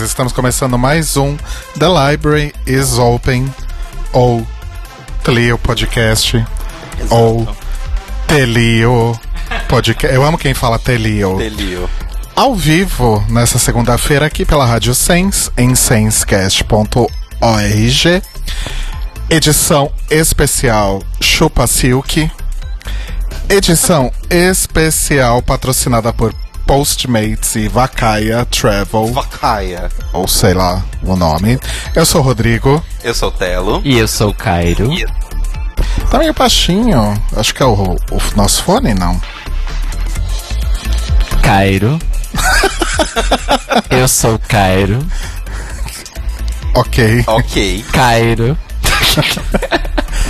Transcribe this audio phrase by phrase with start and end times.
[0.00, 1.36] Estamos começando mais um
[1.76, 3.52] The Library is Open,
[4.12, 4.46] ou
[5.24, 6.46] Tlio Podcast,
[7.08, 7.48] ou
[8.28, 9.18] Telio
[9.68, 10.14] Podcast.
[10.14, 11.38] Eu amo quem fala Telio.
[11.38, 11.90] Delio.
[12.36, 18.22] Ao vivo, nessa segunda-feira, aqui pela Rádio Sense, em sensecast.org.
[19.28, 22.30] Edição especial Chupa Silk.
[23.48, 26.32] Edição especial patrocinada por
[26.70, 29.90] Postmates e Vacaia Travel, Vacaia.
[30.12, 31.58] ou sei lá o nome.
[31.96, 32.80] Eu sou o Rodrigo.
[33.02, 33.82] Eu sou o Telo.
[33.84, 34.88] E eu sou o Cairo.
[36.08, 37.20] Tá meio baixinho.
[37.36, 39.20] Acho que é o, o nosso fone, não.
[41.42, 41.98] Cairo.
[43.90, 45.04] eu sou o Cairo.
[46.76, 47.24] Ok.
[47.26, 47.84] Ok.
[47.92, 48.56] Cairo.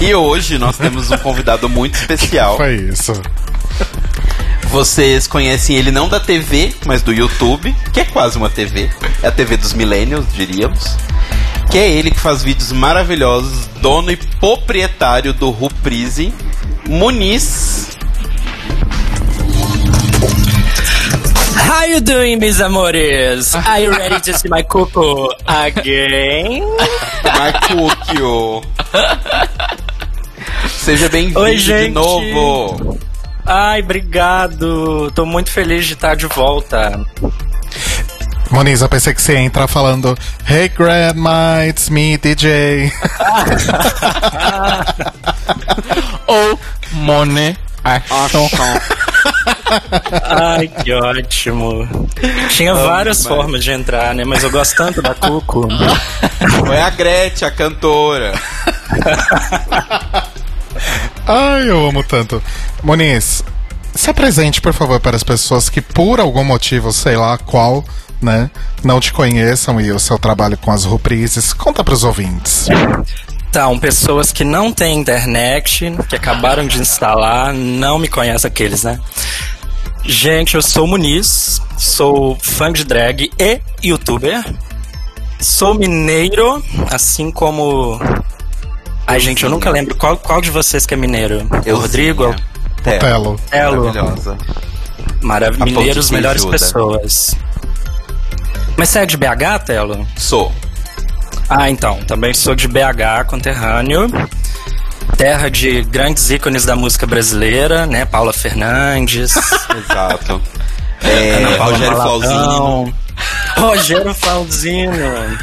[0.00, 2.56] E hoje nós temos um convidado muito especial.
[2.56, 3.12] Foi isso.
[4.70, 8.88] Vocês conhecem ele não da TV, mas do YouTube, que é quase uma TV.
[9.20, 10.96] É a TV dos millennials, diríamos.
[11.68, 16.32] Que é ele que faz vídeos maravilhosos, dono e proprietário do Ruprise,
[16.88, 17.98] Muniz.
[21.68, 23.56] How you doing, meus amores?
[23.56, 26.62] Are you ready to see my cuckoo again?
[27.24, 28.62] Marcúquio.
[30.68, 33.09] Seja bem-vindo de novo.
[33.52, 35.10] Ai, obrigado.
[35.10, 37.04] Tô muito feliz de estar de volta.
[38.48, 40.16] Moniz, eu pensei que você ia entrar falando
[40.48, 42.92] Hey Grandma, it's me, DJ.
[46.28, 46.60] Ou
[46.92, 48.48] Mone Achon.
[50.22, 51.88] Ai, que ótimo.
[52.50, 53.36] Tinha várias demais.
[53.36, 54.22] formas de entrar, né?
[54.24, 55.66] Mas eu gosto tanto da Cuco.
[56.64, 58.32] Foi a Gretchen, a cantora.
[61.32, 62.42] Ai, eu amo tanto.
[62.82, 63.44] Moniz,
[63.94, 67.84] se apresente, por favor, para as pessoas que, por algum motivo, sei lá qual,
[68.20, 68.50] né,
[68.82, 71.52] não te conheçam e o seu trabalho com as reprises.
[71.52, 72.66] Conta para os ouvintes.
[73.48, 78.98] Então, pessoas que não têm internet, que acabaram de instalar, não me conhecem aqueles, né?
[80.04, 84.44] Gente, eu sou Muniz, sou fã de drag e youtuber.
[85.38, 86.60] Sou mineiro,
[86.90, 88.00] assim como.
[89.10, 89.94] Ai, gente, eu nunca lembro.
[89.96, 91.46] Qual, qual de vocês que é mineiro?
[91.64, 92.34] Eu, o Rodrigo?
[92.82, 93.38] Telo.
[93.50, 93.92] Telo.
[93.92, 94.38] Telo.
[95.20, 95.64] Maravilhosa.
[95.64, 96.52] Fonte Mineiros, melhores ajuda.
[96.58, 97.36] pessoas.
[98.76, 100.06] Mas você é de BH, Telo?
[100.16, 100.52] Sou.
[101.48, 101.98] Ah, então.
[102.04, 104.06] Também sou de BH, conterrâneo.
[105.16, 108.04] Terra de grandes ícones da música brasileira, né?
[108.04, 109.36] Paula Fernandes,
[109.76, 110.40] Exato.
[111.02, 112.34] É, Ana Paula Rogério Flauzino.
[112.34, 112.94] Maladão.
[113.56, 115.38] Rogério Flauzino.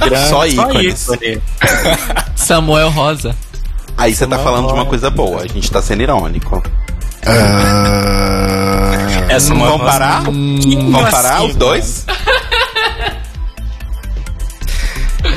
[0.00, 1.02] Grande, Só ícones.
[1.04, 1.42] ícone.
[2.36, 3.34] Samuel Rosa.
[3.96, 6.62] Aí você tá falando de uma coisa boa, a gente tá sendo irônico.
[7.26, 8.92] Ah,
[9.28, 10.22] Essa é parar?
[10.22, 12.06] Vamos parar assim, os dois?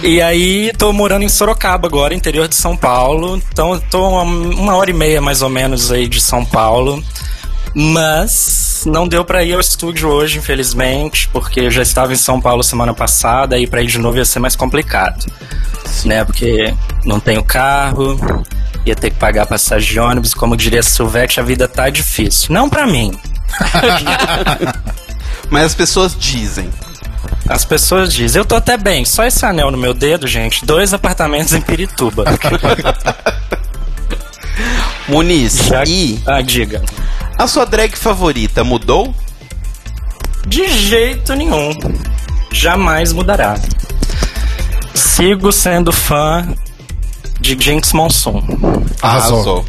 [0.01, 3.37] E aí, tô morando em Sorocaba agora, interior de São Paulo.
[3.51, 7.01] Então, tô uma, uma hora e meia mais ou menos aí de São Paulo.
[7.73, 12.39] Mas não deu pra ir ao estúdio hoje, infelizmente, porque eu já estava em São
[12.41, 15.25] Paulo semana passada e pra ir de novo ia ser mais complicado.
[16.05, 16.23] Né?
[16.25, 16.73] Porque
[17.05, 18.43] não tenho carro,
[18.85, 22.53] ia ter que pagar passagem de ônibus, como diria a Silvete, a vida tá difícil.
[22.53, 23.11] Não pra mim.
[25.49, 26.69] Mas as pessoas dizem.
[27.47, 30.93] As pessoas dizem, eu tô até bem, só esse anel no meu dedo, gente, dois
[30.93, 32.23] apartamentos em Pirituba.
[35.07, 36.81] Muniz, Já- e Ah, diga.
[37.37, 39.13] A sua drag favorita mudou?
[40.47, 41.71] De jeito nenhum.
[42.51, 43.55] Jamais mudará.
[44.93, 46.47] Sigo sendo fã
[47.39, 48.41] de Jinx Monsoon.
[49.01, 49.65] Arrasou.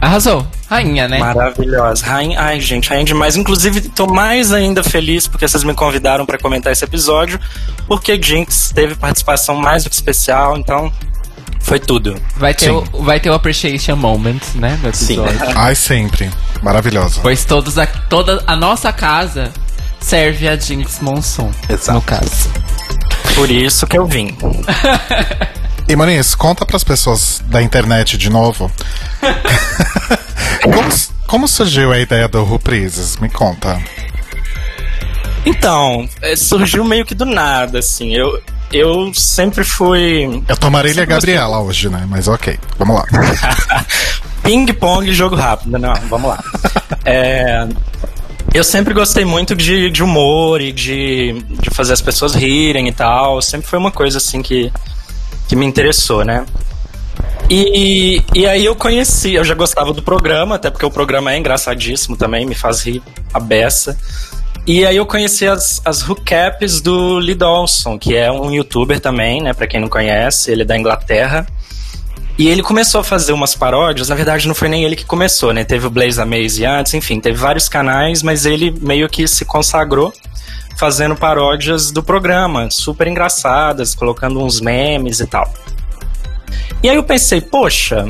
[0.00, 0.46] Arrasou.
[0.68, 1.18] Rainha, né?
[1.18, 2.04] Maravilhosa.
[2.04, 3.36] Rainha, ai, gente, rainha demais.
[3.36, 7.38] Inclusive, tô mais ainda feliz porque vocês me convidaram pra comentar esse episódio,
[7.86, 10.92] porque Jinx teve participação mais do que especial, então
[11.60, 12.16] foi tudo.
[12.36, 12.84] Vai ter, Sim.
[12.92, 14.78] o, vai ter o Appreciation Moment, né?
[14.82, 15.22] No Sim.
[15.22, 15.52] episódio.
[15.56, 16.30] Ai, sempre.
[16.64, 17.20] Maravilhosa.
[17.20, 19.52] Pois todos a, toda a nossa casa
[20.00, 21.50] serve a Jinx Monsoon.
[21.68, 21.92] Exato.
[21.92, 22.50] No caso.
[23.34, 24.36] Por isso que eu vim.
[25.86, 28.72] E Moniz, conta pras pessoas da internet de novo.
[30.62, 30.88] como,
[31.26, 33.18] como surgiu a ideia do Reprises?
[33.18, 33.78] Me conta.
[35.44, 38.14] Então, é, surgiu meio que do nada, assim.
[38.14, 40.42] Eu, eu sempre fui.
[40.48, 42.06] Eu tô Marília Gabriela hoje, né?
[42.08, 43.04] Mas ok, vamos lá.
[44.44, 45.78] Ping-pong jogo rápido.
[45.78, 46.42] Não, vamos lá.
[47.06, 47.68] É,
[48.54, 52.92] eu sempre gostei muito de, de humor e de, de fazer as pessoas rirem e
[52.92, 53.42] tal.
[53.42, 54.72] Sempre foi uma coisa assim que,
[55.46, 56.46] que me interessou, né?
[57.50, 61.36] E, e aí eu conheci, eu já gostava do programa, até porque o programa é
[61.36, 63.02] engraçadíssimo também, me faz rir
[63.34, 63.98] a beça.
[64.66, 69.42] E aí eu conheci as, as hookups do Lee Dawson, que é um youtuber também,
[69.42, 71.46] né, pra quem não conhece, ele é da Inglaterra.
[72.36, 75.52] E ele começou a fazer umas paródias, na verdade não foi nem ele que começou,
[75.52, 79.44] né, teve o Blaze Amaze antes, enfim, teve vários canais, mas ele meio que se
[79.44, 80.12] consagrou
[80.76, 85.52] fazendo paródias do programa, super engraçadas, colocando uns memes e tal.
[86.82, 88.04] E aí eu pensei, poxa,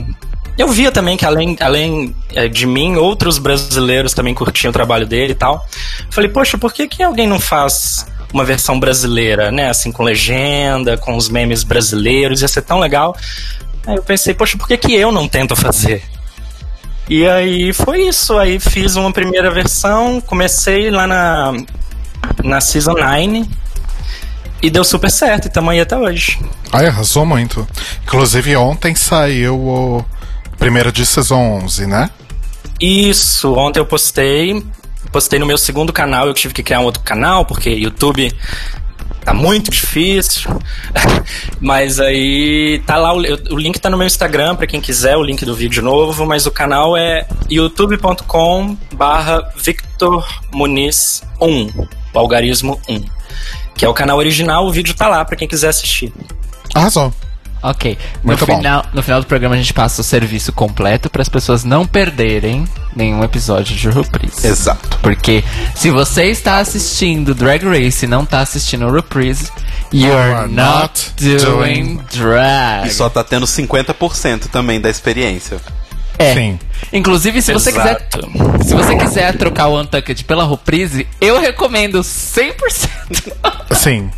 [0.57, 5.07] eu via também que além, além é, de mim, outros brasileiros também curtiam o trabalho
[5.07, 5.67] dele e tal.
[6.11, 9.69] Falei, poxa, por que, que alguém não faz uma versão brasileira, né?
[9.69, 13.17] Assim, com legenda, com os memes brasileiros, ia ser tão legal.
[13.87, 16.03] Aí eu pensei, poxa, por que, que eu não tento fazer?
[17.09, 18.37] E aí foi isso.
[18.39, 21.53] Aí fiz uma primeira versão, comecei lá na,
[22.43, 23.49] na Season 9
[24.63, 26.39] e deu super certo, e tamo aí até hoje.
[26.73, 27.67] Ai, arrasou muito.
[28.05, 30.05] Inclusive, ontem saiu o
[30.59, 32.11] primeiro de Season 11, né?
[32.81, 34.65] Isso, ontem eu postei.
[35.13, 38.33] Postei no meu segundo canal, eu tive que criar um outro canal, porque YouTube
[39.25, 40.51] tá muito difícil.
[41.61, 45.23] mas aí tá lá, o, o link tá no meu Instagram para quem quiser, o
[45.23, 52.81] link do vídeo novo, mas o canal é youtube.com barra Victor Muniz 1, o algarismo
[52.89, 53.15] 1
[53.77, 56.13] que é o canal original, o vídeo tá lá para quem quiser assistir.
[56.75, 57.13] Arrasou.
[57.65, 57.97] Ok.
[58.23, 58.59] No Muito bom.
[58.59, 61.87] final, no final do programa a gente passa o serviço completo para as pessoas não
[61.87, 64.47] perderem nenhum episódio de Reprise.
[64.47, 64.99] Exato.
[65.01, 65.43] Porque
[65.75, 69.51] se você está assistindo Drag Race e não está assistindo o Reprise,
[69.91, 72.89] you're not not doing doing drag.
[72.89, 75.59] E só tá tendo 50% também da experiência.
[76.19, 76.35] É.
[76.35, 76.59] Sim.
[76.93, 78.07] Inclusive, se você quiser
[78.65, 82.53] se você quiser trocar o Untucked pela Reprise, eu recomendo 100%.
[83.73, 84.11] Sim.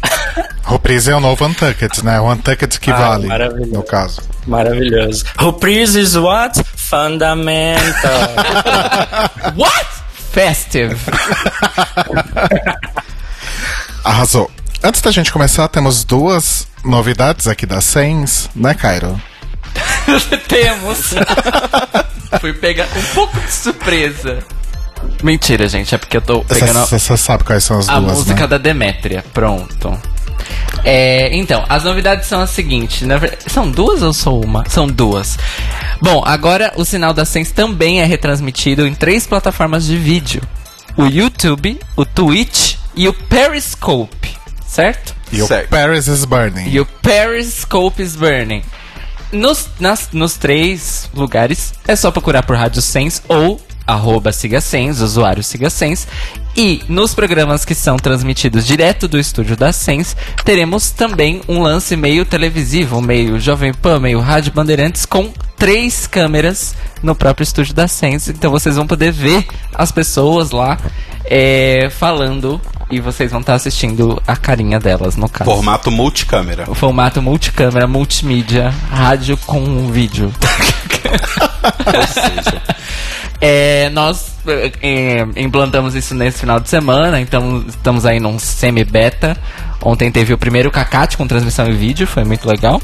[0.65, 2.21] Reprise é o novo Untucked, né?
[2.21, 3.73] O Untucked que Ah, vale, maravilhoso.
[3.73, 4.21] no caso.
[4.47, 5.25] Maravilhoso.
[5.39, 6.63] Reprise is what?
[6.77, 7.87] Fundamental.
[9.57, 9.87] What?
[10.33, 10.97] Festive.
[14.05, 14.51] Arrasou.
[14.83, 19.21] Antes da gente começar, temos duas novidades aqui da Sens, né, Cairo?
[20.49, 21.15] Temos.
[22.41, 24.39] Fui pegar um pouco de surpresa.
[25.23, 28.41] Mentira, gente, é porque eu tô pegando Você sabe quais são as a duas, música
[28.41, 28.47] né?
[28.47, 29.25] da Demétria.
[29.33, 29.99] Pronto.
[30.85, 33.03] É, então, as novidades são as seguintes.
[33.07, 34.65] Na verdade, são duas ou só uma?
[34.69, 35.39] São duas.
[36.01, 40.43] Bom, agora o sinal da Sense também é retransmitido em três plataformas de vídeo:
[40.97, 44.37] o YouTube, o Twitch e o Periscope.
[44.67, 45.15] Certo?
[45.33, 45.71] E o Certo.
[45.71, 46.69] Paris is Burning.
[46.69, 48.63] E o Periscope is Burning.
[49.33, 55.03] Nos, nas- nos três lugares é só procurar por Rádio Sense ou arroba Siga Sense,
[55.03, 56.07] usuário Siga Sense.
[56.57, 61.95] E nos programas que são transmitidos direto do estúdio da Sense, teremos também um lance
[61.97, 67.87] meio televisivo, meio Jovem Pan, meio Rádio Bandeirantes, com três câmeras no próprio estúdio da
[67.87, 68.31] Sense.
[68.31, 70.79] Então vocês vão poder ver as pessoas lá
[71.25, 72.61] é, falando
[72.91, 75.51] e vocês vão estar assistindo a carinha delas, no caso.
[75.51, 76.65] Formato multicâmera.
[76.69, 80.33] O formato multicâmera, multimídia, rádio com vídeo.
[81.87, 82.63] Ou seja,
[83.41, 89.37] É, nós é, é, implantamos isso nesse final de semana, então estamos aí num semi-beta.
[89.83, 92.81] Ontem teve o primeiro Cacate com transmissão em vídeo, foi muito legal.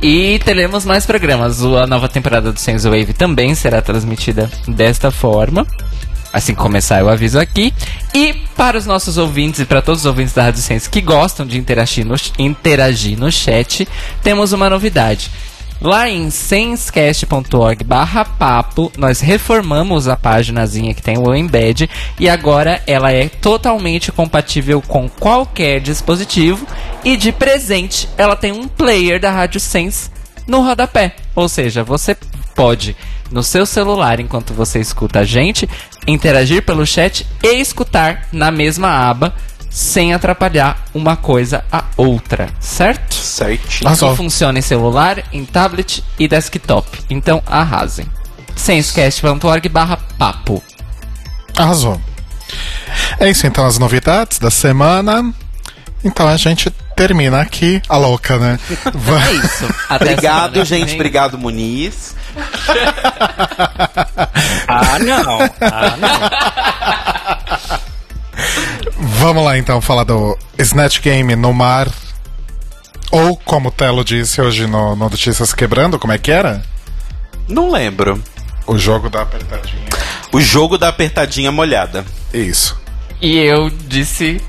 [0.00, 1.62] E teremos mais programas.
[1.64, 5.66] A nova temporada do Sense Wave também será transmitida desta forma.
[6.38, 7.74] Assim que começar, eu aviso aqui.
[8.14, 11.44] E para os nossos ouvintes e para todos os ouvintes da Rádio Sense que gostam
[11.44, 13.88] de interagir no, interagir no chat,
[14.22, 15.32] temos uma novidade.
[15.80, 21.90] Lá em senscast.org barra papo, nós reformamos a paginazinha que tem o embed
[22.20, 26.64] e agora ela é totalmente compatível com qualquer dispositivo
[27.04, 30.08] e de presente ela tem um player da Rádio Sense
[30.46, 31.16] no rodapé.
[31.34, 32.16] Ou seja, você
[32.58, 32.96] pode,
[33.30, 35.70] no seu celular, enquanto você escuta a gente,
[36.08, 39.32] interagir pelo chat e escutar na mesma aba
[39.70, 43.14] sem atrapalhar uma coisa a outra, certo?
[43.14, 43.86] certinho.
[43.86, 44.08] Arrasou.
[44.08, 46.98] Isso funciona em celular, em tablet e desktop.
[47.08, 48.06] Então arrasem.
[48.56, 50.60] sensecast.org barra papo.
[51.56, 52.00] Arrasou.
[53.20, 55.32] É isso então, as novidades da semana.
[56.02, 58.58] Então a gente termina aqui a louca, né?
[59.28, 59.64] É isso.
[59.88, 60.86] Até Obrigado, gente.
[60.86, 60.94] vem.
[60.96, 62.16] Obrigado, Muniz.
[64.66, 65.38] ah, não.
[65.60, 66.18] Ah, não.
[68.96, 71.88] Vamos lá então falar do Snatch Game no mar.
[73.10, 76.62] Ou como o Telo disse hoje no, no Notícias Quebrando, como é que era?
[77.48, 78.22] Não lembro.
[78.66, 79.86] O jogo da apertadinha.
[80.32, 82.04] O jogo da apertadinha molhada.
[82.34, 82.78] Isso.
[83.20, 84.42] E eu disse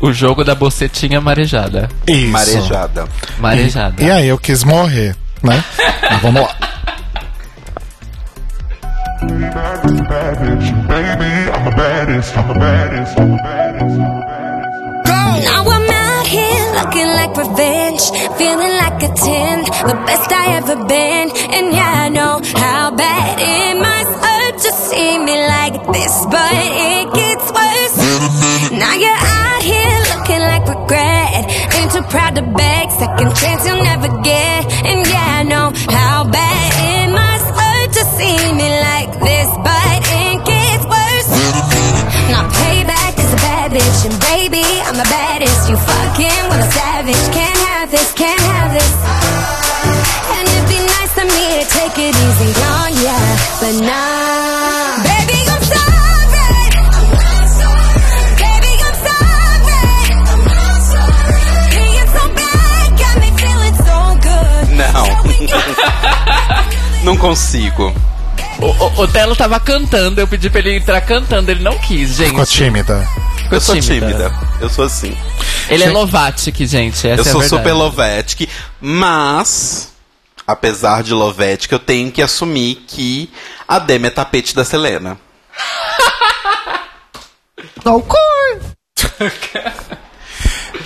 [0.00, 1.88] o jogo da bocetinha marejada.
[2.06, 2.30] Isso.
[2.30, 3.08] Marejada.
[3.38, 4.02] Marejada.
[4.02, 5.62] E aí eu quis morrer, né?
[6.10, 6.54] Mas vamos lá.
[15.04, 20.76] Now I'm out here looking like revenge, feeling like a 10, the best I ever
[20.84, 21.30] been.
[21.54, 26.52] And yeah, I know how bad it must hurt to see me like this, but
[26.52, 27.65] it gets worse.
[31.96, 34.60] Too proud to beg, second chance you'll never get.
[34.84, 39.96] And yeah, I know how bad it must hurt to see me like this, but
[40.04, 41.30] it gets worse.
[42.32, 45.70] Now payback is a bad bitch, and baby, I'm the baddest.
[45.70, 47.24] You fucking with a savage.
[47.32, 48.92] Can't have this, can't have this.
[50.36, 53.18] And it'd be nice of me to take it easy on ya,
[53.60, 54.15] but nah.
[67.16, 67.22] Não.
[67.22, 67.94] Não consigo.
[68.60, 72.16] O, o, o Telo tava cantando, eu pedi pra ele entrar cantando, ele não quis,
[72.16, 72.28] gente.
[72.28, 73.08] Ficou tímida.
[73.50, 74.32] Eu sou tímida.
[74.60, 75.16] Eu sou assim.
[75.68, 77.08] Ele é Lovatic, gente.
[77.08, 77.62] Essa eu é a sou verdade.
[77.62, 78.48] super Lovetic,
[78.80, 79.92] mas
[80.46, 83.30] apesar de Lovetic, eu tenho que assumir que
[83.66, 85.18] a Demi é tapete da Selena.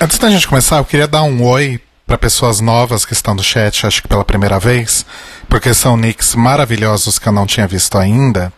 [0.01, 3.43] Antes da gente começar, eu queria dar um oi para pessoas novas que estão no
[3.43, 5.07] chat, acho que pela primeira vez,
[5.51, 8.53] porque são nicks maravilhosos que eu não tinha visto ainda,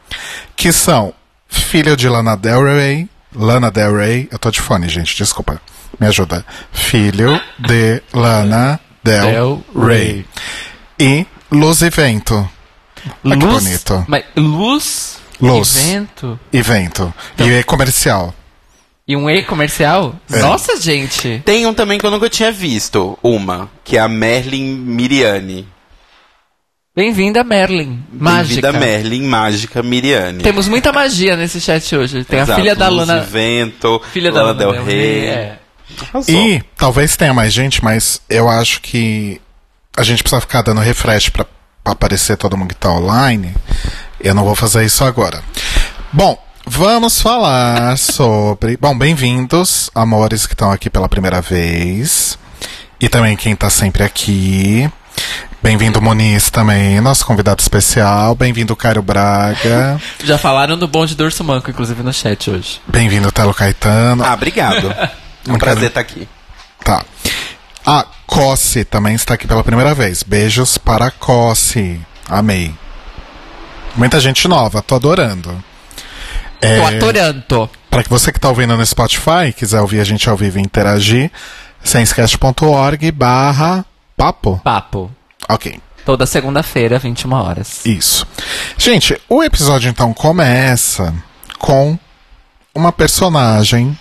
[0.55, 1.13] que são
[1.49, 5.61] filho de Lana Del Rey, Lana Del Rey, eu tô de fone, gente, desculpa,
[5.99, 6.45] me ajuda.
[6.71, 10.27] Filho de Lana Del, Del Rey.
[11.01, 12.49] E Luz e Vento.
[13.25, 14.05] Olha que Luz, bonito.
[14.07, 15.89] Mas, luz, Luz.
[15.89, 17.13] evento E Vento.
[17.39, 18.35] E é comercial.
[19.09, 20.15] e um E comercial?
[20.31, 20.39] É.
[20.41, 21.43] Nossa, gente.
[21.45, 25.67] Tem um também que eu nunca tinha visto, uma, que é a Merlin Miriane.
[26.95, 28.05] Bem-vinda, Merlin.
[28.13, 28.71] Mágica.
[28.71, 30.43] Bem-vinda Merlin Mágica Miriane.
[30.43, 32.23] Temos muita magia nesse chat hoje.
[32.23, 33.21] Tem a Exato, filha da Luna.
[33.21, 35.21] Vento, Filha da Lana Luna Del Del Rey.
[35.21, 35.29] Rey.
[35.29, 35.59] É.
[36.29, 39.41] E talvez tenha mais gente, mas eu acho que
[39.97, 41.47] a gente precisa ficar dando refresh pra
[41.83, 43.55] aparecer todo mundo que tá online.
[44.21, 45.43] Eu não vou fazer isso agora.
[46.13, 48.77] Bom, vamos falar sobre.
[48.77, 52.39] Bom, bem-vindos, amores que estão aqui pela primeira vez.
[53.01, 54.91] E também quem tá sempre aqui.
[55.63, 58.35] Bem-vindo, Muniz, também, nosso convidado especial.
[58.35, 60.01] Bem-vindo, Cairo Braga.
[60.25, 62.81] Já falaram do bonde do Urso Manco, inclusive, no chat hoje.
[62.89, 64.25] Bem-vindo, Telo Caetano.
[64.25, 64.91] Ah, obrigado.
[64.91, 65.13] É
[65.49, 66.27] um prazer estar aqui.
[66.83, 67.05] Tá.
[67.87, 70.25] A Cossi também está aqui pela primeira vez.
[70.25, 72.01] Beijos para a Cossi.
[72.29, 72.75] Amei.
[73.95, 75.63] Muita gente nova, tô adorando.
[76.61, 77.71] É, Tô atorando.
[77.89, 80.63] Para que você que tá ouvindo no Spotify, quiser ouvir a gente ao vivo e
[80.63, 81.31] interagir,
[81.85, 83.85] senscast.org barra
[84.17, 84.61] papo.
[84.65, 85.11] Papo.
[85.53, 85.81] Ok.
[86.05, 87.87] Toda segunda-feira, 21 horas.
[87.87, 88.27] Isso.
[88.77, 91.15] Gente, o episódio então começa
[91.59, 91.97] com
[92.75, 93.97] uma personagem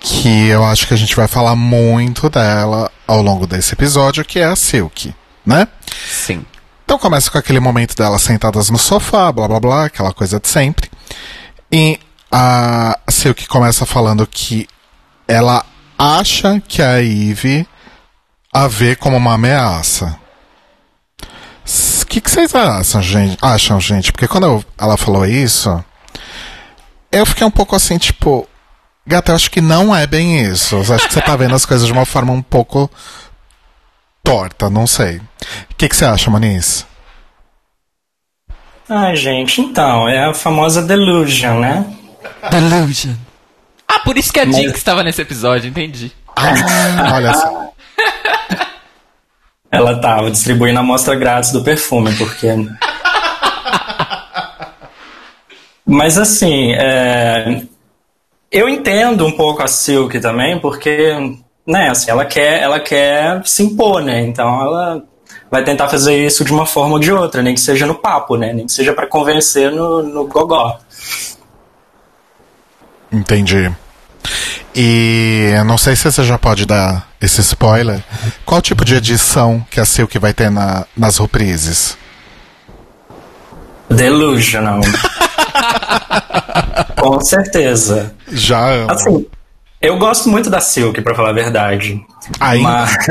[0.00, 4.38] que eu acho que a gente vai falar muito dela ao longo desse episódio, que
[4.38, 5.14] é a Silk,
[5.44, 5.68] né?
[6.08, 6.44] Sim.
[6.84, 10.48] Então começa com aquele momento delas sentadas no sofá, blá blá blá, aquela coisa de
[10.48, 10.90] sempre.
[11.70, 12.00] E
[12.32, 14.66] a Silk começa falando que
[15.26, 15.64] ela
[15.98, 17.66] acha que a Eve
[18.52, 20.18] a vê como uma ameaça.
[22.02, 24.10] O que, que vocês acham gente, acham, gente?
[24.12, 25.84] Porque quando eu- ela falou isso,
[27.12, 28.48] eu fiquei um pouco assim, tipo,
[29.06, 30.76] gata, eu acho que não é bem isso.
[30.76, 32.90] Eu acho que você tá vendo as coisas de uma forma um pouco
[34.24, 35.18] torta, não sei.
[35.70, 36.86] O que, que você acha, Moniz?
[38.88, 41.84] Ai, gente, então, é a famosa delusion, né?
[42.50, 43.14] Delusion.
[43.86, 46.10] Ah, por isso que a Jinx estava nesse episódio, entendi.
[46.34, 47.68] Ah, olha só.
[49.70, 52.48] Ela tava distribuindo a amostra grátis do perfume, porque.
[55.84, 57.62] Mas assim, é,
[58.50, 61.14] eu entendo um pouco a Silk também, porque,
[61.66, 64.20] né, assim, ela quer, ela quer se impor, né?
[64.20, 65.02] Então ela
[65.50, 68.36] vai tentar fazer isso de uma forma ou de outra, nem que seja no papo,
[68.36, 68.52] né?
[68.52, 70.78] Nem que seja pra convencer no, no gogó.
[73.10, 73.70] Entendi.
[74.74, 78.02] E não sei se você já pode dar esse spoiler.
[78.44, 81.96] Qual tipo de edição que a Silk vai ter na, nas reprises?
[83.90, 84.80] Delusional.
[86.96, 88.14] Com certeza.
[88.28, 88.90] Já amo.
[88.90, 89.26] Assim,
[89.80, 92.04] eu gosto muito da Silk, pra falar a verdade.
[92.40, 92.68] Ainda?
[92.68, 92.96] Mas...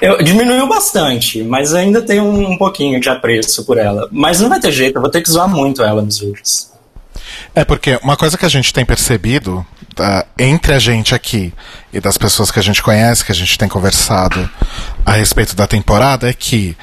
[0.00, 4.08] eu, diminuiu bastante, mas ainda tem um, um pouquinho de apreço por ela.
[4.10, 6.73] Mas não vai ter jeito, eu vou ter que zoar muito ela nos vídeos.
[7.54, 9.64] É porque uma coisa que a gente tem percebido
[9.94, 11.52] tá, entre a gente aqui
[11.92, 14.48] e das pessoas que a gente conhece, que a gente tem conversado
[15.04, 16.76] a respeito da temporada, é que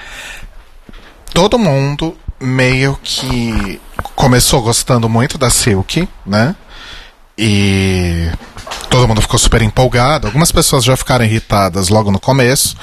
[1.34, 3.79] todo mundo meio que
[4.15, 6.55] começou gostando muito da Silk, né?
[7.38, 8.29] E
[8.89, 10.27] todo mundo ficou super empolgado.
[10.27, 12.75] Algumas pessoas já ficaram irritadas logo no começo,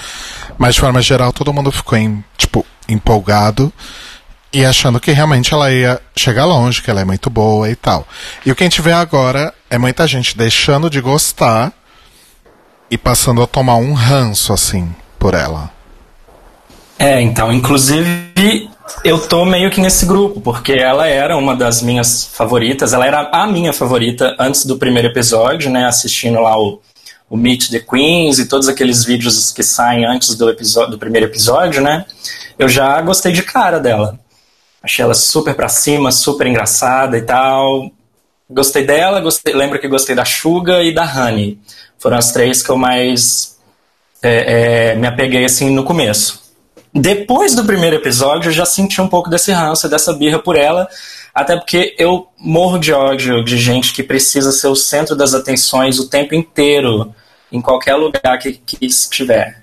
[0.57, 3.73] mas de forma geral todo mundo ficou em, tipo empolgado
[4.53, 8.07] e achando que realmente ela ia chegar longe, que ela é muito boa e tal.
[8.45, 11.73] E o que a gente vê agora é muita gente deixando de gostar
[12.91, 15.71] e passando a tomar um ranço assim por ela.
[16.99, 18.71] É, então, inclusive
[19.05, 23.29] eu tô meio que nesse grupo, porque ela era uma das minhas favoritas, ela era
[23.31, 25.87] a minha favorita antes do primeiro episódio, né?
[25.87, 26.81] Assistindo lá o,
[27.29, 31.27] o Meet the Queens e todos aqueles vídeos que saem antes do, episódio, do primeiro
[31.27, 32.07] episódio, né?
[32.59, 34.19] Eu já gostei de cara dela.
[34.83, 37.91] Achei ela super pra cima, super engraçada e tal.
[38.49, 41.59] Gostei dela, gostei, lembro que gostei da Suga e da Honey.
[41.99, 43.59] Foram as três que eu mais
[44.23, 46.49] é, é, me apeguei assim no começo.
[46.95, 50.89] Depois do primeiro episódio, eu já senti um pouco desse ranço, dessa birra por ela,
[51.35, 55.99] até porque eu morro de ódio de gente que precisa ser o centro das atenções
[55.99, 57.15] o tempo inteiro,
[57.53, 59.63] em qualquer lugar que, que estiver.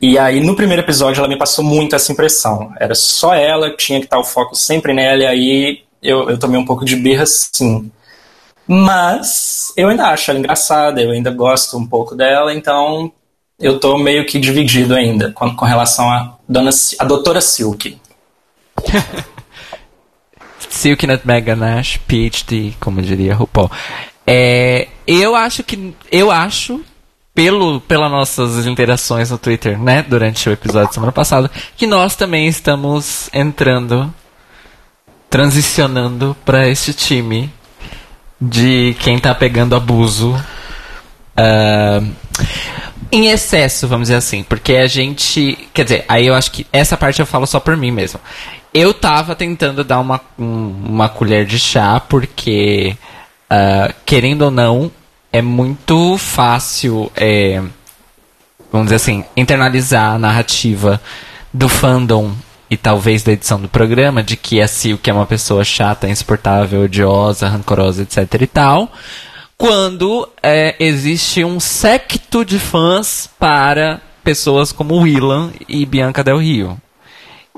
[0.00, 2.72] E aí, no primeiro episódio, ela me passou muito essa impressão.
[2.78, 6.58] Era só ela, tinha que estar o foco sempre nela, e aí eu, eu tomei
[6.58, 7.90] um pouco de birra, sim.
[8.66, 13.12] Mas eu ainda acho ela engraçada, eu ainda gosto um pouco dela, então
[13.58, 17.98] eu tô meio que dividido ainda com, com relação a, dona, a doutora Silk.
[20.68, 23.70] Silk Nutmeg Ganache, PhD, como diria RuPaul.
[24.26, 25.94] É, eu acho que.
[26.10, 26.84] Eu acho,
[27.36, 32.16] pelo, pelas nossas interações no Twitter, né, durante o episódio da semana passada, que nós
[32.16, 34.12] também estamos entrando,
[35.28, 37.52] transicionando para este time
[38.40, 40.34] de quem tá pegando abuso.
[41.36, 42.00] ah,
[43.12, 45.68] em excesso, vamos dizer assim, porque a gente.
[45.72, 48.18] Quer dizer, aí eu acho que essa parte eu falo só por mim mesmo.
[48.74, 52.96] Eu tava tentando dar uma, um- uma colher de chá, porque,
[53.48, 54.90] ah, querendo ou não,
[55.38, 57.62] é muito fácil, é,
[58.70, 61.00] vamos dizer assim, internalizar a narrativa
[61.52, 62.32] do fandom
[62.70, 66.82] e talvez da edição do programa de que a Silk é uma pessoa chata, insuportável,
[66.82, 68.90] odiosa, rancorosa, etc e tal
[69.56, 76.76] quando é, existe um secto de fãs para pessoas como Willan e Bianca Del Rio.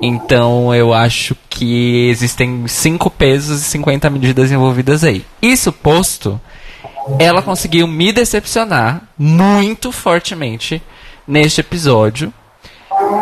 [0.01, 5.25] Então eu acho que existem cinco pesos e 50 medidas envolvidas aí.
[5.41, 6.39] Isso posto,
[7.17, 10.81] ela conseguiu me decepcionar muito fortemente
[11.27, 12.33] neste episódio.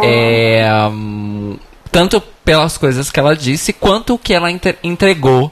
[0.04, 1.58] É, hum,
[1.92, 5.52] tanto pelas coisas que ela disse, quanto o que ela entre- entregou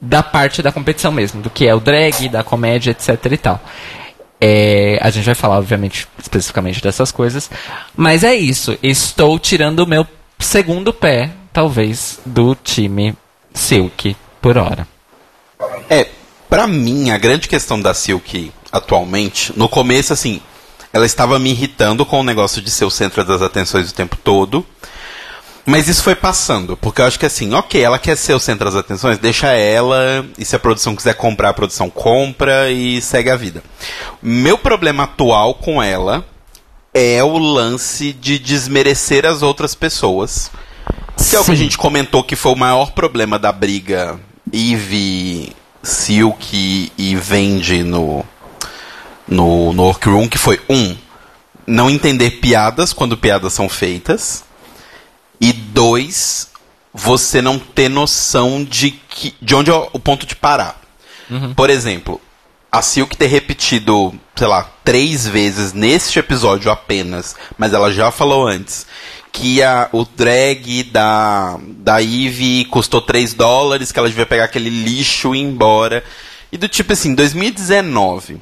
[0.00, 3.60] da parte da competição mesmo, do que é o drag, da comédia, etc e tal.
[4.40, 7.48] É, a gente vai falar, obviamente, especificamente dessas coisas.
[7.96, 8.76] Mas é isso.
[8.82, 10.04] Estou tirando o meu
[10.38, 13.14] segundo pé, talvez, do time
[13.54, 14.88] Silk por hora.
[15.88, 16.08] É,
[16.52, 20.38] pra mim, a grande questão da Silk atualmente, no começo, assim,
[20.92, 24.18] ela estava me irritando com o negócio de ser o centro das atenções o tempo
[24.22, 24.62] todo.
[25.64, 28.66] Mas isso foi passando, porque eu acho que assim, ok, ela quer ser o centro
[28.66, 33.30] das atenções, deixa ela, e se a produção quiser comprar, a produção compra e segue
[33.30, 33.62] a vida.
[34.20, 36.22] Meu problema atual com ela
[36.92, 40.50] é o lance de desmerecer as outras pessoas.
[41.16, 44.20] Que é o que a gente comentou que foi o maior problema da briga
[44.52, 48.24] Eve, Silk e Vendi no,
[49.26, 50.96] no, no Workroom, que foi um,
[51.66, 54.44] não entender piadas quando piadas são feitas.
[55.40, 56.48] E dois,
[56.92, 60.80] você não ter noção de, que, de onde é o ponto de parar.
[61.54, 62.20] Por exemplo,
[62.70, 68.46] a Silk ter repetido, sei lá, três vezes neste episódio apenas, mas ela já falou
[68.46, 68.86] antes,
[69.32, 74.68] que a, o drag da, da Eve custou 3 dólares, que ela devia pegar aquele
[74.68, 76.04] lixo e ir embora.
[76.52, 78.38] E do tipo assim, 2019.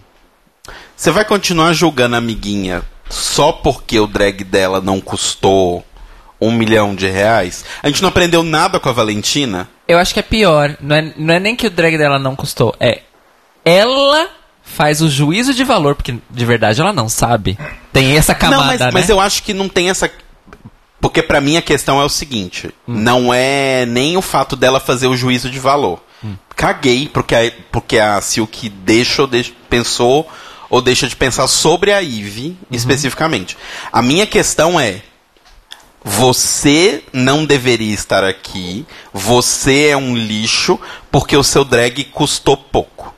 [0.96, 5.84] Você vai continuar julgando a amiguinha só porque o drag dela não custou
[6.40, 7.64] um milhão de reais?
[7.82, 9.68] A gente não aprendeu nada com a Valentina?
[9.86, 10.76] Eu acho que é pior.
[10.80, 12.74] Não é, não é nem que o drag dela não custou.
[12.78, 13.02] É.
[13.64, 14.28] Ela
[14.62, 17.58] faz o juízo de valor, porque de verdade ela não sabe.
[17.92, 18.90] Tem essa camada, não, mas, né?
[18.92, 20.10] mas eu acho que não tem essa.
[21.00, 22.94] Porque pra mim a questão é o seguinte: Hum.
[22.94, 26.02] não é nem o fato dela fazer o juízo de valor.
[26.22, 26.34] Hum.
[26.54, 30.28] caguei porque a, porque a Silk deixa ou deixa, pensou
[30.68, 33.56] ou deixa de pensar sobre a Eve especificamente.
[33.90, 35.00] A minha questão é
[36.04, 40.78] você não deveria estar aqui, você é um lixo
[41.10, 43.14] porque o seu drag custou pouco.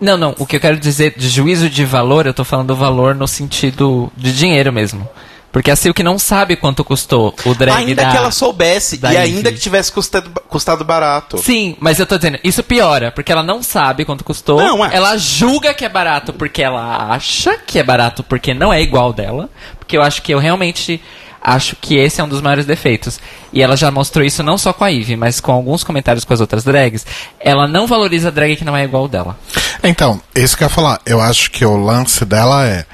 [0.00, 0.34] Não, não.
[0.38, 3.26] O que eu quero dizer de juízo de valor, eu tô falando do valor no
[3.28, 5.08] sentido de dinheiro mesmo.
[5.52, 8.10] Porque a Silk não sabe quanto custou o drag ainda da...
[8.10, 11.36] que ela soubesse e ainda que tivesse custado, custado barato.
[11.36, 14.58] Sim, mas eu tô dizendo, isso piora, porque ela não sabe quanto custou.
[14.58, 14.96] Não, é.
[14.96, 19.12] Ela julga que é barato porque ela acha que é barato porque não é igual
[19.12, 19.50] dela.
[19.78, 21.02] Porque eu acho que eu realmente
[21.42, 23.20] acho que esse é um dos maiores defeitos.
[23.52, 26.32] E ela já mostrou isso não só com a Ivy, mas com alguns comentários com
[26.32, 27.04] as outras drags.
[27.38, 29.38] Ela não valoriza a drag que não é igual dela.
[29.82, 31.00] Então, isso que eu ia falar.
[31.04, 32.86] Eu acho que o lance dela é: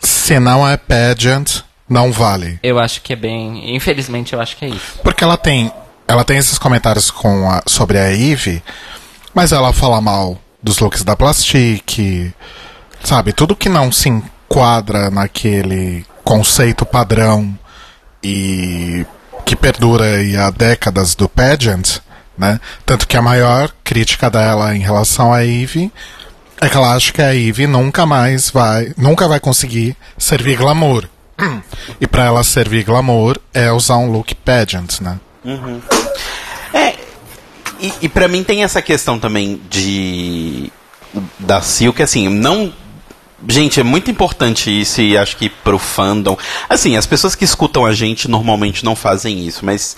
[0.00, 2.58] se não é pageant, não vale.
[2.62, 3.74] Eu acho que é bem.
[3.74, 4.98] Infelizmente, eu acho que é isso.
[5.02, 5.70] Porque ela tem,
[6.08, 8.62] ela tem esses comentários com a- sobre a Eve,
[9.34, 12.32] mas ela fala mal dos looks da Plastic,
[13.02, 13.32] sabe?
[13.32, 17.56] Tudo que não se enquadra naquele conceito padrão
[18.22, 19.04] e
[19.44, 21.98] que perdura aí há décadas do pageant,
[22.38, 22.58] né?
[22.86, 25.92] Tanto que a maior crítica dela em relação à Eve
[26.60, 31.06] é que ela acha que a Eve nunca mais vai, nunca vai conseguir servir glamour.
[32.00, 35.18] E pra ela servir glamour é usar um look pageant, né?
[36.72, 36.94] É,
[37.80, 40.72] e, e para mim tem essa questão também de
[41.38, 42.72] da Silk, assim, não
[43.48, 46.36] Gente, é muito importante isso e acho que pro fandom.
[46.68, 49.96] Assim, as pessoas que escutam a gente normalmente não fazem isso, mas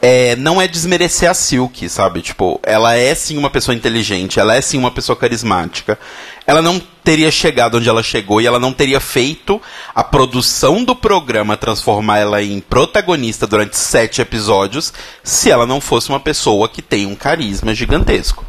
[0.00, 2.22] é, não é desmerecer a Silk, sabe?
[2.22, 5.98] Tipo, ela é sim uma pessoa inteligente, ela é sim uma pessoa carismática.
[6.46, 9.60] Ela não teria chegado onde ela chegou e ela não teria feito
[9.92, 14.92] a produção do programa transformar ela em protagonista durante sete episódios
[15.24, 18.44] se ela não fosse uma pessoa que tem um carisma gigantesco.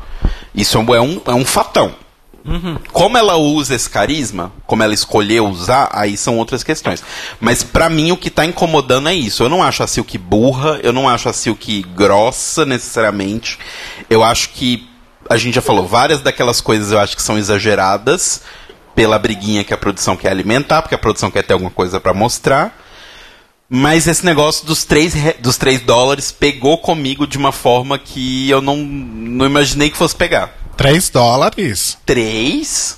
[0.54, 1.34] Isso é um, é um, é
[2.48, 2.82] um fatão.
[2.92, 7.04] Como ela usa esse carisma, como ela escolheu usar, aí são outras questões.
[7.40, 9.44] Mas pra mim o que tá incomodando é isso.
[9.44, 13.60] Eu não acho a Silk burra, eu não acho a Silk grossa necessariamente.
[14.10, 14.88] Eu acho que
[15.30, 18.42] a gente já falou várias daquelas coisas eu acho que são exageradas
[18.96, 22.14] pela briguinha que a produção quer alimentar, porque a produção quer ter alguma coisa pra
[22.14, 22.76] mostrar.
[23.70, 28.62] Mas esse negócio dos 3, dos 3 dólares pegou comigo de uma forma que eu
[28.62, 30.52] não, não imaginei que fosse pegar.
[30.78, 31.98] 3 dólares?
[32.06, 32.98] 3?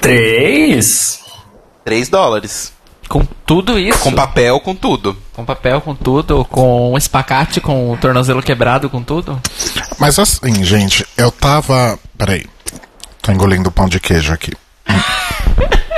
[0.00, 1.20] Três?
[1.84, 2.72] 3 dólares.
[3.08, 3.98] Com tudo isso.
[3.98, 5.16] Com papel, com tudo.
[5.32, 9.40] Com papel, com tudo, com espacate, com o tornozelo quebrado, com tudo.
[9.98, 11.98] Mas assim, gente, eu tava.
[12.16, 12.46] Peraí.
[13.22, 14.52] Tô engolindo pão de queijo aqui.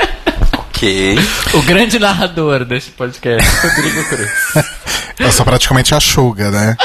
[0.82, 1.16] Ok.
[1.54, 4.30] O grande narrador deste podcast, Rodrigo Cruz.
[5.16, 6.76] Eu sou praticamente a Xuga, né?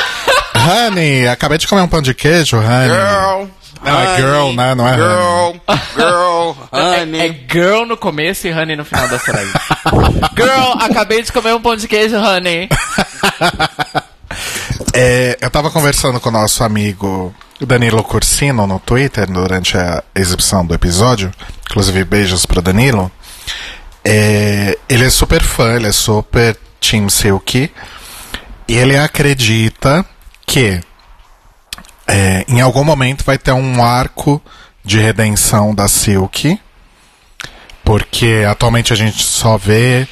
[0.68, 2.90] Honey, acabei de comer um pão de queijo, honey.
[2.90, 3.46] Girl.
[3.84, 4.76] Não, é girl, né?
[4.76, 5.52] Não é Girl.
[5.96, 6.52] Girl.
[6.72, 7.22] É, Honey.
[7.22, 9.52] é girl no começo e honey no final da frase.
[10.36, 12.70] girl, acabei de comer um pão de queijo, honey.
[14.94, 20.66] É, eu tava conversando com o nosso amigo Danilo Cursino no Twitter durante a exibição
[20.66, 21.32] do episódio.
[21.70, 23.12] Inclusive, beijos pro Danilo.
[24.04, 27.72] É, ele é super fã, ele é super Team Silk.
[28.68, 30.04] E ele acredita
[30.48, 30.82] que
[32.08, 34.42] é, em algum momento vai ter um arco
[34.84, 36.60] de redenção da Silk.
[37.84, 40.08] Porque atualmente a gente só vê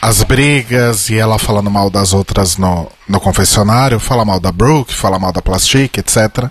[0.00, 4.94] as brigas e ela falando mal das outras no, no confessionário, fala mal da Brooke,
[4.94, 6.50] fala mal da Plastic, etc.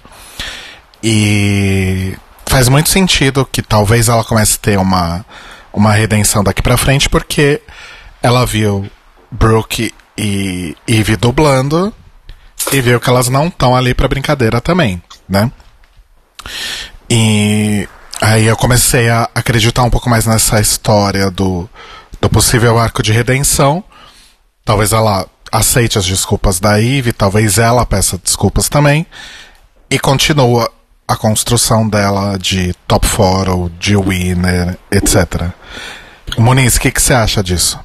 [1.02, 5.26] E faz muito sentido que talvez ela comece a ter uma,
[5.72, 7.62] uma redenção daqui pra frente, porque
[8.22, 8.90] ela viu
[9.30, 11.94] Brooke e Eve dublando
[12.72, 15.52] e viu que elas não estão ali pra brincadeira também, né?
[17.10, 17.88] E
[18.22, 21.70] aí eu comecei a acreditar um pouco mais nessa história do,
[22.20, 23.84] do possível arco de redenção.
[24.66, 29.06] Talvez ela aceite as desculpas da Eve, talvez ela peça desculpas também.
[29.90, 30.72] E continua
[31.08, 35.52] a construção dela de top 4 ou de winner, etc.
[36.38, 37.80] Muniz, o que, que você acha disso?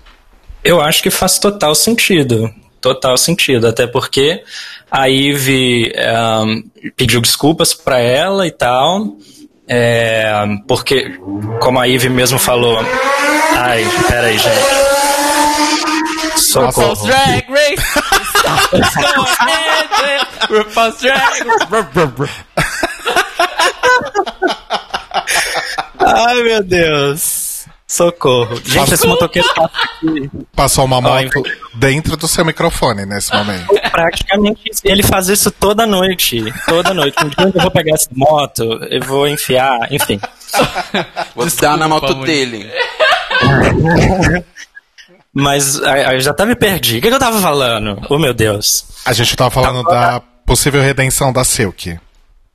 [0.65, 2.53] Eu acho que faz total sentido.
[2.81, 3.69] Total sentido.
[3.69, 4.43] Até porque
[4.91, 6.63] a Ivy ehm,
[6.97, 9.17] pediu desculpas pra ela e tal.
[9.67, 10.33] É,
[10.67, 11.19] porque,
[11.61, 12.79] como a Ivy mesmo falou.
[13.57, 14.89] Ai, peraí, gente.
[16.39, 17.07] RuPaul's Socorro.
[17.07, 17.83] Drag Race.
[20.49, 21.19] RuPaul's Drag
[25.99, 27.38] Ai, meu Deus.
[27.91, 28.61] Socorro.
[28.63, 30.31] Gente, esse motoqueiro tá aqui.
[30.55, 31.43] Passou uma moto
[31.75, 33.67] dentro do seu microfone nesse momento.
[33.91, 36.45] praticamente ele faz isso toda noite.
[36.67, 37.17] Toda noite.
[37.25, 40.21] Um dia eu vou pegar essa moto, eu vou enfiar, enfim.
[41.35, 42.71] Vou dar na moto dele.
[45.33, 46.99] Mas eu já até me perdi.
[46.99, 48.03] O que, que eu tava falando?
[48.11, 48.85] Oh, meu Deus.
[49.07, 51.99] A gente tava falando da possível redenção da Silk.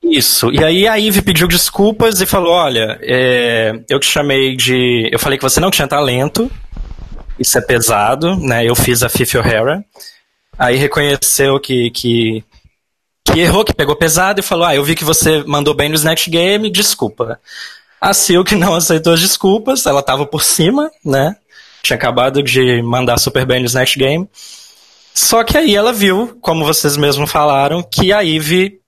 [0.04, 0.52] Isso.
[0.52, 5.10] E aí a Ivy pediu desculpas e falou: olha, é, eu te chamei de.
[5.12, 6.52] Eu falei que você não tinha talento.
[7.40, 8.68] Isso é pesado, né?
[8.68, 9.84] Eu fiz a Fifi O'Hara.
[10.58, 12.44] Aí reconheceu que, que,
[13.26, 15.96] que errou, que pegou pesado e falou: Ah, eu vi que você mandou bem no
[15.96, 17.40] Snatch Game, desculpa.
[18.00, 21.36] A Silk não aceitou as desculpas, ela tava por cima, né?
[21.82, 24.28] Tinha acabado de mandar super bem no Snatch Game.
[25.14, 28.80] Só que aí ela viu, como vocês mesmos falaram, que a Ivy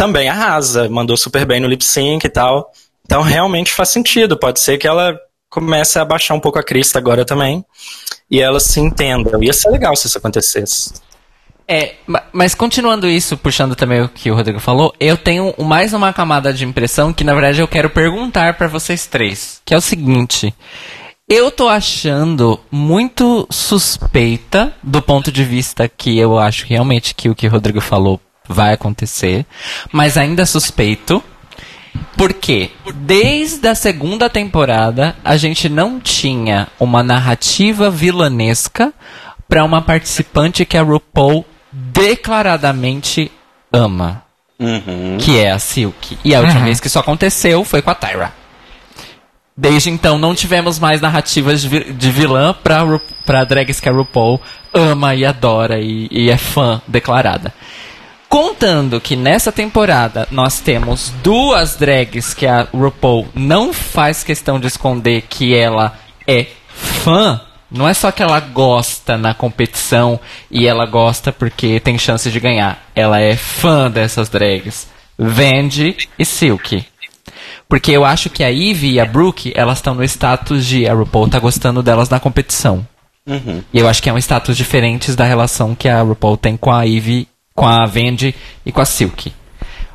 [0.00, 2.72] também arrasa, mandou super bem no lip sync e tal.
[3.04, 4.34] Então realmente faz sentido.
[4.34, 5.14] Pode ser que ela
[5.50, 7.62] comece a baixar um pouco a crista agora também.
[8.30, 9.38] E ela se entenda.
[9.44, 10.94] Ia ser legal se isso acontecesse.
[11.68, 15.92] É, ma- mas continuando isso, puxando também o que o Rodrigo falou, eu tenho mais
[15.92, 19.76] uma camada de impressão que na verdade eu quero perguntar pra vocês três, que é
[19.76, 20.54] o seguinte:
[21.28, 27.34] eu tô achando muito suspeita do ponto de vista que eu acho realmente que o
[27.34, 28.18] que o Rodrigo falou
[28.52, 29.46] vai acontecer,
[29.92, 31.22] mas ainda suspeito.
[32.16, 38.92] Porque desde a segunda temporada a gente não tinha uma narrativa vilanesca
[39.48, 43.30] pra uma participante que a RuPaul declaradamente
[43.72, 44.22] ama,
[44.58, 45.16] Uhum.
[45.18, 46.18] que é a Silk.
[46.22, 48.32] E a última vez que isso aconteceu foi com a Tyra.
[49.56, 53.88] Desde então não tivemos mais narrativas de, vi- de vilã pra, Ru- pra drags que
[53.88, 54.40] a RuPaul
[54.72, 57.52] ama e adora e, e é fã declarada.
[58.30, 64.68] Contando que nessa temporada nós temos duas drags que a RuPaul não faz questão de
[64.68, 70.86] esconder que ela é fã, não é só que ela gosta na competição e ela
[70.86, 72.80] gosta porque tem chance de ganhar.
[72.94, 74.86] Ela é fã dessas drags.
[75.18, 76.84] Vendi e Silk.
[77.68, 80.94] Porque eu acho que a Ivy e a Brooke, elas estão no status de a
[80.94, 82.86] RuPaul tá gostando delas na competição.
[83.26, 83.60] Uhum.
[83.74, 86.70] E eu acho que é um status diferentes da relação que a RuPaul tem com
[86.70, 88.34] a Ivy, com a Vendi
[88.64, 89.32] e com a Silk.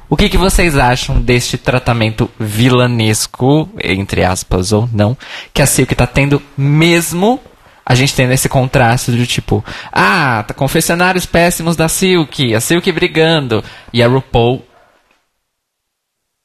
[0.10, 5.18] O que, que vocês acham deste tratamento vilanesco, entre aspas ou não,
[5.54, 7.40] que a Silk tá tendo mesmo
[7.86, 12.92] a gente tendo esse contraste de tipo, ah, tá confessionários péssimos da Silk, a Silk
[12.92, 13.64] brigando,
[13.94, 14.66] e a RuPaul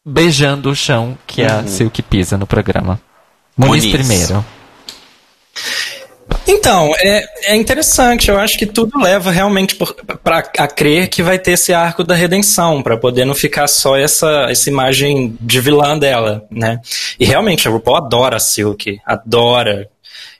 [0.04, 3.00] beijando o chão que a Silk pisa no programa.
[3.56, 3.96] Muniz Muniz.
[3.96, 4.44] primeiro.
[6.50, 8.28] Então, é, é interessante.
[8.28, 12.14] Eu acho que tudo leva realmente para a crer que vai ter esse arco da
[12.14, 16.80] redenção, para poder não ficar só essa, essa imagem de vilã dela, né?
[17.20, 19.88] E realmente, a RuPaul adora a Silk, adora.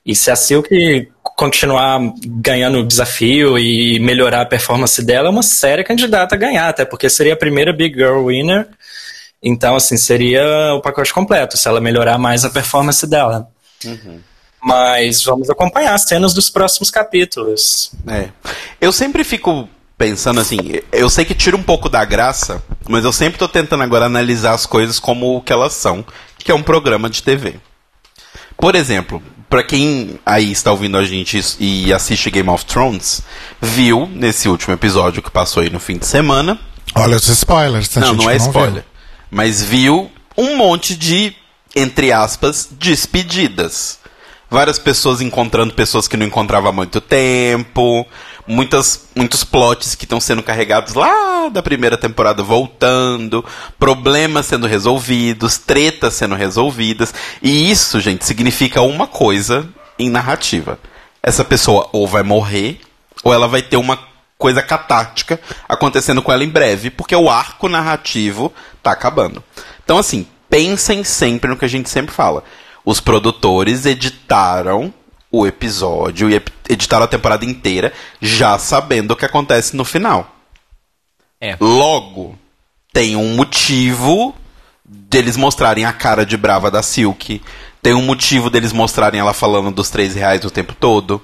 [0.05, 5.45] E se a Silk continuar ganhando o desafio e melhorar a performance dela, é uma
[5.45, 8.67] séria candidata a ganhar, até porque seria a primeira Big Girl Winner.
[9.41, 13.49] Então, assim, seria o pacote completo, se ela melhorar mais a performance dela.
[14.63, 17.93] Mas vamos acompanhar as cenas dos próximos capítulos.
[18.07, 18.29] É.
[18.81, 20.59] Eu sempre fico pensando assim,
[20.93, 24.55] eu sei que tira um pouco da graça, mas eu sempre tô tentando agora analisar
[24.55, 26.05] as coisas como o que elas são,
[26.39, 27.57] que é um programa de TV.
[28.57, 33.23] Por exemplo, pra quem aí está ouvindo a gente e assiste Game of Thrones,
[33.61, 36.59] viu nesse último episódio que passou aí no fim de semana,
[36.95, 38.73] Olha os spoilers, tem não, gente não é não spoiler.
[38.73, 38.85] viu.
[39.31, 41.35] Mas viu um monte de,
[41.77, 44.00] entre aspas, despedidas.
[44.51, 48.05] Várias pessoas encontrando pessoas que não encontrava há muito tempo.
[48.47, 53.45] Muitas, muitos plots que estão sendo carregados lá da primeira temporada voltando.
[53.79, 55.57] Problemas sendo resolvidos.
[55.57, 57.15] Tretas sendo resolvidas.
[57.41, 60.79] E isso, gente, significa uma coisa em narrativa.
[61.23, 62.81] Essa pessoa ou vai morrer,
[63.23, 63.99] ou ela vai ter uma
[64.37, 69.45] coisa catártica acontecendo com ela em breve, porque o arco narrativo tá acabando.
[69.85, 72.43] Então, assim, pensem sempre no que a gente sempre fala.
[72.85, 74.93] Os produtores editaram
[75.31, 80.37] o episódio e editaram a temporada inteira já sabendo o que acontece no final.
[81.41, 81.57] É.
[81.61, 82.39] Logo,
[82.93, 84.35] tem um motivo
[84.85, 87.41] deles mostrarem a cara de brava da Silk.
[87.83, 91.23] Tem um motivo deles mostrarem ela falando dos três reais o tempo todo.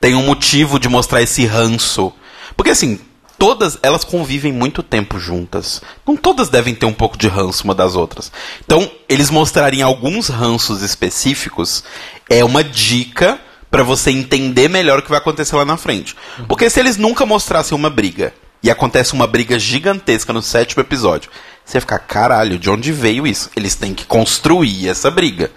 [0.00, 2.12] Tem um motivo de mostrar esse ranço.
[2.56, 3.00] Porque assim,
[3.38, 5.82] todas elas convivem muito tempo juntas.
[6.06, 8.32] Não todas devem ter um pouco de ranço uma das outras.
[8.64, 11.84] Então, eles mostrarem alguns ranços específicos
[12.28, 13.38] é uma dica
[13.70, 16.16] pra você entender melhor o que vai acontecer lá na frente.
[16.48, 21.30] Porque se eles nunca mostrassem uma briga e acontece uma briga gigantesca no sétimo episódio,
[21.64, 23.50] você ia ficar, caralho, de onde veio isso?
[23.56, 25.50] Eles têm que construir essa briga.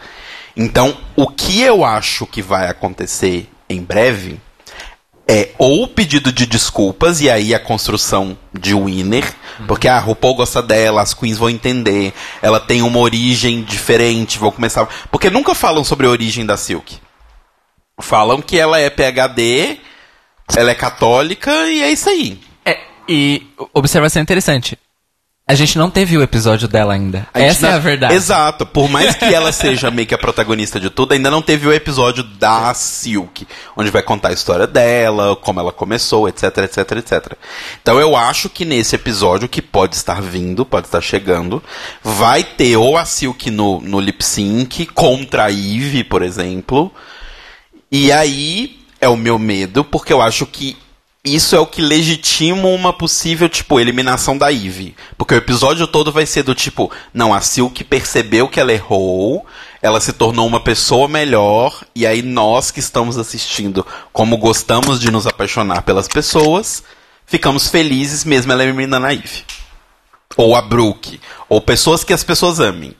[0.55, 4.39] Então, o que eu acho que vai acontecer em breve
[5.29, 9.31] é ou o pedido de desculpas e aí a construção de winner,
[9.67, 12.11] porque a RuPaul gosta dela, as queens vão entender,
[12.41, 14.87] ela tem uma origem diferente, vão começar.
[15.11, 16.97] Porque nunca falam sobre a origem da Silk.
[18.01, 19.77] Falam que ela é PhD,
[20.57, 22.39] ela é católica e é isso aí.
[22.65, 24.79] É, e observação interessante.
[25.49, 27.25] A gente não teve o episódio dela ainda.
[27.33, 28.13] A Essa é não- a verdade.
[28.13, 28.67] Exato.
[28.67, 31.73] Por mais que ela seja meio que a protagonista de tudo, ainda não teve o
[31.73, 37.33] episódio da Silk, onde vai contar a história dela, como ela começou, etc, etc, etc.
[37.81, 41.63] Então eu acho que nesse episódio, que pode estar vindo, pode estar chegando,
[42.03, 46.93] vai ter ou a Silk no, no lip sync contra a Eve, por exemplo.
[47.91, 50.77] E aí é o meu medo, porque eu acho que
[51.35, 54.95] isso é o que legitima uma possível, tipo, eliminação da Eve.
[55.17, 59.45] Porque o episódio todo vai ser do tipo, não, a Silk percebeu que ela errou,
[59.81, 65.11] ela se tornou uma pessoa melhor, e aí nós que estamos assistindo, como gostamos de
[65.11, 66.83] nos apaixonar pelas pessoas,
[67.25, 69.43] ficamos felizes mesmo ela eliminando a Eve.
[70.37, 72.95] Ou a Brooke, ou pessoas que as pessoas amem.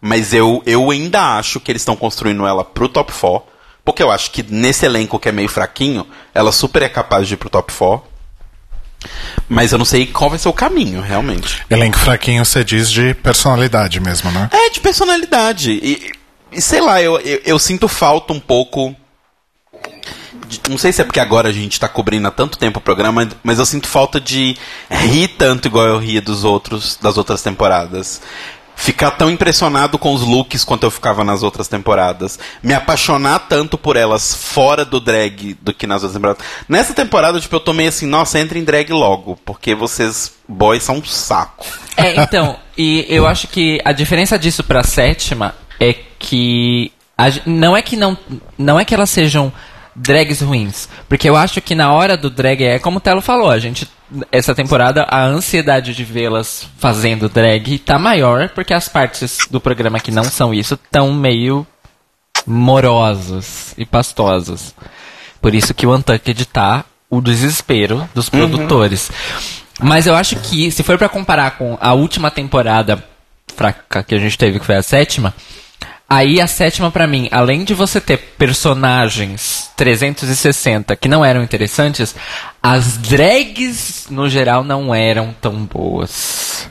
[0.00, 3.53] Mas eu, eu ainda acho que eles estão construindo ela pro top 4.
[3.84, 7.34] Porque eu acho que nesse elenco que é meio fraquinho, ela super é capaz de
[7.34, 8.02] ir pro top 4.
[9.48, 11.62] Mas eu não sei qual vai ser o caminho, realmente.
[11.68, 14.48] Elenco fraquinho, você diz de personalidade mesmo, né?
[14.50, 15.72] É, de personalidade.
[15.72, 16.12] E,
[16.50, 18.96] e sei lá, eu, eu, eu sinto falta um pouco.
[20.48, 22.82] de- não sei se é porque agora a gente tá cobrindo há tanto tempo o
[22.82, 24.56] programa, mas eu sinto falta de
[24.90, 28.22] rir tanto igual eu ria dos outros, das outras temporadas.
[28.76, 32.38] Ficar tão impressionado com os looks quanto eu ficava nas outras temporadas.
[32.62, 36.44] Me apaixonar tanto por elas fora do drag do que nas outras temporadas.
[36.68, 40.96] Nessa temporada, tipo, eu tomei assim, nossa, entra em drag logo, porque vocês, boys, são
[40.96, 41.64] um saco.
[41.96, 47.76] É, então, e eu acho que a diferença disso pra sétima é que a não
[47.76, 48.18] é que não
[48.58, 49.52] não é que elas sejam
[49.94, 53.50] drags ruins, porque eu acho que na hora do drag é como o Telo falou,
[53.50, 53.88] a gente
[54.30, 60.00] essa temporada a ansiedade de vê-las fazendo drag tá maior porque as partes do programa
[60.00, 61.66] que não são isso tão meio
[62.46, 64.74] morosos e pastosos.
[65.40, 69.10] Por isso que o Untucked tá o desespero dos produtores.
[69.80, 73.02] Mas eu acho que, se for pra comparar com a última temporada
[73.56, 75.34] fraca que a gente teve, que foi a sétima,
[76.08, 82.14] aí a sétima pra mim, além de você ter personagens 360 que não eram interessantes,
[82.62, 86.68] as drags no geral não eram tão boas.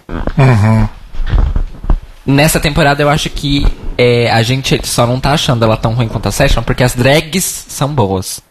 [2.26, 3.66] Nessa temporada eu acho que
[3.98, 6.96] é, a gente só não tá achando ela tão ruim quanto a sétima, porque as
[6.96, 8.42] drags são boas.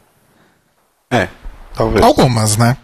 [1.10, 1.28] É,
[1.74, 2.04] talvez.
[2.04, 2.76] Algumas, né?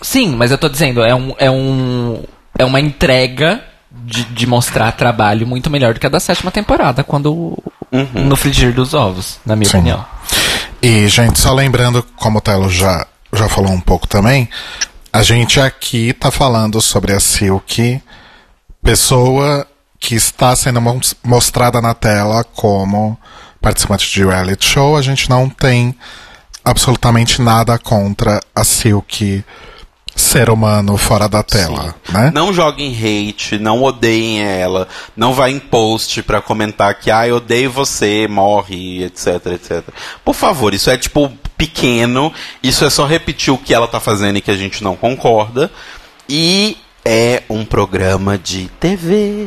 [0.00, 1.34] Sim, mas eu tô dizendo, é um.
[1.38, 2.22] É, um,
[2.58, 3.62] é uma entrega
[4.04, 7.56] de, de mostrar trabalho muito melhor do que a da sétima temporada, quando.
[8.12, 9.76] No frigir dos ovos, na minha Sim.
[9.78, 10.04] opinião.
[10.82, 14.48] E, gente, só lembrando, como o Telo já, já falou um pouco também,
[15.12, 18.02] a gente aqui tá falando sobre a Silk,
[18.82, 19.66] pessoa
[20.00, 23.18] que está sendo mos- mostrada na tela como
[23.60, 24.96] participante de reality show.
[24.96, 25.94] A gente não tem
[26.64, 29.44] absolutamente nada contra a Silk
[30.14, 32.30] ser humano fora da tela, né?
[32.34, 37.36] Não joguem hate, não odeiem ela, não vá em post pra comentar que, ah, eu
[37.36, 39.82] odeio você, morre, etc, etc.
[40.24, 44.36] Por favor, isso é tipo pequeno, isso é só repetir o que ela tá fazendo
[44.36, 45.70] e que a gente não concorda.
[46.28, 49.46] E é um programa de TV.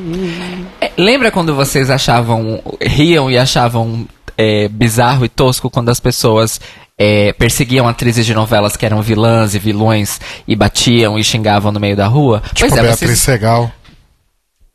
[0.80, 2.62] É, lembra quando vocês achavam.
[2.80, 6.62] riam e achavam é, bizarro e tosco quando as pessoas
[6.98, 11.80] é, perseguiam atrizes de novelas que eram vilãs e vilões e batiam e xingavam no
[11.80, 12.42] meio da rua?
[12.54, 13.72] Tipo, pois é, Beatriz vocês, Segal.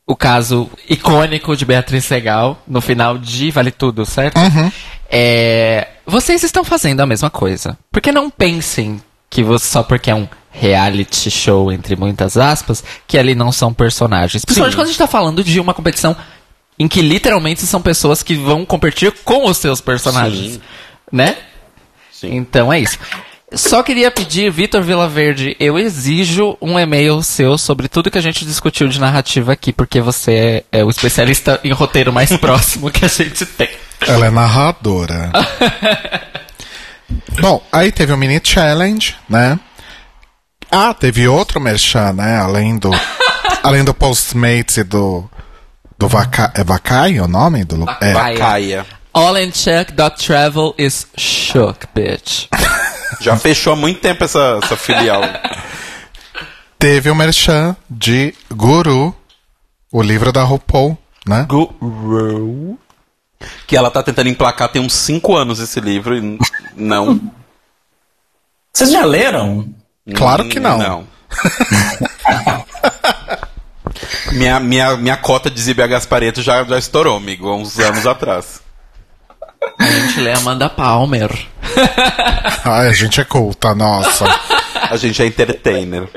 [0.07, 4.39] o caso icônico de Beatriz Segal no final de Vale Tudo, certo?
[5.11, 7.77] É, vocês estão fazendo a mesma coisa.
[7.91, 12.85] Por que não pensem que você, só porque é um reality show, entre muitas aspas,
[13.07, 14.45] que ali não são personagens?
[14.45, 16.17] Principalmente quando a gente tá falando de uma competição
[16.79, 20.55] em que literalmente são pessoas que vão competir com os seus personagens.
[20.55, 20.61] Sim.
[21.11, 21.37] Né?
[22.23, 22.37] Sim.
[22.37, 22.99] Então é isso.
[23.55, 28.47] Só queria pedir, Vitor Vilaverde, eu exijo um e-mail seu sobre tudo que a gente
[28.47, 33.05] discutiu de narrativa aqui, porque você é, é o especialista em roteiro mais próximo que
[33.05, 33.69] a gente tem.
[34.07, 35.31] Ela é narradora.
[37.43, 39.59] Bom, aí teve o mini challenge, né?
[40.71, 42.39] Ah, teve outro merchan, né?
[42.39, 42.91] Além do,
[43.63, 45.29] além do Postmates e do
[45.99, 47.99] do Vaca, é Vacai o nome do lugar?
[48.01, 48.13] É.
[49.15, 49.23] Vai.
[49.23, 49.23] Caia.
[49.27, 52.49] Allandchuck.travel is shook, bitch.
[53.21, 55.23] Já fechou há muito tempo essa, essa filial.
[56.79, 59.15] Teve o merchan de Guru,
[59.93, 61.47] o livro da RuPaul, né?
[61.49, 62.79] Guru.
[63.67, 66.39] Que ela tá tentando emplacar tem uns 5 anos esse livro e
[66.77, 67.21] não.
[68.73, 69.69] Vocês já leram?
[70.15, 70.79] Claro que não.
[70.79, 71.07] Não.
[74.33, 78.62] minha, minha, minha cota de Zíbia Gaspareto já, já estourou, amigo, há uns anos atrás.
[79.79, 81.31] A gente lê Amanda Palmer.
[82.65, 84.25] Ai, a gente é culta, nossa.
[84.91, 86.09] A gente é entertainer.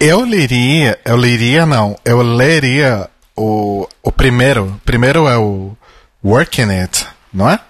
[0.00, 4.80] Eu leria, eu leria não, eu leria o, o primeiro.
[4.84, 5.76] Primeiro é o
[6.24, 7.60] Working It, não é?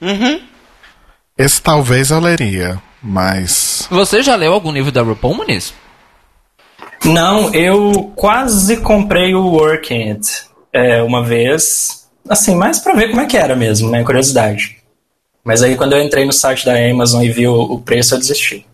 [0.00, 0.40] Uhum.
[1.36, 3.88] Esse talvez eu leria, mas.
[3.90, 5.74] Você já leu algum livro da RuPaul, Muniz?
[7.04, 12.03] Não, eu quase comprei o Working It é, uma vez.
[12.28, 14.02] Assim, mais pra ver como é que era mesmo, né?
[14.02, 14.78] Curiosidade.
[15.44, 18.18] Mas aí quando eu entrei no site da Amazon e vi o, o preço, eu
[18.18, 18.66] desisti.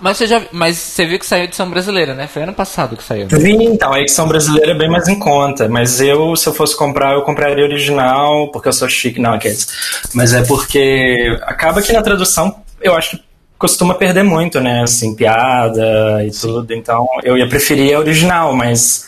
[0.00, 2.26] Mas você já, mas você viu que saiu edição brasileira, né?
[2.26, 3.26] Foi ano passado que saiu.
[3.28, 6.76] Vi, então, a edição brasileira é bem mais em conta, mas eu, se eu fosse
[6.76, 9.66] comprar, eu compraria original, porque eu sou chique, não, aqueles.
[10.12, 13.22] Mas é porque acaba que na tradução, eu acho que
[13.58, 19.06] costuma perder muito, né, assim, piada e tudo, então eu ia preferir a original, mas...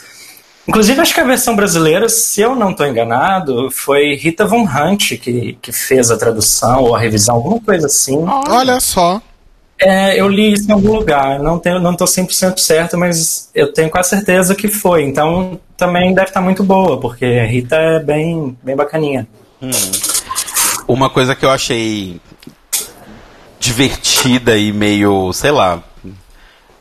[0.67, 5.17] Inclusive, acho que a versão brasileira, se eu não estou enganado, foi Rita Von Hunt
[5.17, 8.17] que, que fez a tradução ou a revisão, alguma coisa assim.
[8.49, 9.21] Olha só.
[9.79, 13.71] É, eu li isso em algum lugar, não tenho, não tô 100% certo, mas eu
[13.71, 15.03] tenho quase certeza que foi.
[15.03, 19.27] Então também deve estar muito boa, porque a Rita é bem, bem bacaninha.
[20.87, 22.19] Uma coisa que eu achei
[23.59, 25.83] divertida e meio, sei lá,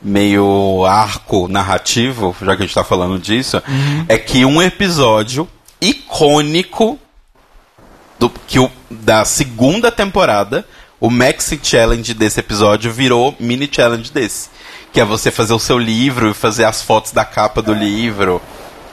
[0.00, 3.62] meio arco narrativo, já que a gente tá falando disso,
[4.08, 5.48] é que um episódio
[5.80, 6.98] icônico
[8.18, 10.66] do, que o, da segunda temporada,
[11.00, 14.48] o Maxi Challenge desse episódio virou mini challenge desse.
[14.92, 18.40] Que é você fazer o seu livro e fazer as fotos da capa do livro.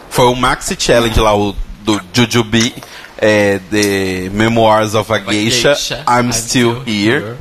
[0.10, 2.74] Foi o Maxi Challenge lá, o do Jujubee,
[3.18, 5.78] é, The Memoirs of a Geisha,
[6.08, 7.36] I'm, Still, Here.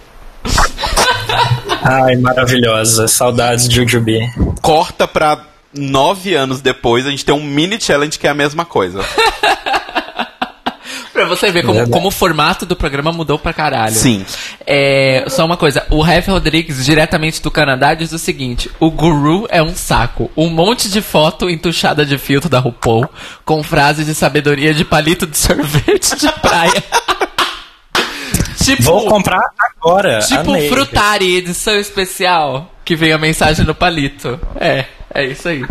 [1.82, 3.08] Ai, maravilhosa.
[3.08, 4.20] Saudades de Jujubi.
[4.60, 8.64] Corta pra nove anos depois, a gente tem um mini challenge que é a mesma
[8.64, 9.00] coisa.
[11.12, 13.94] Pra você ver como, como o formato do programa mudou pra caralho.
[13.94, 14.24] Sim.
[14.66, 19.46] É, só uma coisa, o Ref Rodrigues, diretamente do Canadá, diz o seguinte: o guru
[19.50, 20.30] é um saco.
[20.36, 23.08] Um monte de foto entuchada de filtro da RuPaul,
[23.44, 26.82] com frases de sabedoria de palito de sorvete de praia.
[28.64, 30.20] Tipo, Vou comprar agora.
[30.20, 30.68] tipo amei.
[30.68, 34.38] Frutari, edição especial, que vem a mensagem no palito.
[34.60, 34.84] É,
[35.14, 35.64] é isso aí.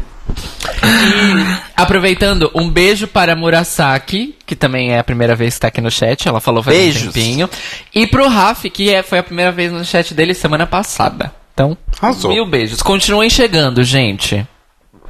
[0.84, 5.68] E, aproveitando, um beijo para a Murasaki, que também é a primeira vez que está
[5.68, 7.04] aqui no chat, ela falou faz Beijos.
[7.04, 7.50] um tempinho.
[7.94, 11.34] E pro Raf, que é, foi a primeira vez no chat dele semana passada.
[11.54, 12.32] Então, Arrasou.
[12.32, 12.82] mil beijos.
[12.82, 14.48] Continuem chegando, gente.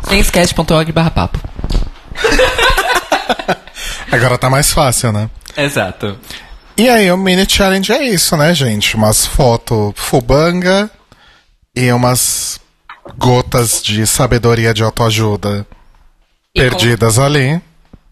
[0.10, 1.40] Sketch.org barra papo.
[4.12, 5.30] Agora tá mais fácil, né?
[5.56, 6.18] Exato.
[6.78, 8.96] E aí, o mini challenge é isso, né, gente?
[8.96, 10.90] Umas fotos fubanga
[11.76, 12.60] e umas
[13.18, 15.66] gotas de sabedoria de autoajuda
[16.56, 17.62] E perdidas ali.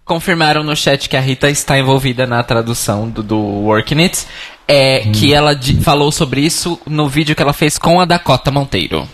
[0.06, 4.26] confirmaram no chat que a Rita está envolvida na tradução do, do Working It.
[4.68, 9.08] É, Que ela falou sobre isso no vídeo que ela fez com a Dakota Monteiro.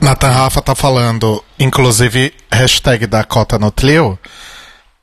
[0.00, 4.18] Nathan Rafa tá falando, inclusive, hashtag Dakota no Tlio.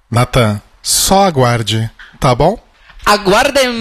[0.09, 1.89] Nathan, só aguarde,
[2.19, 2.57] tá bom?
[3.05, 3.71] Aguardem!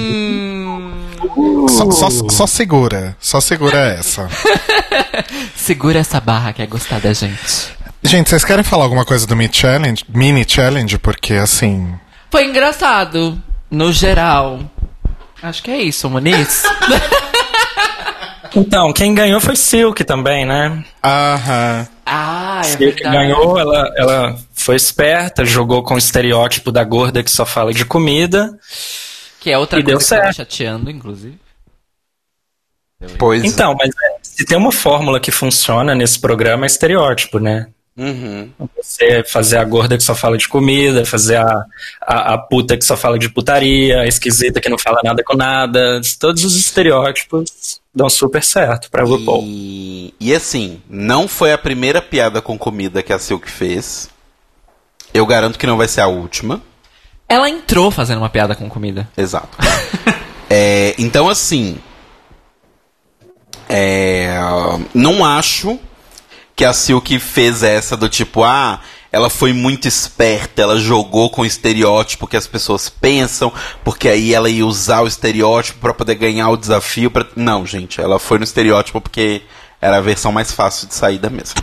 [1.69, 4.29] Só, só, só segura, só segura essa.
[5.55, 7.69] Segura essa barra que é gostar da gente.
[8.03, 10.05] Gente, vocês querem falar alguma coisa do mini challenge?
[10.09, 11.95] Mini challenge, porque assim.
[12.31, 13.41] Foi engraçado,
[13.71, 14.61] no geral.
[15.43, 16.63] Acho que é isso, Muniz.
[18.55, 20.83] Então, quem ganhou foi Silk também, né?
[21.05, 21.87] Aham.
[22.05, 23.17] ah, é Silk verdade.
[23.17, 27.85] ganhou, ela, ela foi esperta, jogou com o estereótipo da gorda que só fala de
[27.85, 28.51] comida.
[29.41, 31.39] Que é outra E coisa que tá chateando, inclusive.
[33.19, 37.69] Pois Então, mas é, se tem uma fórmula que funciona nesse programa é estereótipo, né?
[37.97, 38.51] Uhum.
[38.77, 41.65] Você fazer a gorda que só fala de comida, fazer a,
[42.01, 45.37] a, a puta que só fala de putaria, a esquisita que não fala nada com
[45.37, 46.01] nada.
[46.19, 49.43] Todos os estereótipos dão super certo pra RuPaul.
[49.45, 54.09] E, e assim, não foi a primeira piada com comida que a Silk fez.
[55.13, 56.63] Eu garanto que não vai ser a última.
[57.31, 59.09] Ela entrou fazendo uma piada com comida.
[59.17, 59.57] Exato.
[60.53, 61.79] É, então, assim.
[63.69, 64.37] é,
[64.93, 65.79] não acho
[66.57, 68.81] que a Silk fez essa do tipo, ah,
[69.13, 73.53] ela foi muito esperta, ela jogou com o estereótipo que as pessoas pensam,
[73.85, 77.13] porque aí ela ia usar o estereótipo pra poder ganhar o desafio.
[77.13, 77.25] Pra...
[77.37, 79.43] Não, gente, ela foi no estereótipo porque
[79.81, 81.55] era a versão mais fácil de saída mesmo.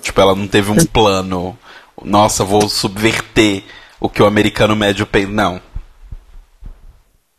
[0.00, 1.58] Tipo, ela não teve um plano.
[2.02, 3.64] Nossa, vou subverter
[4.00, 5.30] o que o americano médio pensa.
[5.30, 5.60] Não.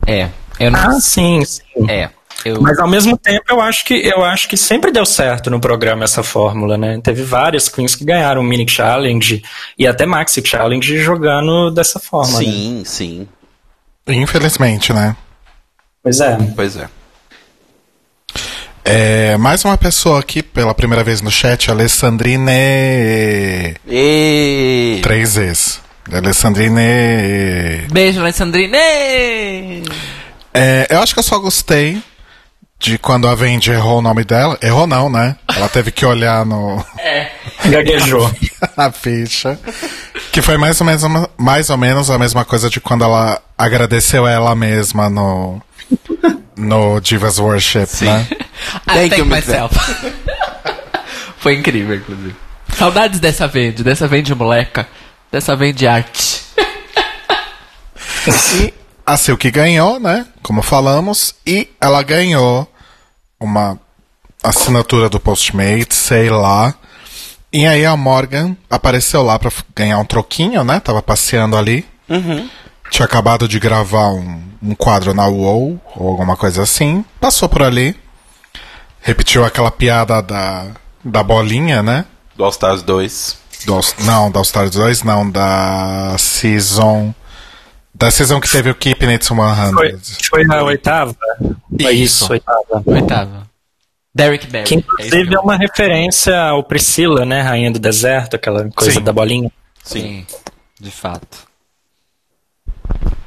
[0.06, 0.78] É, eu não.
[0.78, 1.62] Ah, sim, sim.
[1.88, 2.10] É.
[2.44, 5.60] Eu, Mas ao mesmo tempo eu acho que eu acho que sempre deu certo no
[5.60, 7.00] programa essa fórmula, né?
[7.02, 9.44] Teve várias queens que ganharam mini challenge
[9.78, 12.38] e até maxi challenge jogando dessa forma.
[12.38, 12.44] né?
[12.44, 13.28] Sim, sim.
[14.08, 15.16] Infelizmente, né?
[16.02, 16.36] Pois é.
[16.56, 16.88] Pois é.
[18.84, 22.50] É, mais uma pessoa aqui pela primeira vez no chat, Alessandrine.
[23.86, 24.98] E...
[25.00, 25.81] Três vezes.
[26.10, 27.86] Alessandrine.
[27.90, 29.82] Beijo, Alessandrine!
[30.54, 32.02] É, eu acho que eu só gostei
[32.78, 34.58] de quando a Vendi errou o nome dela.
[34.60, 35.36] Errou não, né?
[35.54, 36.84] Ela teve que olhar no.
[37.64, 38.30] Gaguejou.
[38.76, 39.58] a ficha.
[40.32, 41.02] Que foi mais ou, menos,
[41.38, 45.62] mais ou menos a mesma coisa de quando ela agradeceu ela mesma no.
[46.56, 48.26] No Divas Worship, né?
[48.30, 48.36] I
[48.86, 49.74] Thank thank you, myself.
[51.38, 52.36] Foi incrível, inclusive.
[52.76, 54.86] Saudades dessa vende, dessa vende moleca,
[55.32, 56.42] dessa vende arte.
[58.54, 58.72] E
[59.04, 60.26] a Silk ganhou, né?
[60.42, 61.34] Como falamos.
[61.46, 62.70] E ela ganhou
[63.40, 63.78] uma
[64.42, 66.74] assinatura do Postmates, sei lá.
[67.52, 70.78] E aí a Morgan apareceu lá pra ganhar um troquinho, né?
[70.78, 71.84] Tava passeando ali.
[72.90, 77.04] Tinha acabado de gravar um, um quadro na UOL, ou alguma coisa assim.
[77.18, 77.96] Passou por ali.
[79.00, 80.66] Repetiu aquela piada da,
[81.04, 82.04] da bolinha, né?
[82.36, 83.41] Do All Stars 2.
[83.66, 87.14] Do, não, da All Stars 2, não, da Season.
[87.94, 89.36] Da season que teve o Keeping It 100.
[89.74, 89.98] Foi,
[90.28, 91.14] foi na oitava?
[91.80, 92.24] Foi Isso.
[92.24, 92.82] isso, oitava.
[92.86, 93.46] Oitava.
[94.14, 94.64] Derek Barry.
[94.64, 97.42] Que inclusive é uma referência ao Priscila, né?
[97.42, 99.02] Rainha do deserto, aquela coisa Sim.
[99.04, 99.50] da bolinha.
[99.84, 100.26] Sim,
[100.80, 101.38] de fato.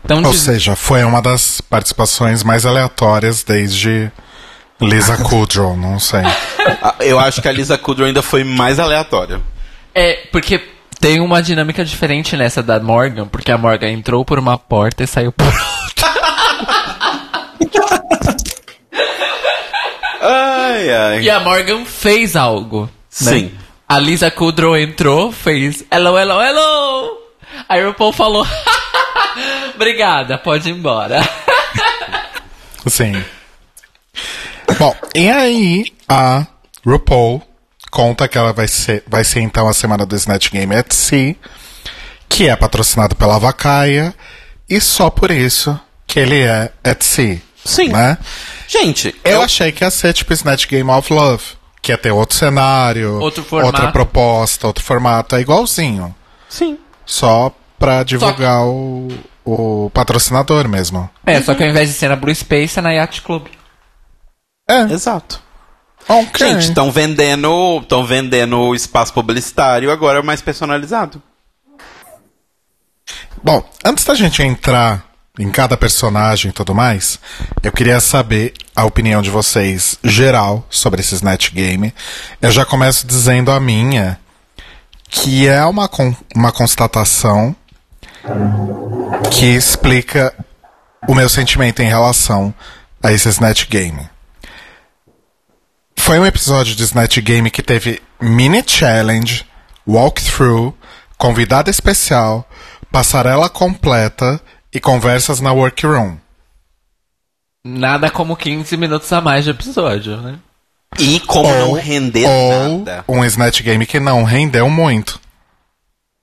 [0.03, 4.11] Então, Ou diz- seja, foi uma das participações mais aleatórias desde
[4.79, 6.21] Lisa Kudrow, não sei.
[6.81, 9.41] Ah, Eu acho que a Lisa Kudrow ainda foi mais aleatória.
[9.95, 10.59] É porque
[10.99, 15.07] tem uma dinâmica diferente nessa da Morgan, porque a Morgan entrou por uma porta e
[15.07, 16.15] saiu por outra.
[20.21, 21.21] Ai, ai.
[21.21, 22.83] E a Morgan fez algo.
[22.83, 22.89] né?
[23.09, 23.51] Sim.
[23.87, 27.17] A Lisa Kudrow entrou, fez hello, hello, hello.
[27.69, 28.45] Aí o RuPaul falou,
[29.75, 31.21] obrigada, pode ir embora.
[32.87, 33.23] Sim.
[34.79, 36.45] Bom, e aí a
[36.85, 37.41] RuPaul
[37.95, 41.33] conta que ela vai ser, vai ser então a semana do Snatch Game at Sea,
[42.27, 44.13] que é patrocinado pela Vacaia,
[44.69, 47.39] e só por isso que ele é at Sea.
[47.63, 47.87] Sim.
[47.87, 48.17] Né?
[48.67, 51.43] Gente, Eu achei que ia ser tipo Snatch Game of Love,
[51.81, 56.13] que ia ter outro cenário, Outro outra proposta, outro formato, é igualzinho.
[56.49, 56.77] Sim.
[57.05, 59.07] Só pra divulgar o,
[59.45, 61.09] o patrocinador mesmo.
[61.25, 63.47] É, só que ao invés de ser na Blue Space, é na Yacht Club.
[64.69, 65.44] É, Exato.
[66.07, 66.47] Ok.
[66.47, 71.21] Gente, estão vendendo, estão vendendo espaço publicitário agora mais personalizado.
[73.43, 75.05] Bom, antes da gente entrar
[75.37, 77.19] em cada personagem e tudo mais,
[77.61, 81.93] eu queria saber a opinião de vocês geral sobre esse Snatch Game.
[82.41, 84.19] Eu já começo dizendo a minha,
[85.09, 87.55] que é uma, con- uma constatação
[89.31, 90.33] que explica
[91.07, 92.53] o meu sentimento em relação
[93.03, 94.09] a esse Snatch Game.
[96.05, 99.43] Foi um episódio de Snatch Game que teve mini challenge,
[99.87, 100.71] walkthrough,
[101.17, 102.47] convidada especial,
[102.91, 104.39] passarela completa
[104.71, 106.17] e conversas na workroom.
[107.63, 110.37] Nada como 15 minutos a mais de episódio, né?
[110.99, 113.03] E como não render ou nada.
[113.07, 115.19] um Snatch Game que não rendeu muito.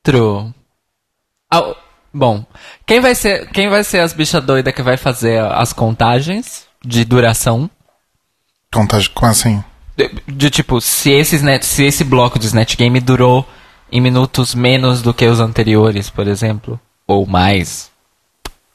[0.04, 0.54] True.
[1.50, 1.74] Ah,
[2.14, 2.46] bom,
[2.86, 7.04] quem vai ser, quem vai ser as bichas doidas que vai fazer as contagens de
[7.04, 7.68] duração?
[8.72, 9.64] Contagem, como assim?
[10.26, 13.46] De, tipo, se esse, Snatch, se esse bloco de Snatch Game durou
[13.90, 17.90] em minutos menos do que os anteriores, por exemplo, ou mais.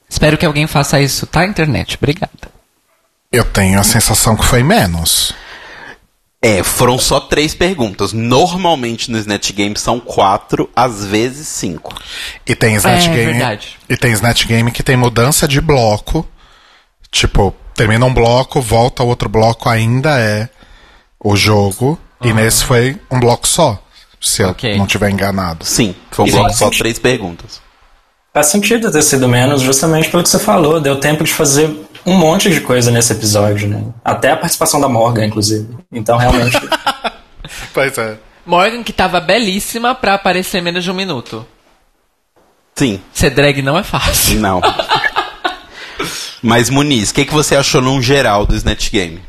[0.09, 1.95] Espero que alguém faça isso, tá, internet?
[1.97, 2.51] Obrigada.
[3.31, 5.33] Eu tenho a sensação que foi menos.
[6.41, 8.13] É, foram só três perguntas.
[8.13, 11.93] Normalmente no Snatch Game são quatro, às vezes cinco.
[12.45, 13.31] E tem Snatch É, Game.
[13.33, 13.77] verdade.
[13.89, 16.25] E tem Snatch Game que tem mudança de bloco.
[17.11, 20.47] Tipo, termina um bloco, volta ao outro bloco, ainda é
[21.19, 21.99] o jogo.
[22.21, 23.81] E nesse foi um bloco só.
[24.19, 24.73] Se Ok.
[24.73, 25.63] eu não tiver enganado.
[25.65, 27.61] Sim, foi um bloco só três perguntas.
[28.33, 30.79] Faz sentido ter sido menos, justamente pelo que você falou.
[30.81, 31.69] Deu tempo de fazer
[32.05, 33.83] um monte de coisa nesse episódio, né?
[34.03, 35.67] Até a participação da Morgan, inclusive.
[35.91, 36.57] Então, realmente.
[37.73, 38.17] Pois é.
[38.45, 41.45] Morgan, que tava belíssima pra aparecer menos de um minuto.
[42.75, 44.39] Sim, Ser drag não é fácil.
[44.39, 44.61] não.
[46.41, 49.21] Mas Muniz, o que, que você achou num geral do Snatch Game?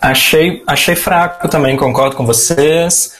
[0.00, 3.16] Achei, achei fraco também, concordo com vocês.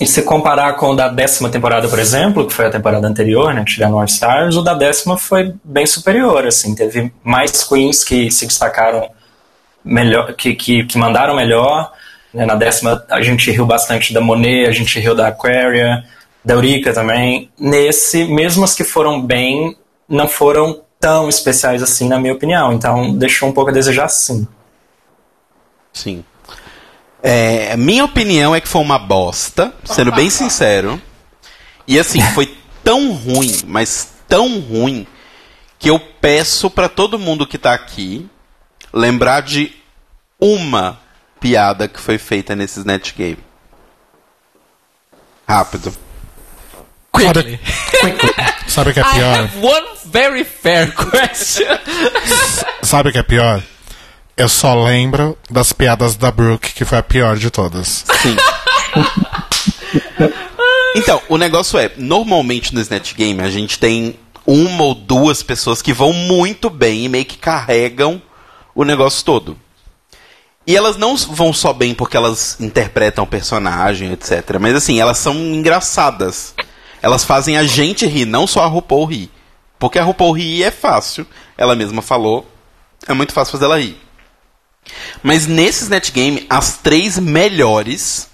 [0.00, 3.52] E se comparar com o da décima temporada, por exemplo, que foi a temporada anterior,
[3.52, 8.30] né, tirando All Stars, o da décima foi bem superior, assim, teve mais queens que
[8.30, 9.10] se destacaram
[9.84, 11.92] melhor, que, que, que mandaram melhor.
[12.32, 16.04] Né, na décima a gente riu bastante da Monet, a gente riu da Aquaria,
[16.44, 17.50] da Eurica também.
[17.58, 19.76] Nesse, mesmo as que foram bem,
[20.08, 22.72] não foram tão especiais assim, na minha opinião.
[22.72, 24.46] Então deixou um pouco a desejar sim.
[25.94, 26.24] Sim.
[27.22, 31.00] É, minha opinião é que foi uma bosta, sendo bem sincero.
[31.86, 35.06] E assim, foi tão ruim, mas tão ruim,
[35.78, 38.28] que eu peço pra todo mundo que tá aqui
[38.92, 39.72] lembrar de
[40.40, 41.00] uma
[41.40, 43.38] piada que foi feita nesses netgame.
[45.48, 45.94] Rápido.
[47.12, 47.60] Quickly.
[48.66, 49.38] Sabe o que é I pior?
[49.38, 51.66] have one very fair question.
[52.82, 53.62] Sabe o que é pior?
[54.36, 58.04] Eu só lembro das piadas da Brooke, que foi a pior de todas.
[58.22, 58.36] Sim.
[60.96, 64.16] Então, o negócio é, normalmente no Snatch Game a gente tem
[64.46, 68.22] uma ou duas pessoas que vão muito bem e meio que carregam
[68.74, 69.58] o negócio todo.
[70.64, 74.56] E elas não vão só bem porque elas interpretam o personagem, etc.
[74.60, 76.54] Mas assim, elas são engraçadas.
[77.02, 79.30] Elas fazem a gente rir, não só a RuPaul rir.
[79.78, 81.26] Porque a RuPaul rir é fácil.
[81.58, 82.48] Ela mesma falou.
[83.06, 84.00] É muito fácil fazer ela rir.
[85.22, 88.28] Mas nesse Snatch Game, as três melhores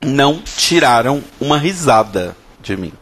[0.00, 2.92] não tiraram uma risada de mim.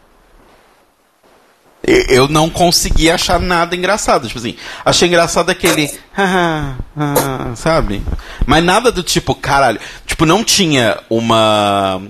[1.87, 4.27] Eu não consegui achar nada engraçado.
[4.27, 5.87] Tipo assim, achei engraçado aquele.
[7.55, 8.01] Sabe?
[8.45, 9.79] Mas nada do tipo, caralho.
[10.05, 12.01] Tipo, não tinha uma.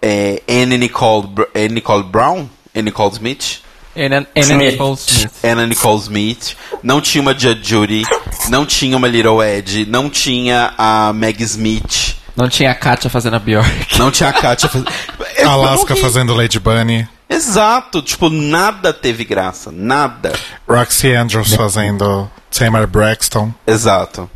[0.00, 1.28] É, Anne Nicole,
[1.70, 2.48] Nicole Brown?
[2.74, 3.60] Anne Nicole Smith?
[3.96, 4.72] Anna, Anna Smith.
[4.72, 5.32] Nicole Smith.
[5.44, 8.02] Anna Nicole Smith, não tinha uma Judge Judy,
[8.48, 13.36] não tinha uma Little Ed, não tinha a Meg Smith, Não tinha a Katia fazendo
[13.36, 13.98] a Bjork.
[13.98, 14.90] não tinha a Katia fazendo.
[15.46, 17.06] Alaska fazendo Lady Bunny.
[17.28, 20.32] Exato, tipo, nada teve graça, nada.
[20.68, 23.52] Roxy Andrews fazendo Tamar Braxton.
[23.66, 24.28] Exato.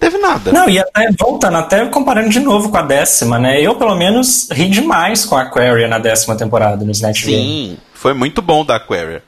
[0.00, 0.52] Teve nada.
[0.52, 3.60] Não, e até voltando, até comparando de novo com a décima, né?
[3.60, 7.78] Eu, pelo menos, ri demais com a Aquaria na décima temporada no Snatch Game.
[7.98, 9.22] Foi muito bom da Aquaria.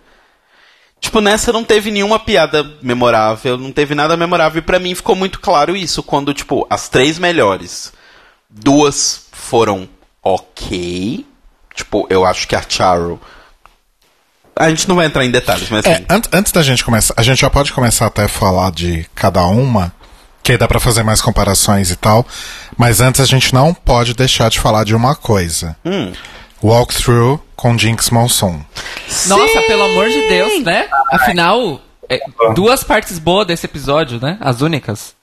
[1.01, 4.59] Tipo, nessa não teve nenhuma piada memorável, não teve nada memorável.
[4.59, 7.93] E pra mim ficou muito claro isso, quando, tipo, as três melhores,
[8.49, 9.89] duas foram
[10.23, 11.27] ok.
[11.75, 13.19] Tipo, eu acho que a Charo.
[14.55, 16.05] A gente não vai entrar em detalhes, mas É, assim.
[16.09, 19.43] an- antes da gente começar, a gente já pode começar até a falar de cada
[19.47, 19.91] uma,
[20.43, 22.27] que aí dá pra fazer mais comparações e tal.
[22.77, 25.75] Mas antes a gente não pode deixar de falar de uma coisa.
[25.85, 26.13] Hum.
[26.63, 28.61] Walkthrough com Jinx Monsoon.
[29.27, 30.89] Nossa, pelo amor de Deus, né?
[31.13, 32.21] Afinal, é,
[32.55, 34.37] duas partes boas desse episódio, né?
[34.41, 35.15] As únicas.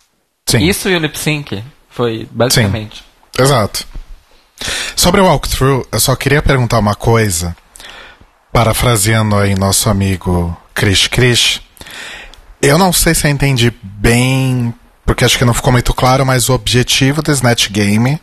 [0.46, 0.60] Sim.
[0.60, 1.64] Isso e o lip sync.
[1.90, 3.04] Foi basicamente.
[3.38, 3.86] Exato.
[4.96, 7.56] Sobre o walkthrough, eu só queria perguntar uma coisa,
[8.52, 11.62] parafraseando aí nosso amigo Krish Krish.
[12.62, 14.74] Eu não sei se eu entendi bem,
[15.06, 18.20] porque acho que não ficou muito claro, mas o objetivo do Snatch Game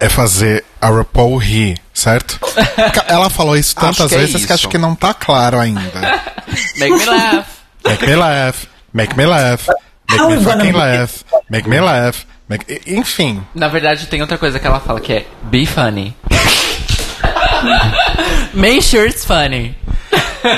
[0.00, 2.38] é fazer a RuPaul rir, certo?
[3.06, 4.52] Ela falou isso tantas que é vezes que isso.
[4.52, 6.20] acho que não tá claro ainda.
[6.76, 7.46] Make me laugh.
[7.84, 9.68] Make me laugh, make me laugh,
[10.08, 12.80] make How me fucking laugh, make me laugh, make...
[12.86, 13.42] enfim.
[13.54, 16.16] Na verdade, tem outra coisa que ela fala que é be funny.
[18.54, 19.76] Make sure it's funny.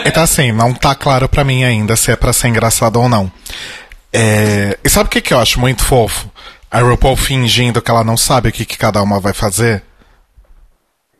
[0.04, 3.30] Então assim, não tá claro pra mim ainda se é pra ser engraçado ou não.
[4.12, 6.30] É, E sabe o que, que eu acho muito fofo?
[6.70, 9.82] A RuPaul fingindo que ela não sabe o que, que cada uma vai fazer.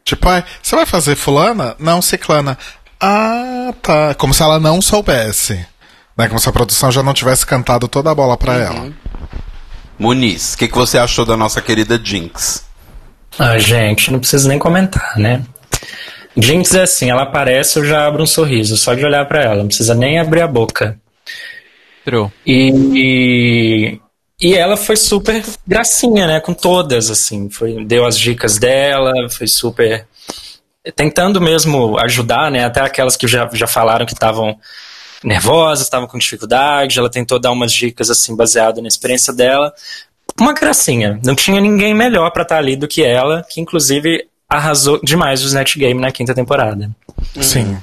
[0.05, 1.75] Tipo, ai, você vai fazer fulana?
[1.79, 2.59] Não, ciclana.
[3.01, 4.15] Ah, tá.
[4.15, 5.67] Como se ela não soubesse.
[6.17, 6.29] Né?
[6.29, 8.93] Como se a produção já não tivesse cantado toda a bola pra ela.
[9.99, 12.65] Muniz, o que, que você achou da nossa querida Jinx?
[13.39, 15.43] Ah, gente, não preciso nem comentar, né?
[16.37, 19.57] Jinx é assim, ela aparece, eu já abro um sorriso, só de olhar pra ela,
[19.57, 20.99] não precisa nem abrir a boca.
[22.05, 22.31] True.
[22.47, 24.01] E, e,
[24.41, 26.41] e ela foi super gracinha, né?
[26.41, 27.49] Com todas, assim.
[27.49, 30.07] Foi, deu as dicas dela, foi super.
[30.95, 32.64] Tentando mesmo ajudar, né?
[32.64, 34.59] Até aquelas que já, já falaram que estavam
[35.24, 36.99] nervosas, estavam com dificuldade.
[36.99, 39.72] Ela tentou dar umas dicas, assim, baseado na experiência dela.
[40.39, 41.18] Uma gracinha.
[41.24, 45.47] Não tinha ninguém melhor pra estar ali do que ela, que inclusive arrasou demais o
[45.47, 46.91] Snatch Game na quinta temporada.
[47.41, 47.78] Sim.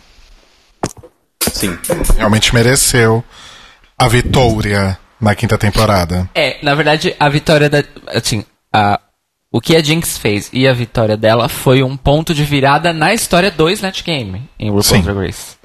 [1.51, 1.77] Sim.
[2.15, 3.23] Realmente mereceu
[3.97, 6.29] a vitória na quinta temporada.
[6.35, 7.83] É, na verdade, a vitória da.
[8.07, 8.99] Assim, a,
[9.51, 13.13] o que a Jinx fez e a vitória dela foi um ponto de virada na
[13.13, 15.03] história do Snatch Game em RuPaul's.
[15.03, 15.55] Drag Race.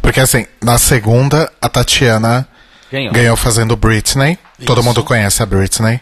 [0.00, 2.48] Porque assim, na segunda, a Tatiana
[2.90, 3.12] Ganhou.
[3.12, 4.38] ganhou fazendo Britney.
[4.66, 6.00] Todo mundo conhece a Britney.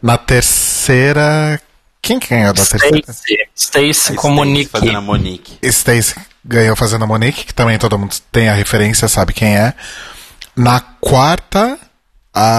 [0.00, 1.60] Na terceira.
[2.00, 2.98] Quem que ganhou da terceira?
[2.98, 3.36] Stacy.
[3.54, 4.70] Stacy com Monique.
[4.70, 5.58] Fazendo a Monique.
[5.62, 6.14] Stacy
[6.44, 9.74] ganhou fazendo a Monique, que também todo mundo tem a referência, sabe quem é.
[10.56, 11.78] Na quarta,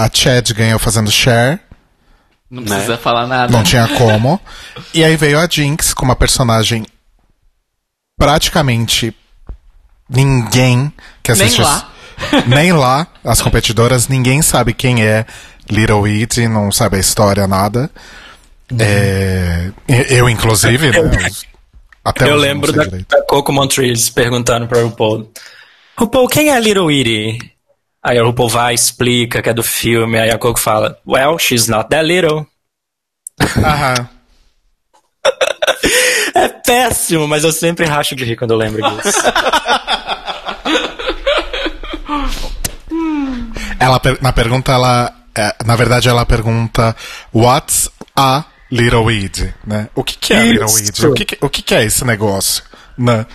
[0.04, 1.60] a Chad ganhou fazendo Cher.
[2.50, 2.70] Não Né?
[2.72, 3.52] precisa falar nada.
[3.52, 4.40] Não tinha como.
[4.94, 6.86] E aí veio a Jinx com uma personagem
[8.18, 9.16] praticamente
[10.10, 10.92] ninguém
[11.24, 11.62] que Nem assiste.
[11.62, 11.92] lá.
[12.48, 15.26] Nem lá, as competidoras, ninguém sabe quem é
[15.70, 17.90] Little It, não sabe a história, nada.
[18.78, 19.72] É,
[20.10, 21.00] eu, inclusive, né?
[21.30, 21.46] os-
[22.04, 23.08] Até Eu lembro da, direito.
[23.08, 25.32] da Coco Montrese perguntando pra RuPaul.
[25.98, 27.52] RuPaul, quem é Little Edie?
[28.10, 31.68] Aí a RuPaul vai, explica que é do filme, aí a Coco fala, Well, she's
[31.68, 32.48] not that little.
[33.64, 34.10] Aham.
[36.34, 39.20] É péssimo, mas eu sempre racho de rir quando eu lembro disso.
[43.80, 45.14] Ela, na pergunta, ela.
[45.36, 46.96] é, na verdade, ela pergunta:
[47.34, 49.54] What's a Little Weed?
[49.66, 49.90] Né?
[49.96, 50.76] O que, que é Little Isso.
[50.76, 51.06] Weed?
[51.08, 52.64] O, que, que- o que, que é esse negócio?
[52.98, 53.26] Né?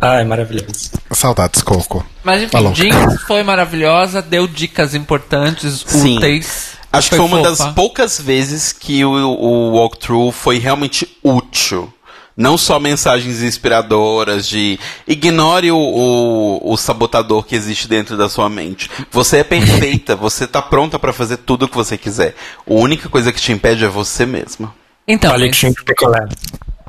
[0.00, 0.90] Ai, maravilhoso.
[1.10, 2.04] Saudades, Coco.
[2.22, 2.74] Mas enfim, Falou.
[2.74, 6.18] Jinx foi maravilhosa, deu dicas importantes, Sim.
[6.18, 6.78] úteis.
[6.92, 11.92] Acho que foi uma das poucas vezes que o, o walkthrough foi realmente útil.
[12.36, 14.78] Não só mensagens inspiradoras de
[15.08, 18.88] ignore o, o, o sabotador que existe dentro da sua mente.
[19.10, 22.36] Você é perfeita, você tá pronta pra fazer tudo o que você quiser.
[22.64, 24.72] A única coisa que te impede é você mesma.
[25.06, 26.28] Então, Palitinho de picolé.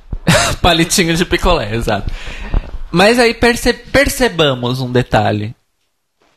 [0.61, 2.11] Palitinho de picolé, exato.
[2.91, 5.55] Mas aí perce- percebamos um detalhe.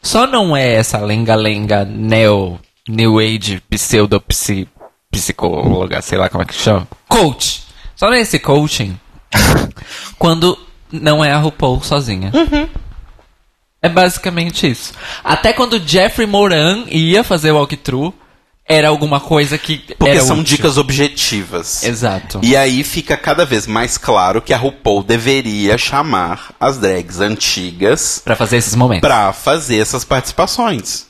[0.03, 4.69] Só não é essa lenga-lenga neo, new age, pseudo psi,
[5.11, 6.87] psicóloga, sei lá como é que chama.
[7.09, 7.63] Coach.
[7.95, 8.99] Só não é esse coaching
[10.19, 10.59] quando
[10.91, 12.33] não é a RuPaul sozinha.
[13.81, 14.93] É basicamente isso.
[15.23, 18.13] Até quando Jeffrey Moran ia fazer o walkthrough,
[18.73, 20.57] era alguma coisa que Porque era são útil.
[20.57, 21.83] dicas objetivas.
[21.85, 22.41] Exato.
[22.43, 28.20] E aí fica cada vez mais claro que a RuPaul deveria chamar as drags antigas
[28.25, 29.07] Pra fazer esses momentos.
[29.07, 31.07] pra fazer essas participações.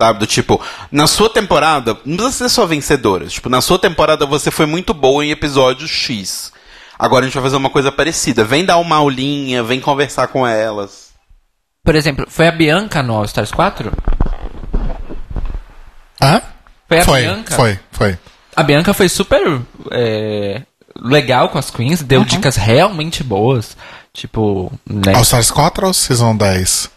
[0.00, 0.18] Sabe?
[0.18, 3.32] Do tipo, na sua temporada, não precisa ser só vencedoras.
[3.32, 6.52] Tipo, na sua temporada você foi muito boa em episódio X.
[6.98, 8.44] Agora a gente vai fazer uma coisa parecida.
[8.44, 11.12] Vem dar uma aulinha, vem conversar com elas.
[11.84, 13.92] Por exemplo, foi a Bianca no All Stars 4?
[16.20, 16.42] Hã?
[16.88, 17.54] Foi a foi, Bianca?
[17.54, 18.18] foi, foi.
[18.56, 19.60] A Bianca foi super
[19.90, 20.62] é,
[21.00, 22.26] legal com as queens, deu Uhum.
[22.26, 23.76] dicas realmente boas.
[24.12, 25.12] Tipo, né?
[25.14, 26.88] All Stars 4 ou Season 10?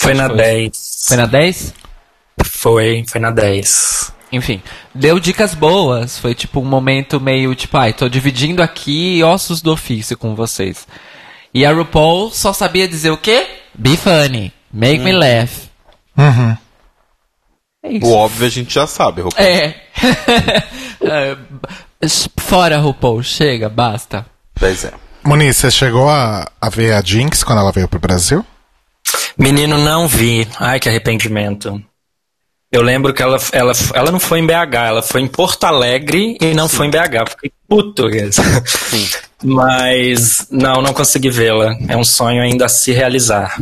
[0.00, 0.36] Foi na foi?
[0.36, 1.04] 10.
[1.08, 1.74] Foi na 10?
[2.44, 4.12] Foi, foi na 10.
[4.30, 4.62] Enfim,
[4.94, 6.18] deu dicas boas.
[6.18, 10.86] Foi tipo um momento meio tipo, ai, tô dividindo aqui ossos do ofício com vocês.
[11.54, 13.46] E a RuPaul só sabia dizer o quê?
[13.74, 14.52] Be funny.
[14.70, 15.50] Make me laugh.
[16.16, 16.56] Uhum.
[17.82, 18.06] É isso.
[18.06, 19.46] O óbvio a gente já sabe, RuPaul.
[19.46, 19.74] É.
[21.00, 21.36] É,
[22.38, 23.22] Fora, RuPaul.
[23.22, 24.26] Chega, basta.
[24.54, 24.92] Pois é.
[25.24, 28.44] Muniz, você chegou a, a ver a Jinx quando ela veio pro Brasil?
[29.36, 30.46] Menino, não vi.
[30.58, 31.80] Ai, que arrependimento.
[32.70, 36.36] Eu lembro que ela, ela, ela não foi em BH, ela foi em Porto Alegre
[36.40, 37.30] e não foi em BH.
[37.30, 38.04] Fiquei puto.
[38.66, 39.08] Sim.
[39.42, 41.76] Mas não, não consegui vê-la.
[41.88, 43.56] É um sonho ainda a se realizar.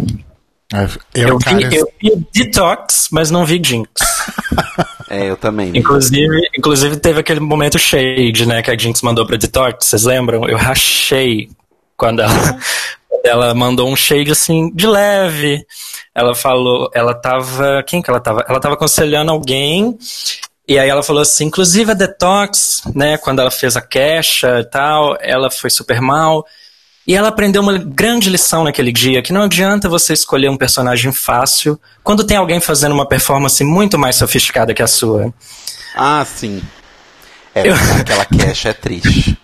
[0.73, 3.91] É, Eu, Eu, cara, vi, eu vi Detox, mas não vi Jinx.
[5.09, 5.71] É, eu também.
[5.73, 10.49] Inclusive, inclusive teve aquele momento shade, né, que a Jinx mandou pra Detox, vocês lembram?
[10.49, 11.49] Eu rachei
[11.97, 12.33] quando ela,
[13.09, 15.65] quando ela mandou um shade assim, de leve.
[16.15, 17.83] Ela falou, ela tava.
[17.87, 18.45] Quem que ela tava?
[18.49, 19.97] Ela tava aconselhando alguém.
[20.69, 24.65] E aí ela falou assim, inclusive a Detox, né, quando ela fez a queixa e
[24.65, 26.45] tal, ela foi super mal.
[27.07, 31.13] E ela aprendeu uma grande lição naquele dia, que não adianta você escolher um personagem
[31.13, 35.33] fácil quando tem alguém fazendo uma performance muito mais sofisticada que a sua.
[35.95, 36.61] Ah, sim.
[37.55, 39.39] É, aquela cash é triste.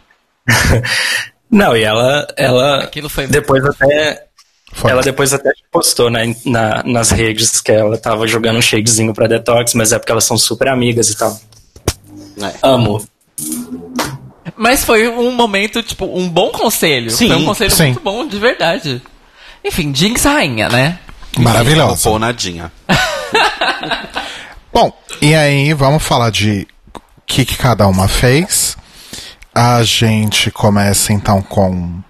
[1.50, 4.24] Não, e ela, ela Aquilo foi- depois até
[4.72, 4.90] Foi.
[4.90, 9.26] ela depois até postou né, na, nas redes que ela tava jogando um shadezinho pra
[9.26, 11.38] Detox, mas é porque elas são super amigas e tal.
[12.42, 12.52] É.
[12.62, 13.06] Amo.
[14.56, 17.10] Mas foi um momento, tipo, um bom conselho.
[17.10, 17.84] Sim, foi um conselho sim.
[17.84, 19.02] muito bom, de verdade.
[19.64, 20.98] Enfim, Jinx rainha, né?
[21.38, 21.94] maravilhosa.
[21.94, 22.72] RuPaul nadinha.
[24.72, 28.76] Bom, e aí vamos falar de o que, que cada uma fez.
[29.54, 32.00] A gente começa então com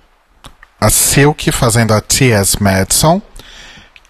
[0.80, 2.62] a Silk fazendo a T.S.
[2.62, 3.20] Madison,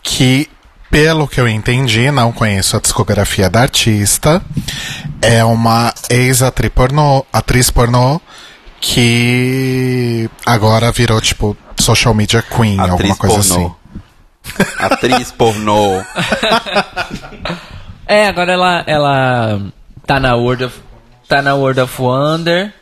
[0.03, 0.49] que,
[0.93, 4.43] pelo que eu entendi, não conheço a discografia da artista,
[5.23, 8.21] é uma ex-atriz pornô, atriz pornô
[8.79, 13.77] que agora virou tipo social media queen, alguma Atriz coisa pornô.
[14.55, 14.65] assim.
[14.79, 16.03] Atriz pornô.
[18.07, 19.63] É, agora ela, ela
[20.07, 20.79] tá na World of,
[21.27, 22.75] tá na World of Wonder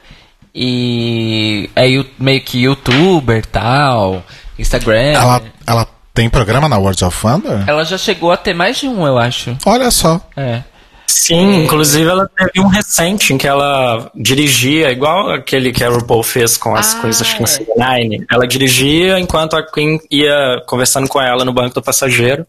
[0.52, 1.86] e é
[2.18, 4.24] meio que youtuber tal,
[4.58, 5.12] Instagram.
[5.12, 7.64] Ela, ela tem programa na World of Wonder?
[7.66, 9.56] Ela já chegou a ter mais de um, eu acho.
[9.64, 10.20] Olha só.
[10.36, 10.62] É.
[11.06, 16.22] Sim, inclusive ela teve um recente em que ela dirigia, igual aquele que a RuPaul
[16.22, 17.96] fez com as Ah, coisas que é.
[17.98, 18.26] Nine.
[18.30, 22.46] Ela dirigia enquanto a Queen ia conversando com ela no banco do passageiro.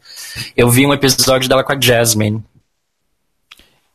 [0.55, 2.43] Eu vi um episódio dela com a Jasmine.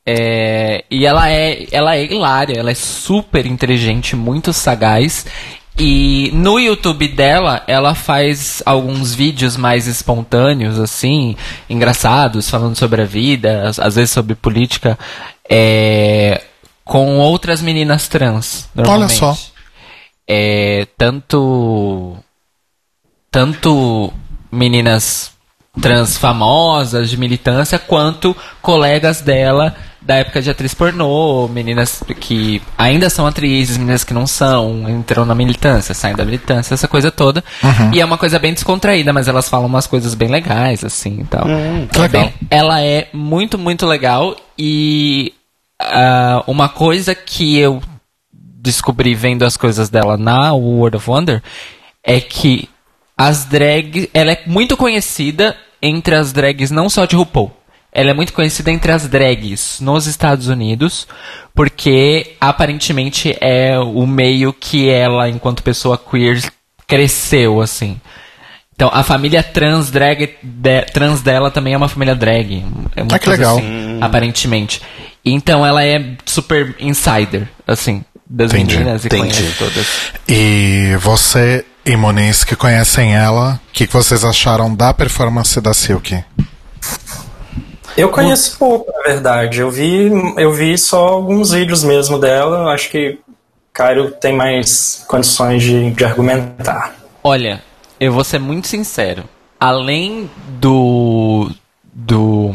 [0.06, 5.26] É, e ela é, ela é hilária, ela é super inteligente, muito sagaz.
[5.78, 11.36] E no YouTube dela, ela faz alguns vídeos mais espontâneos, assim,
[11.68, 14.98] engraçados, falando sobre a vida, às, vezes sobre política,
[15.48, 16.42] é,
[16.82, 18.70] com outras meninas trans.
[18.74, 19.18] Normalmente.
[19.18, 19.36] só.
[20.26, 22.16] É, tanto
[23.30, 24.12] tanto
[24.50, 25.30] meninas
[25.80, 29.76] trans famosas de militância quanto colegas dela
[30.07, 35.24] da época de atriz pornô, meninas que ainda são atrizes, meninas que não são, entram
[35.24, 37.42] na militância, saem da militância, essa coisa toda.
[37.92, 41.24] E é uma coisa bem descontraída, mas elas falam umas coisas bem legais, assim, e
[41.24, 41.44] tal.
[41.92, 42.32] que legal.
[42.48, 45.34] Ela é muito, muito legal e
[45.80, 47.82] ah, uma coisa que eu
[48.32, 51.42] descobri vendo as coisas dela na World of Wonder
[52.02, 52.68] é que
[53.18, 57.50] as drags, ela é muito conhecida entre as drags não só de RuPaul.
[57.99, 61.09] Ela é muito conhecida entre as drags nos Estados Unidos,
[61.55, 66.42] porque aparentemente é o meio que ela, enquanto pessoa queer,
[66.86, 67.99] cresceu, assim.
[68.74, 72.62] Então, a família trans, drag, de- trans dela também é uma família drag.
[72.94, 73.57] É uma Ah, que coisa legal.
[73.57, 74.82] assim, aparentemente.
[75.24, 79.22] Então, ela é super insider, assim, das Entendi, meninas e entendi.
[79.34, 79.86] conhece todas.
[80.28, 85.72] E você e Moniz que conhecem ela, o que, que vocês acharam da performance da
[85.72, 86.22] Silk?
[87.97, 89.61] Eu conheço pouco, na verdade.
[89.61, 92.72] Eu vi, eu vi só alguns vídeos mesmo dela.
[92.72, 93.18] Acho que
[93.72, 96.94] Cairo tem mais condições de, de argumentar.
[97.24, 97.62] Olha,
[97.99, 99.24] eu vou ser muito sincero.
[99.59, 100.30] Além
[100.61, 101.51] do.
[101.92, 102.55] do.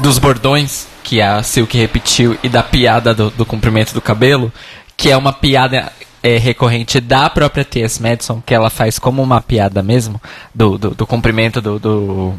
[0.00, 4.52] dos bordões que a Silk repetiu e da piada do, do comprimento do cabelo,
[4.96, 8.02] que é uma piada é, recorrente da própria T.S.
[8.02, 10.20] Madison, que ela faz como uma piada mesmo,
[10.54, 12.34] do, do, do comprimento do, do,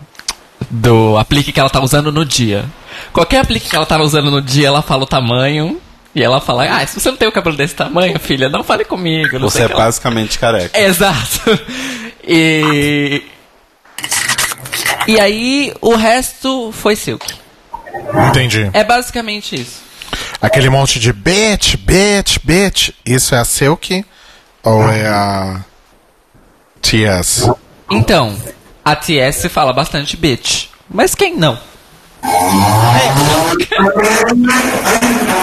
[0.70, 2.66] do aplique que ela tá usando no dia.
[3.14, 5.80] Qualquer aplique que ela tá usando no dia, ela fala o tamanho.
[6.16, 8.84] E ela fala, ah, se você não tem o cabelo desse tamanho, filha, não fale
[8.84, 9.38] comigo.
[9.38, 10.78] Não Você sei é ela- basicamente careca.
[10.80, 11.40] Exato.
[12.28, 13.24] E.
[15.08, 17.26] E aí, o resto foi Silk.
[18.30, 18.70] Entendi.
[18.74, 19.82] É basicamente isso.
[20.42, 24.06] Aquele monte de bitch, bitch, bitch, isso é a Silk
[24.64, 25.62] ou é a
[26.82, 27.50] TS?
[27.92, 28.36] Então,
[28.90, 30.70] a TS fala bastante bitch.
[30.90, 31.60] Mas quem não?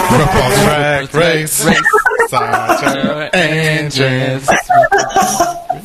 [0.09, 1.63] RuPaul's Drag Race.
[2.29, 4.41] Such a angel.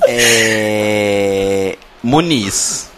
[0.08, 1.78] É...
[2.02, 2.90] Muniz,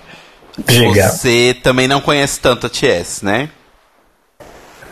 [0.67, 1.11] Diga.
[1.11, 3.51] você também não conhece tanto a TS, né?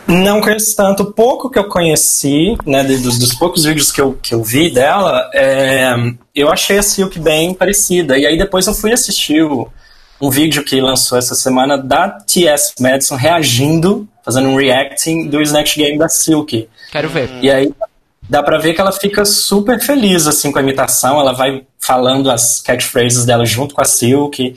[0.07, 1.07] Não conheço tanto.
[1.13, 5.31] Pouco que eu conheci, né, dos, dos poucos vídeos que eu, que eu vi dela,
[5.33, 5.95] é,
[6.35, 8.19] eu achei a Silk bem parecida.
[8.19, 9.69] E aí depois eu fui assistir o-
[10.21, 12.75] um vídeo que lançou essa semana da T.S.
[12.81, 16.69] Madison reagindo, fazendo um reacting do Snatch Game da Silk.
[16.91, 17.31] Quero ver.
[17.41, 17.73] E aí
[18.29, 22.31] dá pra ver que ela fica super feliz assim com a imitação, ela vai falando
[22.31, 24.55] as catchphrases dela junto com a Silk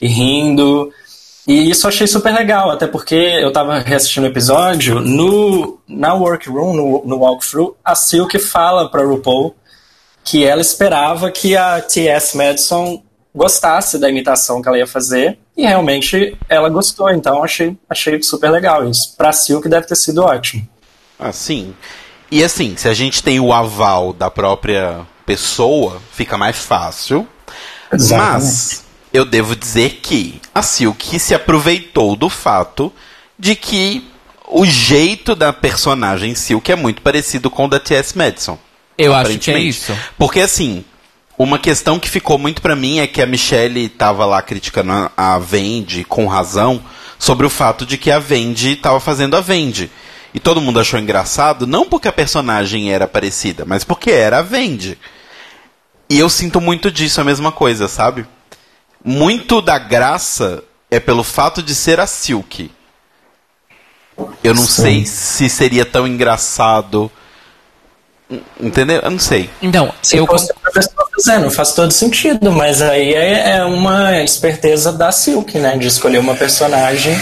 [0.00, 0.92] e rindo.
[1.48, 6.12] E isso eu achei super legal, até porque eu tava reassistindo o episódio, no, na
[6.12, 9.56] workroom, no, no walkthrough, a Silk fala pra RuPaul
[10.22, 12.36] que ela esperava que a T.S.
[12.36, 13.02] Madison
[13.34, 18.50] gostasse da imitação que ela ia fazer, e realmente ela gostou, então achei, achei super
[18.50, 19.14] legal isso.
[19.16, 20.68] Pra Silk deve ter sido ótimo.
[21.18, 21.74] Ah, sim.
[22.30, 27.26] E assim, se a gente tem o aval da própria pessoa, fica mais fácil.
[27.90, 28.84] Mas
[29.18, 32.92] eu devo dizer que a Silk se aproveitou do fato
[33.38, 34.04] de que
[34.46, 38.16] o jeito da personagem Silk é muito parecido com o da T.S.
[38.16, 38.58] Madison.
[38.96, 39.68] Eu acho que é aparentemente.
[39.68, 39.96] isso.
[40.16, 40.84] Porque assim,
[41.38, 45.38] uma questão que ficou muito pra mim é que a Michelle tava lá criticando a-
[45.38, 46.82] Vendi com razão
[47.18, 49.90] sobre o fato de que a Vendi tava fazendo a Vendi.
[50.34, 54.42] E todo mundo achou engraçado, não porque a personagem era parecida, mas porque era a
[54.42, 54.98] Vendi.
[56.10, 58.26] E eu sinto muito disso, a mesma coisa, sabe?
[59.04, 62.70] Muito da graça é pelo fato de ser a Silk.
[64.42, 67.10] Eu não sei se seria tão engraçado.
[68.60, 69.00] Entendeu?
[69.00, 69.48] Eu não sei.
[69.62, 70.26] Então, Se eu.
[70.26, 74.92] fosse a pessoa Pois é, não faz todo sentido, mas aí é, é uma esperteza
[74.92, 75.76] da Silk, né?
[75.76, 77.12] De escolher uma personagem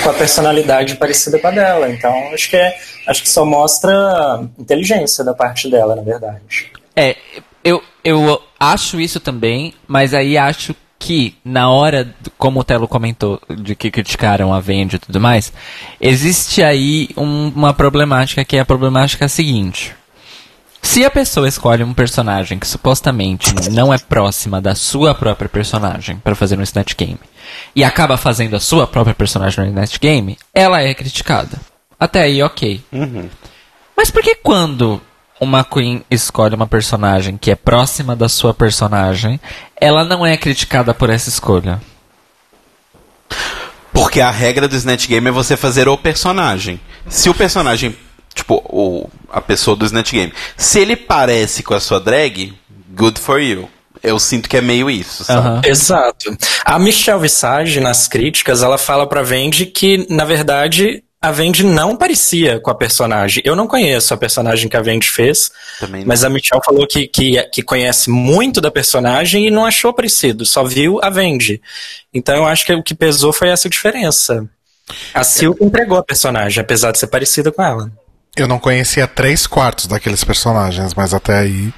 [0.00, 1.90] com a personalidade parecida com a dela.
[1.90, 2.72] Então, acho que é,
[3.04, 6.70] acho que só mostra inteligência da parte dela, na verdade.
[6.94, 7.16] É,
[7.64, 10.72] eu, eu acho isso também, mas aí acho
[11.04, 15.52] que na hora, como o Telo comentou, de que criticaram a Vendi e tudo mais,
[16.00, 19.92] existe aí um- uma problemática que é a problemática seguinte.
[20.80, 26.16] Se a pessoa escolhe um personagem que supostamente não é próxima da sua própria personagem
[26.18, 27.18] para fazer um Snatch Game
[27.74, 31.58] e acaba fazendo a sua própria personagem no Snatch Game, ela é criticada.
[31.98, 32.80] Até aí, ok.
[33.96, 35.00] Mas por que quando
[35.42, 39.40] uma Queen escolhe uma personagem que é próxima da sua personagem,
[39.80, 41.80] ela não é criticada por essa escolha?
[43.92, 46.80] Porque a regra do Snatch Game é você fazer o personagem.
[47.08, 47.96] Se o personagem,
[48.32, 52.54] tipo, o, a pessoa do Snatch Game, se ele parece com a sua drag,
[52.90, 53.68] good for you.
[54.00, 55.46] Eu sinto que é meio isso, sabe?
[55.46, 55.60] Aham.
[55.64, 56.36] Exato.
[56.64, 61.96] A Michelle Visage, nas críticas, ela fala pra Vendi que, na verdade, a Vendi não
[61.96, 63.40] parecia com a personagem.
[63.46, 65.52] Eu não conheço a personagem que a Vendi fez,
[66.04, 70.44] mas a Michelle falou que, que, que conhece muito da personagem e não achou parecido,
[70.44, 71.62] só viu a Vendi.
[72.12, 74.44] Então eu acho que o que pesou foi essa diferença.
[75.14, 77.92] A Silk entregou a personagem, apesar de ser parecida com ela.
[78.36, 81.72] Eu não conhecia três quartos daqueles personagens, mas até aí.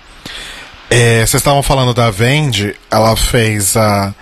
[0.88, 4.14] É, vocês estavam falando da Vendi, ela fez a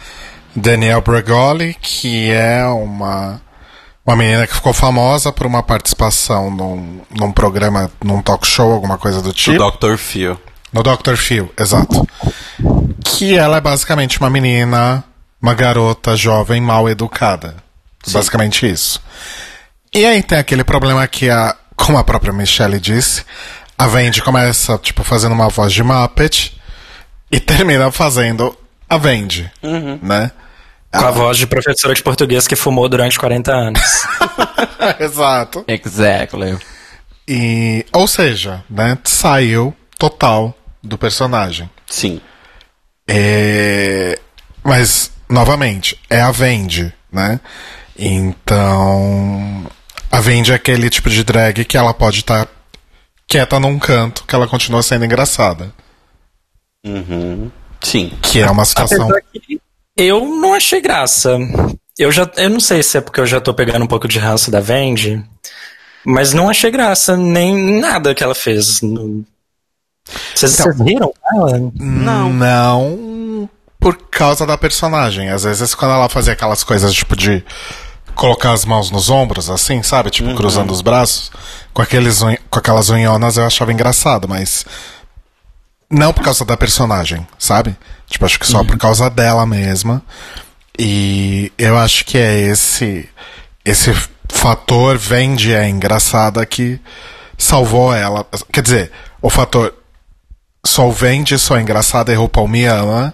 [0.56, 3.40] Danielle Bregoli, que é uma,
[4.05, 8.98] uma menina que ficou famosa por uma participação num, num programa, num talk show, alguma
[8.98, 9.59] coisa do tipo.
[9.59, 9.96] Dr.
[9.96, 10.38] Phil.
[10.72, 11.16] No Dr.
[11.16, 12.07] Phil, exato.
[13.05, 15.05] Que ela é basicamente uma menina,
[15.40, 17.57] uma garota jovem mal educada.
[18.09, 19.00] Basicamente isso.
[19.94, 23.24] E aí tem aquele problema que a, como a própria Michelle disse,
[23.78, 26.59] a Vendi começa, tipo, fazendo uma voz de Muppet
[27.30, 28.57] e termina fazendo
[28.88, 29.50] a Vendi,
[30.03, 30.30] né?
[30.93, 33.80] Com a voz de professora de português que fumou durante 40 anos.
[35.01, 35.64] Exato.
[35.66, 36.59] Exactly.
[37.26, 41.70] E, ou seja, né, saiu total do personagem.
[41.86, 42.20] Sim.
[43.09, 44.18] É,
[44.62, 47.40] mas, novamente, é a Vendi, né?
[47.99, 49.66] Então,
[50.11, 52.47] a Vendi é aquele tipo de drag que ela pode estar
[53.26, 55.72] quieta num canto, que ela continua sendo engraçada.
[57.80, 58.12] Sim.
[58.20, 59.05] Que é uma situação.
[59.05, 59.61] Apesar que
[59.97, 61.38] eu não achei graça.
[61.99, 64.18] Eu já, eu não sei se é porque eu já tô pegando um pouco de
[64.18, 65.22] ranço da Vendi,
[66.05, 68.80] mas não achei graça nem nada que ela fez.
[70.34, 70.66] Vocês Então.
[70.66, 71.59] vocês riram ela?
[71.78, 72.32] Não.
[72.32, 73.49] Não
[73.82, 75.28] por causa da personagem.
[75.28, 77.45] Às vezes, quando ela fazia aquelas coisas tipo de
[78.14, 80.09] colocar as mãos nos ombros, assim, sabe?
[80.09, 81.32] Tipo, cruzando os braços,
[81.74, 84.64] com, aqueles, com aquelas unhonas eu achava engraçado, mas.
[85.93, 87.76] Não por causa da personagem, sabe?
[88.07, 90.03] Tipo, acho que só por causa dela mesma.
[90.78, 93.07] E eu acho que é esse.
[93.62, 93.95] Esse
[94.30, 96.80] fator vende é engraçada que
[97.36, 98.26] salvou ela.
[98.51, 99.74] Quer dizer, o fator
[100.64, 103.12] só vende, só é engraçada e RuPaul me ama.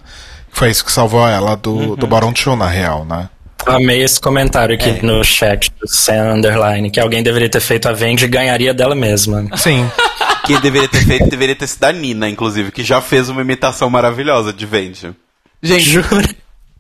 [0.51, 3.29] Foi isso que salvou ela do, do Bottom Two, na real, né?
[3.67, 7.93] Amei esse comentário aqui no chat do Sam Underline, que alguém deveria ter feito a
[7.93, 9.47] Vendi e ganharia dela mesma.
[9.57, 9.89] Sim.
[10.47, 13.91] Quem deveria ter feito deveria ter sido a Nina, inclusive, que já fez uma imitação
[13.91, 15.15] maravilhosa de Vendi.
[15.63, 16.27] Gente, Juro.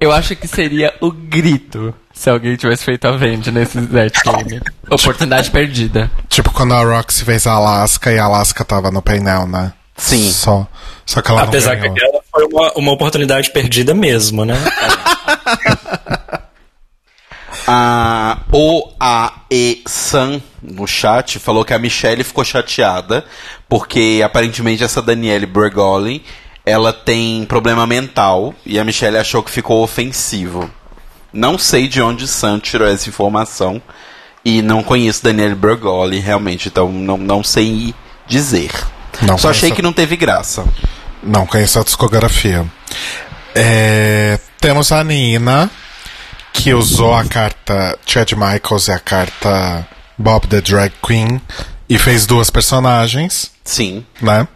[0.00, 4.62] eu acho que seria o grito se alguém tivesse feito a Vendi nesse Snatch Game.
[4.90, 6.10] Oportunidade perdida.
[6.28, 9.72] tipo quando a Roxy fez a Alaska e a Alaska tava no painel, né?
[9.96, 10.30] Sim.
[10.30, 10.66] Só,
[11.04, 14.56] só que ela Apesar não que aquela foi uma, uma oportunidade perdida mesmo, né?
[17.70, 23.26] A O A E San no chat falou que a Michelle ficou chateada
[23.68, 26.24] porque aparentemente essa Danielle Bregoli
[26.64, 30.70] ela tem problema mental e a Michelle achou que ficou ofensivo.
[31.30, 33.82] Não sei de onde San tirou essa informação
[34.42, 37.94] e não conheço Danielle Bregoli realmente, então não, não sei
[38.26, 38.70] dizer.
[39.20, 40.64] Não Só achei que não teve graça.
[41.22, 42.64] Não conheço a discografia.
[43.54, 45.70] É, temos a Nina,
[46.52, 49.86] que usou a carta Chad Michaels e a carta
[50.16, 51.40] Bob the Drag Queen
[51.88, 54.04] e fez duas personagens, Sim.
[54.20, 54.46] né?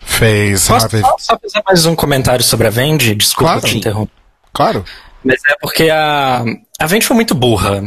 [0.00, 3.14] Fez Posso Harvey- só, só fazer mais um comentário sobre a Vendi?
[3.14, 3.66] Desculpa Claro.
[3.66, 4.12] te interromper.
[4.52, 4.84] Claro.
[5.24, 6.44] Mas é porque a,
[6.78, 7.82] a Vendi foi muito burra.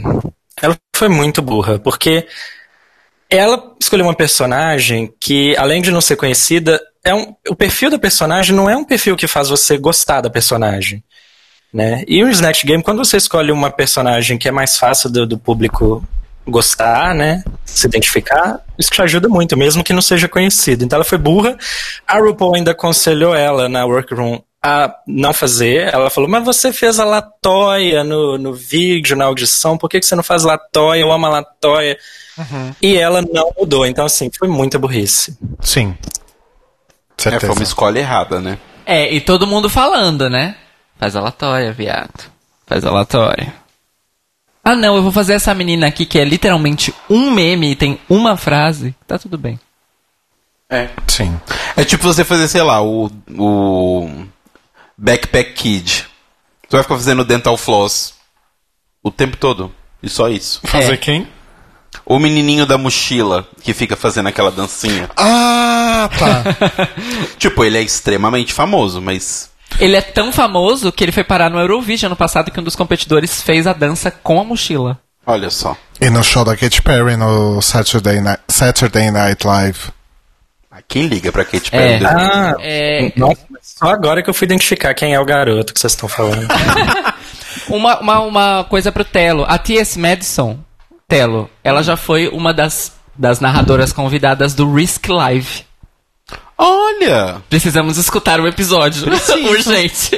[0.61, 2.27] Ela foi muito burra, porque
[3.29, 7.99] ela escolheu uma personagem que, além de não ser conhecida, é um, o perfil da
[7.99, 11.03] personagem não é um perfil que faz você gostar da personagem.
[11.73, 12.03] Né?
[12.07, 15.37] E o Snatch Game, quando você escolhe uma personagem que é mais fácil do, do
[15.37, 16.03] público
[16.47, 17.43] gostar, né?
[17.65, 20.83] Se identificar, isso te ajuda muito, mesmo que não seja conhecido.
[20.83, 21.57] Então ela foi burra.
[22.07, 25.93] A RuPaul ainda aconselhou ela na workroom a não fazer.
[25.93, 30.05] Ela falou, mas você fez a Latoya no, no vídeo, na audição, por que, que
[30.05, 31.01] você não faz Latoya?
[31.01, 31.97] Eu amo a Latoya.
[32.81, 33.85] E ela não mudou.
[33.85, 35.37] Então, assim, foi muita burrice.
[35.61, 35.97] Sim.
[36.01, 37.47] É, Certeza.
[37.47, 38.57] foi uma escolha errada, né?
[38.85, 40.55] É, e todo mundo falando, né?
[40.99, 42.31] Faz a latória, viado.
[42.65, 43.53] Faz a latória.
[44.63, 47.99] Ah, não, eu vou fazer essa menina aqui que é literalmente um meme e tem
[48.09, 48.93] uma frase.
[49.07, 49.59] Tá tudo bem.
[50.69, 50.89] É.
[51.07, 51.39] Sim.
[51.77, 53.09] É tipo você fazer, sei lá, o.
[53.37, 54.25] o
[54.97, 56.07] Backpack Kid.
[56.67, 58.15] Você vai ficar fazendo dental floss
[59.01, 59.71] o tempo todo.
[60.03, 60.59] E só isso.
[60.65, 60.97] Fazer É.
[60.97, 61.27] quem?
[62.05, 65.09] O menininho da mochila que fica fazendo aquela dancinha.
[65.15, 66.43] Ah, tá.
[67.39, 69.49] Tipo, ele é extremamente famoso, mas.
[69.79, 72.75] Ele é tão famoso que ele foi parar no Eurovision ano passado que um dos
[72.75, 74.99] competidores fez a dança com a mochila.
[75.25, 75.75] Olha só.
[75.99, 79.79] e no show da Katy Perry no Saturday Night, Saturday Night Live.
[80.71, 81.77] Ah, Quem liga pra Katy É.
[81.99, 82.05] Perry?
[82.05, 85.93] Ah, É, nossa, só agora que eu fui identificar quem é o garoto que vocês
[85.93, 86.47] estão falando.
[87.69, 89.45] uma, uma, uma coisa pro Telo.
[89.47, 89.99] A T.S.
[89.99, 90.57] Madison,
[91.07, 95.65] Telo, ela já foi uma das, das narradoras convidadas do Risk Live.
[96.57, 97.41] Olha!
[97.49, 99.05] Precisamos escutar o episódio.
[99.49, 100.17] Urgente.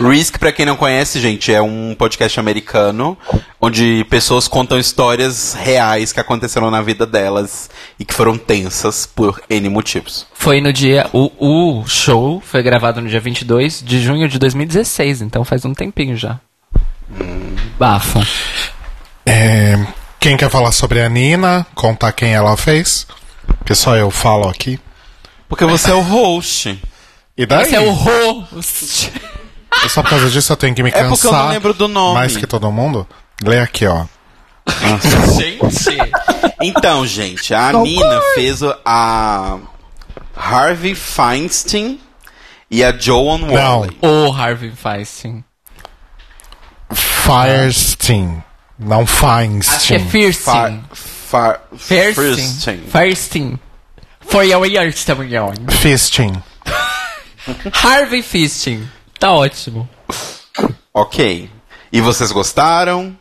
[0.00, 3.16] Risk, pra quem não conhece, gente, é um podcast americano
[3.60, 7.68] onde pessoas contam histórias reais que aconteceram na vida delas
[7.98, 10.26] e que foram tensas por N motivos.
[10.32, 11.08] Foi no dia.
[11.12, 15.74] O, o show foi gravado no dia 22 de junho de 2016, então faz um
[15.74, 16.40] tempinho já.
[17.78, 18.20] Bafo.
[19.26, 19.74] É,
[20.18, 21.66] quem quer falar sobre a Nina?
[21.74, 23.06] Contar quem ela fez?
[23.58, 24.80] Porque só eu falo aqui.
[25.52, 26.82] Porque você é o host.
[27.36, 27.64] E daí?
[27.64, 29.12] Esse é o host.
[29.84, 31.30] E Só por causa disso eu tenho que me É porque cansar.
[31.30, 32.14] eu não lembro do nome.
[32.14, 33.06] Mais que todo mundo.
[33.44, 34.06] Lê aqui, ó.
[35.36, 35.98] Gente.
[36.62, 39.58] Então, gente, a Nina fez o- a
[40.34, 42.00] Harvey Feinstein
[42.70, 43.98] e a Joan Worley.
[44.00, 45.44] O Harvey Feinstein.
[46.94, 48.42] Firestein.
[48.78, 49.16] Não Acho
[49.86, 50.08] que é Feinstein.
[50.08, 50.84] Fierstein.
[51.28, 51.60] Fa-
[54.26, 55.30] For your ears também.
[55.70, 56.42] Fisting.
[57.72, 58.88] Harvey Fisting.
[59.18, 59.88] Tá ótimo.
[60.94, 61.50] Ok.
[61.92, 63.16] E vocês gostaram?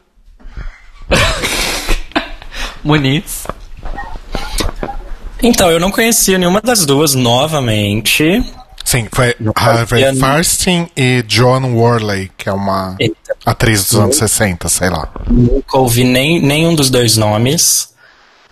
[2.83, 3.45] Muniz.
[5.43, 8.43] então, eu não conhecia nenhuma das duas novamente.
[8.83, 13.15] Sim, foi Harvey Firestein e Joan Worley, que é uma Eita.
[13.45, 15.07] atriz dos anos 60, sei lá.
[15.29, 17.93] Nunca ouvi nem, nenhum dos dois nomes.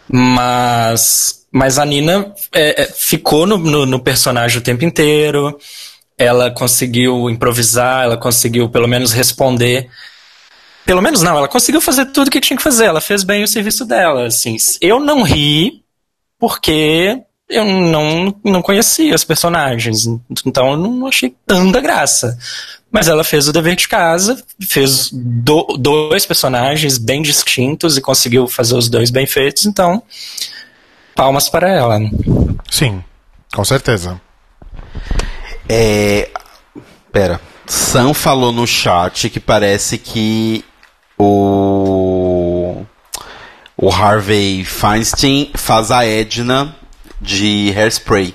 [0.07, 5.57] Mas, mas a Nina é, é, ficou no, no, no personagem o tempo inteiro.
[6.17, 9.89] Ela conseguiu improvisar, ela conseguiu pelo menos responder.
[10.85, 12.85] Pelo menos não, ela conseguiu fazer tudo o que tinha que fazer.
[12.85, 14.27] Ela fez bem o serviço dela.
[14.27, 15.81] Assim, eu não ri
[16.37, 17.17] porque
[17.49, 20.05] eu não, não conhecia os personagens.
[20.45, 22.37] Então eu não achei tanta graça.
[22.91, 28.47] Mas ela fez o dever de casa, fez do- dois personagens bem distintos e conseguiu
[28.47, 30.01] fazer os dois bem feitos, então
[31.19, 31.99] palmas para ela.
[32.71, 33.03] Sim,
[33.53, 34.21] com certeza.
[35.67, 36.29] É.
[37.11, 37.41] Pera.
[37.67, 40.63] Sam falou no chat que parece que
[41.17, 42.83] o.
[43.75, 46.75] O Harvey Feinstein faz a Edna
[47.19, 48.33] de Hairspray.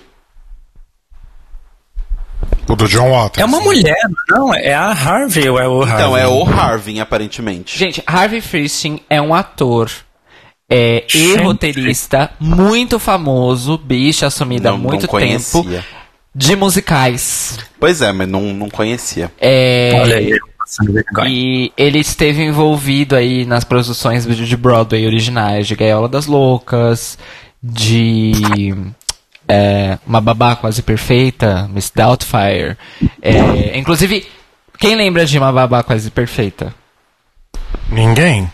[2.69, 3.43] O do John Waters.
[3.43, 3.97] É uma mulher,
[4.29, 4.55] não?
[4.55, 5.95] É a Harvey ou é o Harvey?
[5.95, 7.79] Então, é o Harvey, aparentemente.
[7.79, 9.91] Gente, Harvey Fierstein é um ator
[10.69, 15.63] é, e roteirista muito famoso, bicha assumida há Não, muito não conhecia.
[15.63, 15.85] tempo,
[16.35, 17.59] de musicais.
[17.79, 19.31] Pois é, mas não, não conhecia.
[19.41, 20.39] É, Olha aí.
[21.27, 27.19] E ele esteve envolvido aí nas produções de de Broadway originais, de Gaiola das Loucas,
[27.63, 28.33] de
[29.47, 32.77] é, Uma Babá Quase Perfeita, Miss Doubtfire.
[33.21, 34.27] É, inclusive,
[34.79, 36.75] quem lembra de Uma Babá Quase Perfeita?
[37.91, 38.51] Ninguém.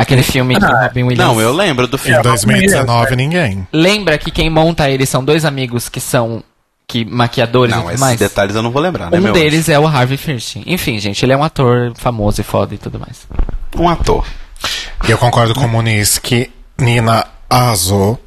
[0.00, 1.18] Aquele filme que o Robin Williams...
[1.18, 2.22] Não, eu lembro do Em filme.
[2.22, 3.66] 2019, ninguém.
[3.72, 6.42] Lembra que quem monta ele são dois amigos que são
[6.86, 8.18] que maquiadores e Não, tudo esses mais?
[8.18, 9.32] detalhes eu não vou lembrar, né, Um meu?
[9.32, 10.62] deles é o Harvey Fierstein.
[10.66, 13.26] Enfim, gente, ele é um ator famoso e foda e tudo mais.
[13.76, 14.24] Um ator.
[15.06, 18.18] E eu concordo com o Muniz que Nina arrasou.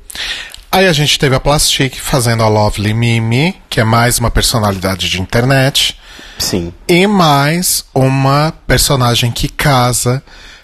[0.71, 5.09] Aí a gente teve a Plastic fazendo a Lovely Mimi, que é mais uma personalidade
[5.09, 5.97] de internet.
[6.37, 6.71] Sim.
[6.87, 10.21] E mais uma personagem que casa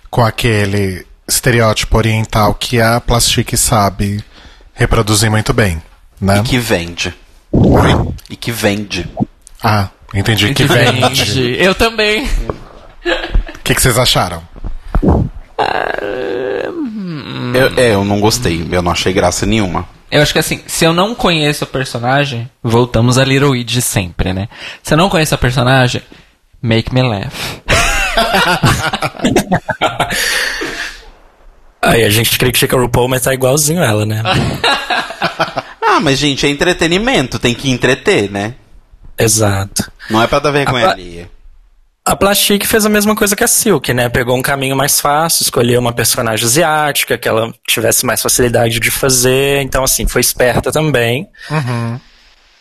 [0.09, 4.23] com aquele estereótipo oriental que a Plastic sabe
[4.73, 5.81] reproduzir muito bem,
[6.19, 6.39] né?
[6.39, 7.13] E que vende.
[7.51, 8.13] Oi?
[8.29, 9.09] E que vende.
[9.61, 11.57] Ah, entendi que vende.
[11.59, 12.25] Eu também.
[12.25, 14.41] O que, que vocês acharam?
[17.53, 18.67] Eu, é, eu não gostei.
[18.71, 19.88] Eu não achei graça nenhuma.
[20.09, 23.81] Eu acho que assim, se eu não conheço a personagem, voltamos a Little Weed de
[23.81, 24.47] sempre, né?
[24.81, 26.01] Se eu não conheço a personagem,
[26.61, 27.31] make me laugh.
[31.81, 34.22] Aí a gente critica a RuPaul, mas tá igualzinho ela, né?
[35.89, 37.39] Ah, mas gente, é entretenimento.
[37.39, 38.53] Tem que entreter, né?
[39.18, 39.89] Exato.
[40.11, 41.31] Não é pra dar vergonha A- alheia.
[42.06, 44.07] A Plastic fez a mesma coisa que a Silk, né?
[44.10, 48.91] Pegou um caminho mais fácil, escolheu uma personagem asiática que ela tivesse mais facilidade de
[48.91, 49.61] fazer.
[49.61, 51.27] Então, assim, foi esperta também.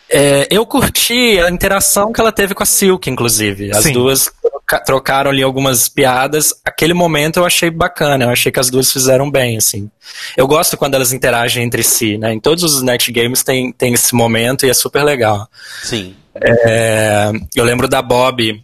[0.09, 3.73] É, eu curti a interação que ela teve com a Silk, inclusive.
[3.73, 3.93] As Sim.
[3.93, 6.55] duas troca- trocaram ali algumas piadas.
[6.65, 8.25] Aquele momento eu achei bacana.
[8.25, 9.91] Eu achei que as duas fizeram bem, assim.
[10.37, 12.33] Eu gosto quando elas interagem entre si, né?
[12.33, 15.49] Em todos os Net Games tem, tem esse momento e é super legal.
[15.83, 16.15] Sim.
[16.41, 18.63] É, eu lembro da Bob,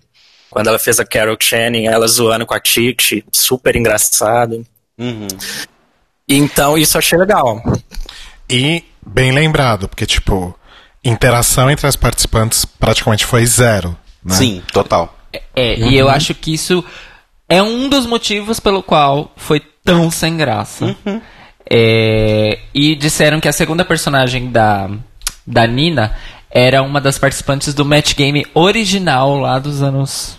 [0.49, 4.65] quando ela fez a Carol Channing, ela zoando com a Titi, super engraçado.
[4.97, 5.27] Uhum.
[6.29, 7.61] Então, isso eu achei legal.
[8.49, 10.55] E bem lembrado, porque, tipo,
[11.05, 13.97] interação entre as participantes praticamente foi zero.
[14.25, 14.35] Né?
[14.35, 15.17] Sim, total.
[15.57, 16.85] É, e eu acho que isso
[17.49, 20.95] é um dos motivos pelo qual foi tão sem graça.
[21.69, 24.91] É, e disseram que a segunda personagem da,
[25.47, 26.15] da Nina
[26.51, 30.39] era uma das participantes do match game original lá dos anos.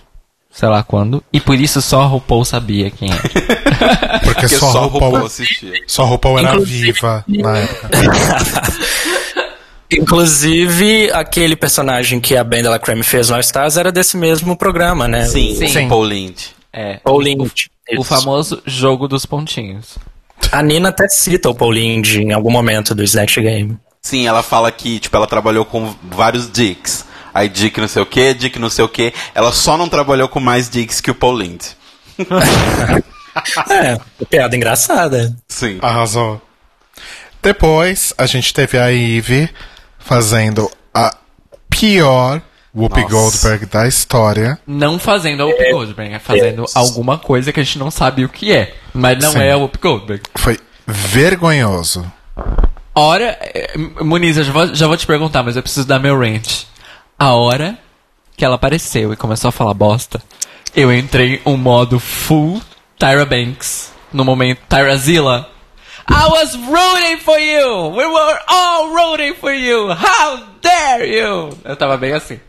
[0.51, 1.23] Sei lá quando.
[1.33, 3.21] E por isso só a RuPaul sabia quem era.
[3.23, 5.73] Porque, Porque só, a RuPaul, RuPaul assistia.
[5.87, 7.89] só RuPaul era Inclusive- viva na época.
[9.99, 15.07] Inclusive, aquele personagem que a Bendela Creme fez no All Stars era desse mesmo programa,
[15.07, 15.25] né?
[15.25, 15.67] Sim, Sim.
[15.67, 15.87] sim.
[15.87, 16.37] Paul Lind.
[16.71, 16.97] É.
[17.03, 17.69] Paul Lynch.
[17.91, 18.03] O Isso.
[18.03, 19.97] famoso jogo dos pontinhos.
[20.51, 23.77] A Nina até cita o Paul Lynch em algum momento do Snatch Game.
[24.01, 27.05] Sim, ela fala que, tipo, ela trabalhou com vários Dicks.
[27.33, 29.13] Aí Dick não sei o que, Dick não sei o que.
[29.33, 31.61] Ela só não trabalhou com mais Dicks que o Paul Lind.
[33.67, 33.97] É,
[34.29, 35.35] piada engraçada.
[35.47, 35.79] Sim.
[35.81, 36.39] Arrasou.
[37.41, 39.49] Depois, a gente teve a Eve
[40.03, 41.15] fazendo a
[41.69, 42.41] pior
[42.75, 43.13] Whoopi Nossa.
[43.13, 44.59] Goldberg da história.
[44.65, 48.29] Não fazendo a Whoopi Goldberg, é fazendo alguma coisa que a gente não sabe o
[48.29, 48.75] que é.
[48.93, 49.39] Mas não Sim.
[49.39, 50.23] é a Whoopi Goldberg.
[50.35, 52.05] Foi vergonhoso.
[52.95, 53.37] Hora.
[53.41, 56.63] eh, Muniz, eu já vou, já vou te perguntar, mas eu preciso dar meu rant.
[57.17, 57.77] A hora
[58.35, 60.21] que ela apareceu e começou a falar bosta,
[60.75, 62.61] eu entrei um modo full
[62.97, 63.91] Tyra Banks.
[64.11, 65.49] No momento, Tyrazilla.
[66.07, 67.89] I was rooting for you!
[67.89, 69.89] We were all rooting for you!
[69.93, 71.57] How dare you!
[71.63, 72.39] Eu tava bem assim.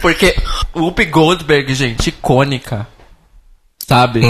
[0.00, 0.34] Porque
[0.74, 2.86] Whoopi Goldberg, gente, icônica.
[3.86, 4.20] Sabe?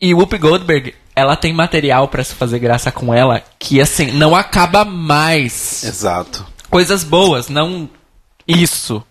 [0.00, 4.34] E Whoopi Goldberg, ela tem material pra se fazer graça com ela que, assim, não
[4.34, 5.82] acaba mais.
[5.84, 6.46] Exato.
[6.70, 7.88] Coisas boas, não
[8.46, 9.02] isso.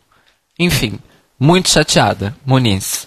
[0.58, 1.00] Enfim,
[1.40, 3.07] muito chateada, Muniz.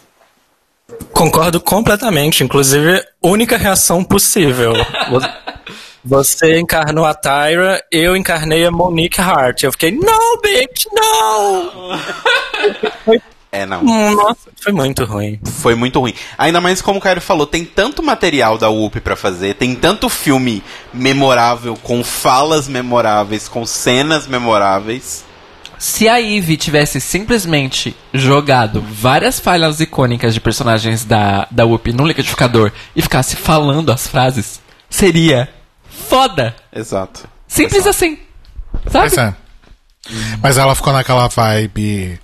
[1.12, 2.42] Concordo completamente.
[2.44, 4.72] Inclusive, única reação possível.
[5.10, 5.20] Vo-
[6.02, 9.64] Você encarnou a Tyra, eu encarnei a Monique Hart.
[9.64, 11.70] Eu fiquei, não, bitch, não!
[13.52, 13.80] É, não.
[13.82, 15.38] Hum, Nossa, foi muito ruim.
[15.60, 16.14] Foi muito ruim.
[16.38, 20.08] Ainda mais como o Caio falou, tem tanto material da Whoopi pra fazer, tem tanto
[20.08, 20.62] filme
[20.94, 25.24] memorável, com falas memoráveis, com cenas memoráveis.
[25.80, 32.06] Se a Eve tivesse simplesmente jogado várias falhas icônicas de personagens da, da Whoopi no
[32.06, 35.48] liquidificador e ficasse falando as frases, seria
[35.88, 36.54] foda.
[36.70, 37.26] Exato.
[37.48, 38.18] Simples assim.
[38.92, 39.08] Sabe?
[39.08, 39.34] Pois é.
[40.42, 42.20] Mas ela ficou naquela vibe.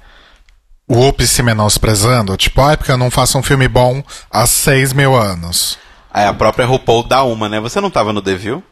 [0.87, 2.37] Whoop se menosprezando.
[2.37, 5.78] Tipo, ah, é porque eu não faço um filme bom há seis mil anos.
[6.12, 7.59] Aí a própria RuPaul dá uma, né?
[7.59, 8.62] Você não tava no The View?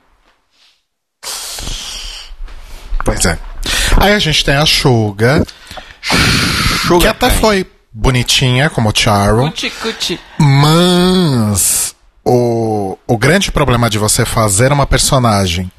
[3.02, 3.38] Pois é.
[4.00, 5.46] Aí a gente tem a Suga,
[7.00, 9.42] que até foi bonitinha, como Charo.
[9.42, 10.20] Cuti, cuti.
[10.38, 11.94] Mas
[12.24, 15.70] o, o grande problema de você fazer uma personagem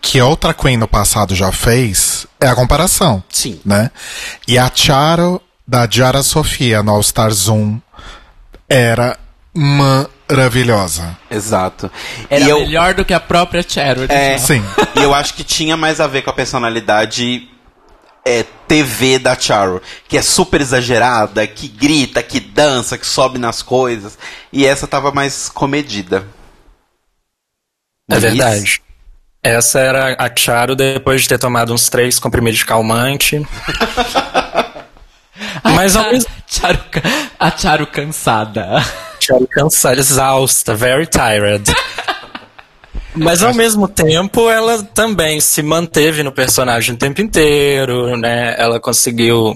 [0.00, 3.22] que outra Queen no passado já fez é a comparação.
[3.28, 3.60] Sim.
[3.64, 3.90] Né?
[4.46, 7.78] E a Charo da Jara Sofia no All Star Zoom
[8.68, 9.18] era
[10.36, 11.16] maravilhosa.
[11.30, 11.90] Exato.
[12.28, 14.10] Era eu, melhor do que a própria Cher.
[14.10, 14.38] É.
[14.38, 14.62] Sim.
[14.96, 17.48] E eu acho que tinha mais a ver com a personalidade
[18.24, 23.62] é, TV da Charo, que é super exagerada, que grita, que dança, que sobe nas
[23.62, 24.18] coisas.
[24.52, 26.26] E essa tava mais comedida.
[28.08, 28.22] É Muniz?
[28.22, 28.82] verdade.
[29.42, 33.44] Essa era a Charo depois de ter tomado uns três comprimidos de calmante.
[35.64, 36.78] Mas ao mesmo Charo,
[37.40, 38.84] a Charo cansada.
[39.22, 41.64] Charo cansada, exausta, very tired.
[43.14, 48.54] Mas ao mesmo tempo, ela também se manteve no personagem o tempo inteiro, né?
[48.58, 49.54] Ela conseguiu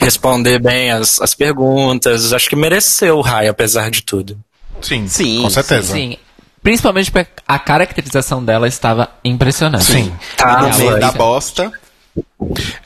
[0.00, 2.32] responder bem as, as perguntas.
[2.32, 4.38] Acho que mereceu o raio, apesar de tudo.
[4.80, 5.92] Sim, Sim, com certeza.
[5.92, 6.16] Sim.
[6.62, 9.84] Principalmente porque a caracterização dela estava impressionante.
[9.84, 10.12] Sim.
[10.36, 11.00] Tá, no meio foi.
[11.00, 11.72] da bosta.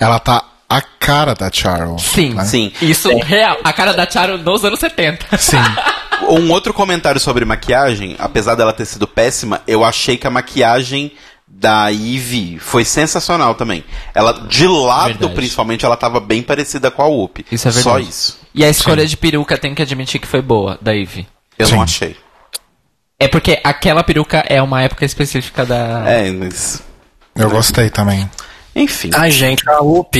[0.00, 2.02] Ela tá a cara da Charles.
[2.02, 2.44] Sim, né?
[2.44, 2.72] Sim.
[2.80, 3.58] Isso real.
[3.62, 5.36] A cara da Charo nos anos 70.
[5.38, 5.58] Sim.
[6.22, 11.12] Um outro comentário sobre maquiagem, apesar dela ter sido péssima, eu achei que a maquiagem
[11.46, 13.84] da Eve foi sensacional também.
[14.14, 15.34] Ela, de lado, Verdade.
[15.34, 17.46] principalmente, ela tava bem parecida com a Whoop.
[17.50, 18.10] Isso é Só verdade.
[18.10, 18.38] isso.
[18.54, 21.26] E a escolha de peruca tem que admitir que foi boa, da Ivy.
[21.58, 21.74] Eu Sim.
[21.74, 22.16] não achei.
[23.18, 26.04] É porque aquela peruca é uma época específica da.
[26.06, 26.82] É, mas.
[27.34, 28.28] Eu gostei também.
[28.74, 29.10] Enfim.
[29.14, 30.18] Ai, gente, a UP.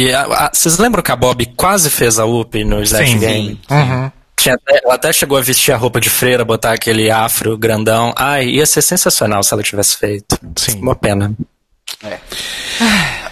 [0.53, 3.19] Vocês lembram que a Bob quase fez a UP no Slash Sim.
[3.19, 3.61] Game?
[3.71, 4.11] Uhum.
[4.39, 8.13] Tinha até- ela até chegou a vestir a roupa de freira, botar aquele afro grandão.
[8.17, 10.39] Ai, ia ser sensacional se ela tivesse feito.
[10.57, 10.81] Sim.
[10.81, 11.33] Uma pena.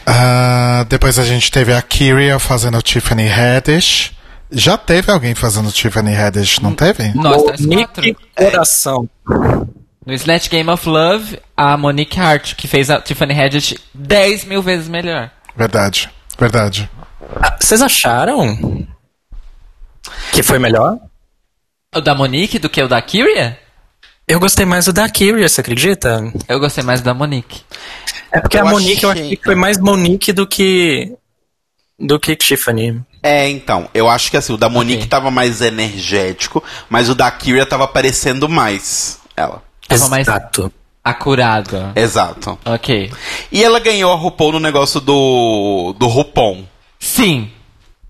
[0.06, 4.12] Ah, depois a gente teve a Kyria fazendo Tiffany Haddish.
[4.50, 7.12] Já teve alguém fazendo Tiffany Haddish, não teve?
[7.14, 8.16] Nós nós quatro.
[8.36, 9.08] Coração.
[10.06, 14.62] No Snatch Game of Love, a Monique Hart, que fez a Tiffany Haddish 10 mil
[14.62, 15.30] vezes melhor.
[15.56, 16.90] Verdade, verdade.
[17.42, 18.86] Ah, Vocês acharam
[20.32, 20.98] que foi melhor?
[21.94, 23.58] O da Monique do que o da Kyria?
[24.26, 26.32] Eu gostei mais do da Kyria, você acredita?
[26.48, 27.62] Eu gostei mais da Monique.
[28.32, 31.12] É porque Eu a Monique eu achei- achei que foi mais Monique do que.
[31.98, 33.00] do que Tiffany.
[33.22, 35.08] É, então, eu acho que assim, o da Monique Ok.
[35.08, 39.62] tava mais energético, mas o da Kyria tava parecendo mais ela.
[39.86, 40.72] Tava mais Exato.
[41.02, 41.92] acurada.
[41.94, 42.58] Exato.
[42.64, 43.12] Ok.
[43.52, 45.94] E ela ganhou a RuPaul no negócio do.
[45.98, 46.64] do Rupon.
[46.98, 47.50] Sim.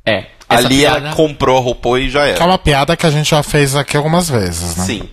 [0.07, 0.27] É.
[0.49, 2.45] Essa Ali piada- ela comprou a RuPaul e já Que é era.
[2.45, 4.85] uma piada que a gente já fez aqui algumas vezes, né?
[4.85, 5.09] Sim.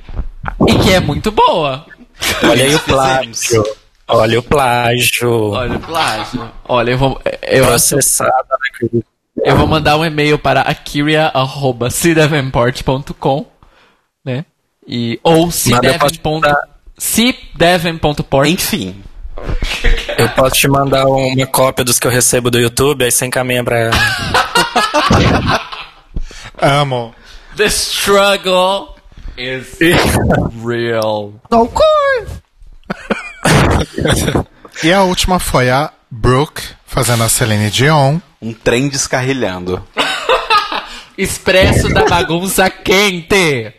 [0.68, 1.86] E que é muito boa.
[2.44, 3.64] Olha aí o plágio.
[4.08, 5.32] Olha o plágio.
[5.52, 6.52] Olha o plágio.
[6.68, 7.22] Olha, eu vou.
[7.44, 8.32] Eu, Processada,
[8.94, 9.02] né,
[9.45, 13.45] eu vou mandar um e-mail para akiria.cdavenport.com,
[14.26, 14.45] né?
[14.88, 16.45] E, ou cdaven.port.
[18.49, 19.02] Enfim.
[20.18, 23.64] Eu posso te mandar uma cópia dos que eu recebo do YouTube, aí você encaminha
[23.64, 23.95] pra ela.
[26.61, 27.14] Amo.
[27.56, 28.95] The struggle
[29.38, 29.77] is
[30.64, 31.34] real.
[31.49, 32.41] Of course.
[34.84, 38.19] E a última foi a Brooke fazendo a Celine Dion.
[38.41, 39.85] Um trem descarrilhando.
[41.18, 43.73] Expresso da bagunça quente.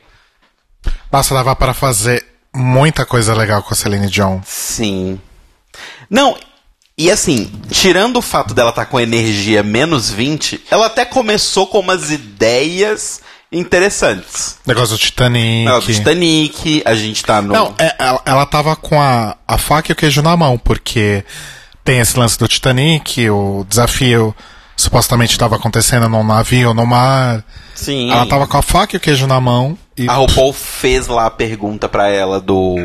[1.10, 2.24] Nossa, dava para fazer
[2.55, 4.40] muita coisa legal com a Celine Dion.
[4.44, 5.20] Sim.
[6.09, 6.36] Não,
[7.03, 11.81] e assim, tirando o fato dela estar com energia menos 20, ela até começou com
[11.81, 13.20] umas ideias
[13.51, 14.59] interessantes.
[14.65, 15.66] Negócio do Titanic.
[15.66, 17.53] Ela do Titanic, a gente tá no.
[17.53, 21.24] Não, é, ela, ela tava com a, a faca e o queijo na mão, porque
[21.85, 24.35] tem esse lance do Titanic, o desafio
[24.77, 27.45] supostamente estava acontecendo num navio, no mar.
[27.74, 28.12] Sim.
[28.12, 29.77] Ela tava com a faca e o queijo na mão.
[29.97, 32.77] E A RuPaul fez lá a pergunta pra ela do.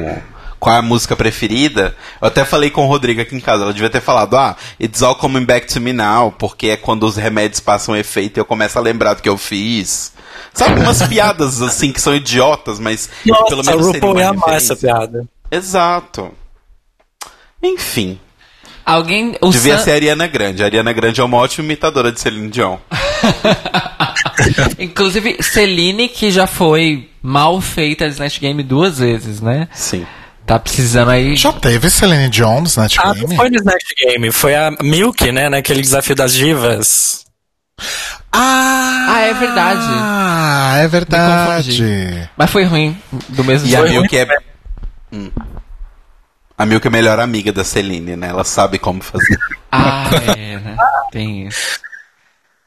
[0.59, 1.95] Qual é a música preferida?
[2.21, 3.63] Eu até falei com o Rodrigo aqui em casa.
[3.63, 7.03] Ela devia ter falado: Ah, It's All Coming Back to Me Now, porque é quando
[7.03, 10.13] os remédios passam efeito e eu começo a lembrar do que eu fiz.
[10.53, 14.29] Sabe, umas piadas assim que são idiotas, mas Nossa, pelo a menos seriam RuPaul ia
[14.29, 15.25] amar essa piada.
[15.51, 16.31] Exato.
[17.61, 18.19] Enfim.
[18.85, 19.35] Alguém.
[19.41, 20.63] O Devia Sam- ser a Ariana Grande.
[20.63, 22.77] A Ariana Grande é uma ótima imitadora de Celine Dion.
[24.79, 29.67] Inclusive, Celine, que já foi mal feita no Snatch Game duas vezes, né?
[29.73, 30.05] Sim.
[30.47, 31.35] Tá precisando aí.
[31.35, 33.27] já teve Celine Dion no Snatch Ah, Game?
[33.27, 37.25] não foi no Snatch Game, foi a Milk, né, naquele desafio das divas.
[38.31, 39.81] Ah, Ah, é verdade.
[39.85, 42.29] Ah, é verdade.
[42.37, 42.97] Mas foi ruim,
[43.29, 43.91] do mesmo E a jeito.
[44.01, 44.27] Milk é.
[45.11, 45.31] Hum.
[46.57, 48.29] A Milk é a melhor amiga da Celine, né?
[48.29, 49.37] Ela sabe como fazer.
[49.71, 50.77] Ah, é, né?
[51.11, 51.79] Tem isso.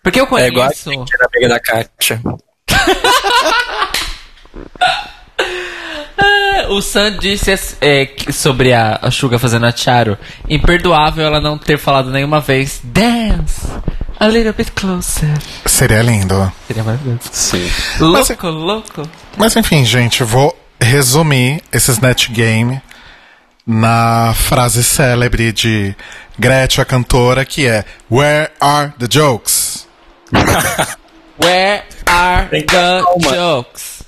[0.02, 1.04] Porque eu É igual a conheço.
[1.06, 2.20] que era amiga da Kátia.
[6.68, 10.16] O Sam disse é, sobre a, a Suga fazendo a Charo.
[10.48, 12.80] Imperdoável ela não ter falado nenhuma vez.
[12.84, 13.66] Dance!
[14.18, 15.32] A little bit closer.
[15.64, 16.52] Seria lindo.
[16.66, 17.20] Seria maravilhoso.
[17.32, 17.70] Sim.
[17.98, 19.08] Louco, louco.
[19.36, 22.80] Mas enfim, gente, vou resumir esse Snatch Game
[23.66, 25.94] na frase célebre de
[26.38, 29.88] Gretchen, a cantora, que é Where are the jokes?
[31.42, 32.66] Where are the
[33.22, 34.04] jokes?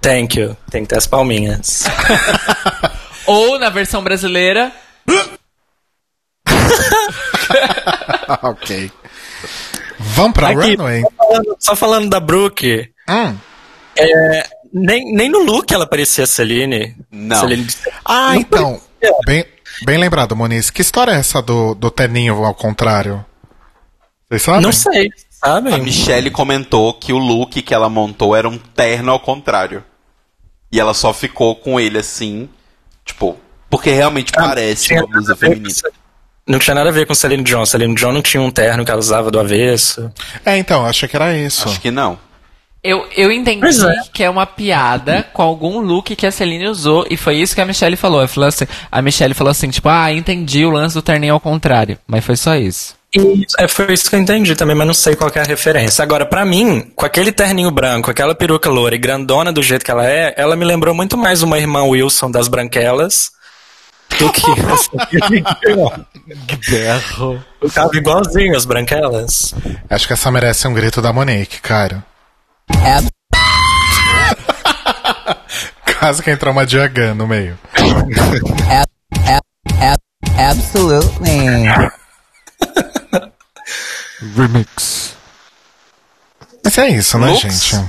[0.00, 0.56] Thank you.
[0.70, 1.84] Tem que ter as palminhas.
[3.26, 4.72] Ou na versão brasileira.
[8.42, 8.90] ok.
[9.98, 11.02] Vamos pra Aqui, runway?
[11.02, 13.36] só falando, só falando da Brooke, Hum.
[14.72, 16.96] nem, nem no look ela parecia Celine.
[17.10, 17.40] Não.
[17.40, 17.66] Celine
[18.04, 18.80] Ah, Não então.
[19.26, 19.44] Bem,
[19.84, 20.70] bem lembrado, Moniz.
[20.70, 23.24] Que história é essa do, do terninho ao contrário?
[24.28, 24.60] Vocês sabem?
[24.60, 25.08] Não sei,
[25.42, 25.80] A sabem?
[25.82, 29.84] Michelle comentou que o look que ela montou era um terno ao contrário.
[30.70, 32.48] E ela só ficou com ele assim,
[33.08, 33.38] Tipo,
[33.70, 35.72] porque realmente parece tinha uma blusa a feminina.
[36.46, 37.64] Não tinha nada a ver com Celine Dion.
[37.64, 40.10] Celine Dion não tinha um terno que ela usava do avesso.
[40.44, 41.68] É, então, achei que era isso.
[41.68, 42.18] Acho que não.
[42.82, 43.94] Eu, eu entendi é.
[44.12, 47.60] que é uma piada com algum look que a Celine usou, e foi isso que
[47.60, 51.34] a Michelle falou assim, a Michelle falou assim, tipo, ah, entendi o lance do terninho
[51.34, 51.98] ao contrário.
[52.06, 52.94] Mas foi só isso.
[53.14, 55.46] E é, foi isso que eu entendi também, mas não sei qual que é a
[55.46, 56.02] referência.
[56.02, 59.90] Agora, pra mim, com aquele terninho branco, aquela peruca loura e grandona do jeito que
[59.90, 63.30] ela é, ela me lembrou muito mais uma irmã Wilson das Branquelas
[64.18, 65.90] do que a Celine Dion.
[66.68, 67.42] Berro.
[67.62, 69.54] Eu tava igualzinho as Branquelas.
[69.88, 72.04] Acho que essa merece um grito da Monique, cara.
[75.98, 77.58] Quase que entrou uma Diagan no meio.
[80.38, 81.88] Absolutely.
[84.36, 85.14] Remix.
[86.64, 87.42] Mas é isso, né, Looks?
[87.66, 87.84] gente?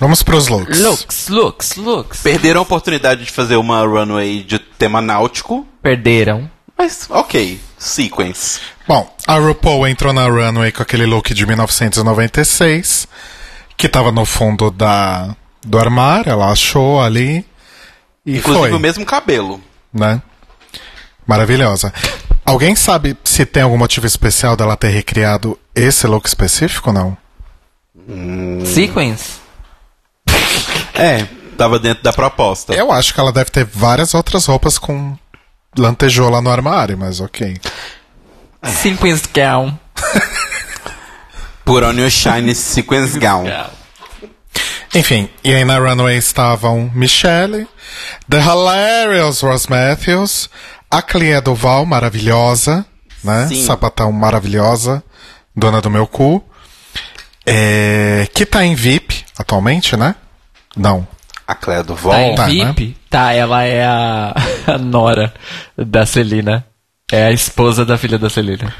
[0.00, 0.80] Vamos pros looks.
[0.80, 2.20] Looks, looks, looks.
[2.22, 6.50] Perderam a oportunidade de fazer uma runway de tema náutico, Perderam.
[6.76, 7.60] mas ok.
[7.78, 8.60] Sequence.
[8.88, 13.06] Bom, a RuPaul entrou na runway com aquele look de 1996,
[13.76, 15.34] que tava no fundo da,
[15.64, 17.46] do armário, ela achou ali
[18.26, 19.60] e Inclusive foi, o mesmo cabelo.
[19.92, 20.20] né?
[21.26, 21.92] Maravilhosa.
[22.44, 27.16] Alguém sabe se tem algum motivo especial dela ter recriado esse look específico ou não?
[28.66, 29.40] Sequence.
[30.92, 31.26] É,
[31.56, 32.74] tava dentro da proposta.
[32.74, 35.16] Eu acho que ela deve ter várias outras roupas com
[35.76, 37.56] lantejoula no armário, mas ok.
[38.62, 39.78] Sequence gown.
[41.64, 43.46] Put on your shiny sequence gown.
[44.94, 47.66] Enfim, e aí na runway estavam Michelle,
[48.28, 50.48] The Hilarious Ross Matthews,
[50.96, 52.86] a Clea Duval, maravilhosa,
[53.22, 53.48] né?
[53.48, 53.64] Sim.
[53.64, 55.02] Sapatão maravilhosa,
[55.54, 56.44] dona do meu cu.
[57.44, 60.14] É, que tá em VIP atualmente, né?
[60.76, 61.06] Não.
[61.46, 62.96] A Cléa do Tá em Tá, VIP?
[63.10, 64.34] Tá, ela é a,
[64.66, 65.34] a nora
[65.76, 66.64] da Celina.
[67.12, 68.72] É a esposa da filha da Celina.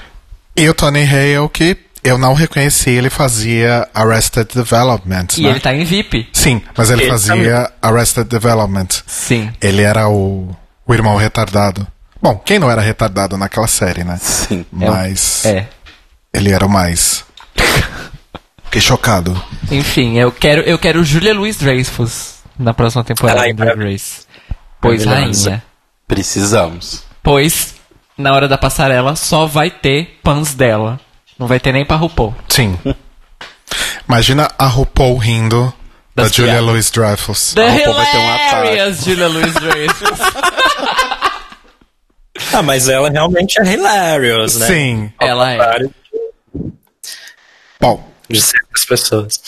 [0.56, 5.50] E o Tony Hale, que eu não reconheci, ele fazia Arrested Development, E né?
[5.50, 6.28] ele tá em VIP.
[6.32, 8.88] Sim, mas ele, Ele fazia Arrested Development.
[9.06, 9.52] Sim.
[9.60, 11.86] Ele era o, o irmão retardado.
[12.24, 14.16] Bom, quem não era retardado naquela série, né?
[14.18, 14.64] Sim.
[14.80, 15.68] É Mas É.
[16.32, 17.22] ele era o mais.
[18.64, 19.38] Fiquei chocado.
[19.70, 24.22] Enfim, eu quero, eu quero Julia Louis Dreyfus na próxima temporada Ai, do Drag Race.
[24.80, 25.62] Pois rainha.
[26.08, 27.04] Precisamos.
[27.22, 27.74] Pois,
[28.16, 30.98] na hora da passarela, só vai ter pans dela.
[31.38, 32.34] Não vai ter nem pra RuPaul.
[32.48, 32.78] Sim.
[34.08, 35.72] Imagina a RuPaul rindo
[36.16, 36.68] da Das Julia piadas.
[36.70, 37.52] Louis Dreyfus.
[37.52, 40.18] The RuPaul vai ter um hilarious Julia Louis Dreyfus.
[42.52, 44.66] Ah, mas ela realmente é hilarious, né?
[44.66, 45.12] Sim.
[45.20, 45.88] Ela é.
[47.80, 49.40] Bom, De certas pessoas.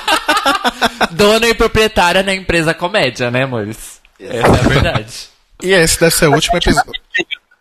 [1.10, 4.00] Dona e proprietária na empresa comédia, né, amores?
[4.20, 5.14] Essa é a verdade.
[5.62, 6.92] e esse deve ser o último episódio.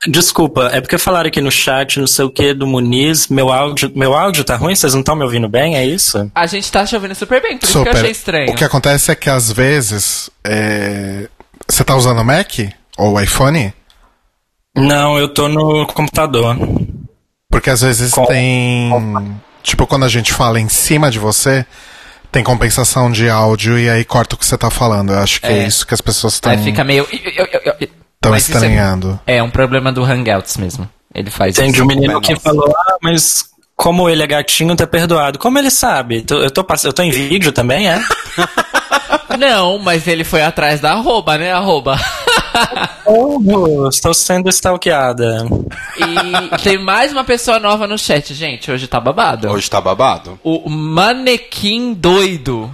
[0.07, 3.27] Desculpa, é porque falaram aqui no chat, não sei o que, do Muniz.
[3.27, 4.73] Meu áudio, meu áudio tá ruim?
[4.75, 5.75] Vocês não estão me ouvindo bem?
[5.75, 6.29] É isso?
[6.33, 8.51] A gente tá chovendo super bem, por isso que eu achei estranho.
[8.51, 10.29] O que acontece é que às vezes.
[10.43, 11.27] é,
[11.67, 12.49] Você tá usando o Mac?
[12.97, 13.73] Ou iPhone?
[14.79, 16.55] Não, eu tô no computador.
[17.51, 19.35] Porque às vezes Com- tem.
[19.63, 21.65] Tipo, quando a gente fala em cima de você,
[22.31, 25.11] tem compensação de áudio e aí corta o que você tá falando.
[25.13, 25.67] Eu acho que é, É.
[25.67, 27.05] isso que as pessoas estão Aí fica meio.
[28.21, 29.19] tão Mas isso é- estranhando.
[29.27, 30.89] É um problema do Hangouts mesmo.
[31.13, 31.83] Ele faz Entendi isso.
[31.83, 33.45] o menino que falou, ah, mas
[33.75, 35.39] como ele é gatinho, tá perdoado.
[35.39, 36.23] Como ele sabe?
[36.29, 37.99] Eu tô, pass- eu tô em vídeo também, é?
[39.39, 41.51] Não, mas ele foi atrás da arroba, né?
[41.51, 41.97] Arroba.
[43.05, 45.45] Oh, estou sendo stalkeada.
[45.97, 48.71] E tem mais uma pessoa nova no chat, gente.
[48.71, 49.49] Hoje tá babado.
[49.49, 50.39] Hoje tá babado.
[50.43, 52.71] O manequim doido.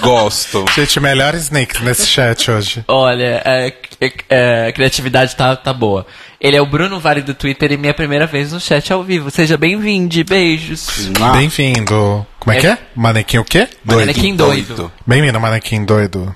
[0.00, 0.64] Gosto.
[0.74, 2.82] Gente, melhores nicks nesse chat hoje.
[2.88, 6.06] Olha, é, é, é, a criatividade tá, tá boa.
[6.40, 9.30] Ele é o Bruno Vale do Twitter e minha primeira vez no chat ao vivo.
[9.30, 11.10] Seja bem-vindo, beijos.
[11.20, 12.26] Ah, Bem-vindo.
[12.38, 12.78] Como é, É- que é?
[12.96, 13.68] Manequim o quê?
[13.84, 14.90] Manequim doido.
[15.06, 16.34] Bem-vindo, manequim doido.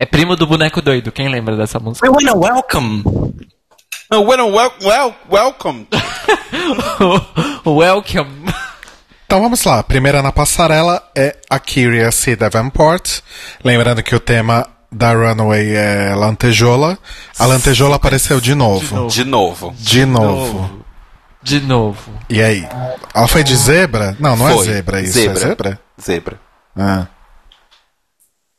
[0.00, 1.10] É primo do boneco doido.
[1.10, 2.08] Quem lembra dessa música?
[2.08, 3.02] We wanna welcome.
[4.10, 5.86] Oh, well, well, well, welcome.
[7.66, 8.46] Welcome.
[9.26, 9.80] Então vamos lá.
[9.80, 12.36] A primeira na passarela é a Kyria C.
[12.36, 13.20] Davenport.
[13.62, 16.96] Lembrando que o tema da Runway é lantejola.
[17.38, 19.08] A lantejola apareceu de novo.
[19.08, 19.74] De novo.
[19.78, 20.84] De novo.
[21.42, 22.12] De novo.
[22.30, 22.66] E aí?
[23.12, 24.16] Ela foi de zebra?
[24.18, 24.68] Não, não Foi.
[24.68, 25.12] é zebra isso.
[25.12, 25.34] Zebra.
[25.34, 25.80] É zebra?
[26.00, 26.40] Zebra.
[26.76, 27.06] Ah.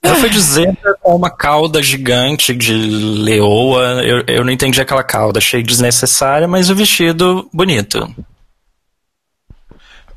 [0.02, 4.02] Ela foi de zebra com uma cauda gigante de leoa.
[4.04, 8.14] Eu, eu não entendi aquela cauda, achei desnecessária, mas o vestido bonito.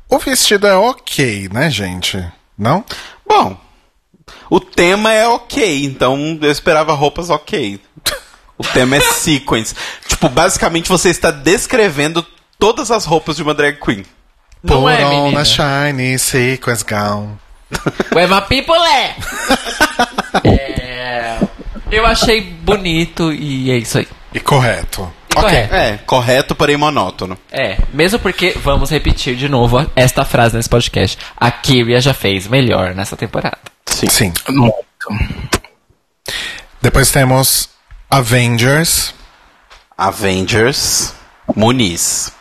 [0.09, 2.23] O vestido é ok, né, gente?
[2.57, 2.85] Não?
[3.27, 3.57] Bom,
[4.49, 7.79] o tema é ok, então eu esperava roupas ok.
[8.57, 9.75] O tema é sequence.
[10.07, 12.25] tipo, basicamente você está descrevendo
[12.57, 14.05] todas as roupas de uma drag queen.
[14.63, 15.41] Não Put é, on menina?
[15.41, 17.37] a shiny sequence gown.
[18.13, 19.15] Where my people é?
[20.43, 21.39] é...
[21.91, 24.07] Eu achei bonito e é isso aí.
[24.33, 25.11] E correto.
[25.29, 25.43] E Ok.
[25.49, 25.75] correto.
[25.75, 27.37] É, correto, porém monótono.
[27.51, 31.17] É, mesmo porque, vamos repetir de novo esta frase nesse podcast.
[31.37, 33.57] A Kyria já fez melhor nessa temporada.
[33.85, 34.33] Sim.
[34.49, 34.75] Muito.
[36.81, 37.69] Depois temos
[38.09, 39.13] Avengers.
[39.97, 41.13] Avengers,
[41.55, 42.31] Muniz.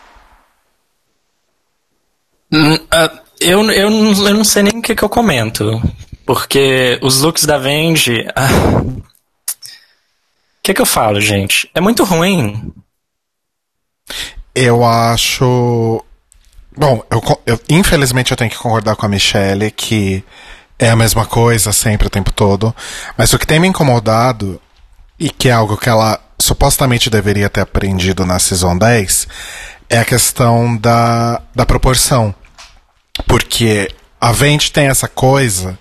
[2.50, 3.10] Hum, ah,
[3.42, 5.80] eu, eu, não- eu não sei nem o que, que eu comento.
[6.24, 8.26] Porque os looks da Vendi.
[8.36, 8.48] ah,
[8.84, 9.02] O
[10.62, 11.68] que, que eu falo, gente?
[11.74, 12.72] É muito ruim.
[14.54, 16.04] Eu acho.
[16.76, 20.24] Bom, eu, eu- infelizmente eu tenho que concordar com a Michelle que
[20.78, 22.74] é a mesma coisa sempre o tempo todo.
[23.16, 24.60] Mas o que tem me incomodado,
[25.18, 29.28] e que é algo que ela supostamente deveria ter aprendido na Season 10,
[29.88, 32.34] é a questão da, da proporção.
[33.26, 33.90] Porque
[34.20, 35.78] a Vente tem essa coisa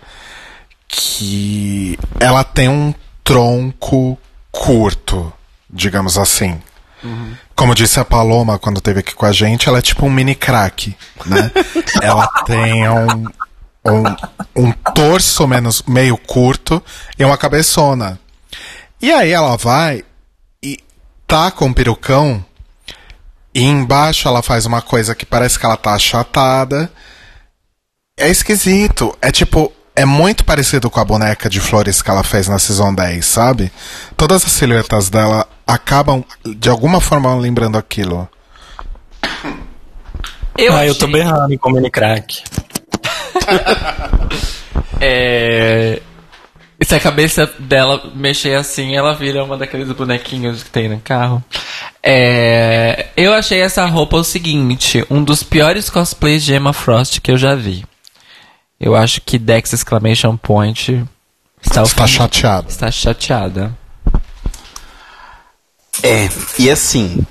[0.88, 2.94] que ela tem um
[3.24, 4.18] tronco
[4.52, 5.32] curto,
[5.70, 6.62] digamos assim.
[7.56, 10.36] Como disse a Paloma quando esteve aqui com a gente, ela é tipo um mini
[10.36, 10.96] crack,
[11.26, 11.52] né?
[12.02, 13.26] ela tem um,
[13.86, 16.84] um, um torso menos, meio curto
[17.18, 18.20] e uma cabeçona.
[19.02, 20.04] E aí ela vai
[20.62, 20.78] e
[21.26, 22.44] tá com um perucão
[23.54, 26.92] e embaixo ela faz uma coisa que parece que ela tá achatada.
[28.22, 29.18] É esquisito.
[29.22, 32.94] É tipo, é muito parecido com a boneca de flores que ela fez na Season
[32.94, 33.72] 10, sabe?
[34.16, 38.30] Todas as silhuetas dela acabam de alguma forma lembrando aquilo.
[40.58, 42.44] Eu ah, eu tô achei- berrando com o mini crack.
[45.04, 46.00] É...
[46.80, 51.00] E se a cabeça dela mexer assim, ela vira uma daqueles bonequinhos que tem no
[51.00, 51.44] carro.
[52.04, 53.08] É...
[53.18, 57.38] Eu achei essa roupa o seguinte: um dos piores cosplays de Emma Frost que eu
[57.38, 57.84] já vi.
[58.82, 61.06] Eu acho que Dex Exclamation Point
[61.62, 62.68] está, Está chateado.
[62.68, 63.78] Está chateada.
[66.02, 66.28] É,
[66.58, 67.24] e assim,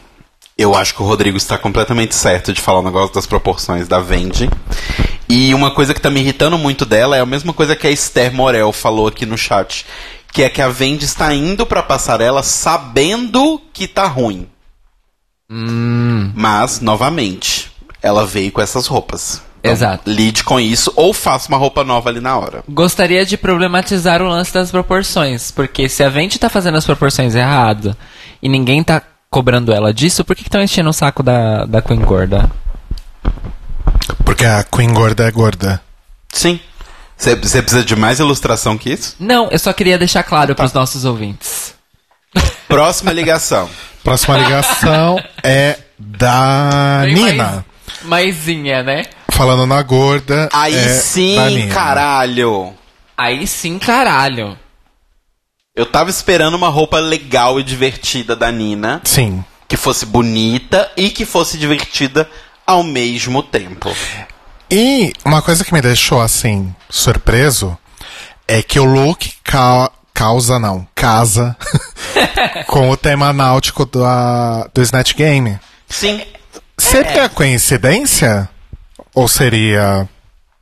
[0.56, 3.98] eu acho que o Rodrigo está completamente certo de falar o negócio das proporções da
[3.98, 4.48] Vendi.
[5.28, 7.90] E uma coisa que tá me irritando muito dela é a mesma coisa que a
[7.90, 9.84] Esther Morel falou aqui no chat.
[10.32, 14.48] Que é que a Vendi está indo pra passarela sabendo que tá ruim.
[16.32, 19.42] Mas, novamente, ela veio com essas roupas.
[19.60, 20.10] Então, Exato.
[20.10, 22.64] Lide com isso ou faça uma roupa nova ali na hora.
[22.68, 27.34] Gostaria de problematizar o lance das proporções, porque se a Vente tá fazendo as proporções
[27.34, 27.94] errado
[28.42, 32.00] e ninguém tá cobrando ela disso, por que estão enchendo o saco da, da Queen
[32.00, 32.50] Gorda?
[34.24, 35.80] Porque a Queen gorda é gorda.
[36.32, 36.58] Sim.
[37.16, 39.14] Você precisa de mais ilustração que isso?
[39.20, 41.74] Não, eu só queria deixar claro pros nossos ouvintes.
[42.66, 43.68] Próxima ligação.
[44.02, 47.44] Próxima ligação é da Bem Nina.
[47.44, 47.64] mais-
[48.02, 49.02] Maisinha, né?
[49.40, 50.50] Falando na gorda.
[50.52, 52.74] Aí é sim, caralho.
[53.16, 54.54] Aí sim, caralho.
[55.74, 59.42] Eu tava esperando uma roupa legal e divertida da Nina, Sim.
[59.66, 62.28] que fosse bonita e que fosse divertida
[62.66, 63.90] ao mesmo tempo.
[64.70, 67.78] E uma coisa que me deixou assim surpreso
[68.46, 71.56] é que o look ca- causa não, casa
[72.68, 74.02] com o tema náutico do,
[74.74, 75.58] do Snatch Game.
[75.88, 76.20] Sim.
[76.76, 78.49] Seria coincidência?
[79.14, 80.08] Ou seria,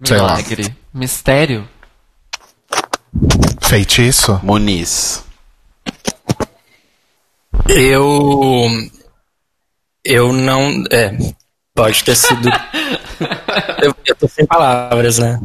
[0.05, 0.77] sei lá, Milagre.
[0.93, 1.69] Mistério.
[3.61, 4.41] feitiço?
[4.43, 5.25] Muniz.
[7.69, 8.67] Eu.
[10.05, 10.85] Eu não.
[10.91, 11.17] É.
[11.75, 12.49] Pode ter sido.
[13.83, 15.39] eu, eu tô sem palavras, né?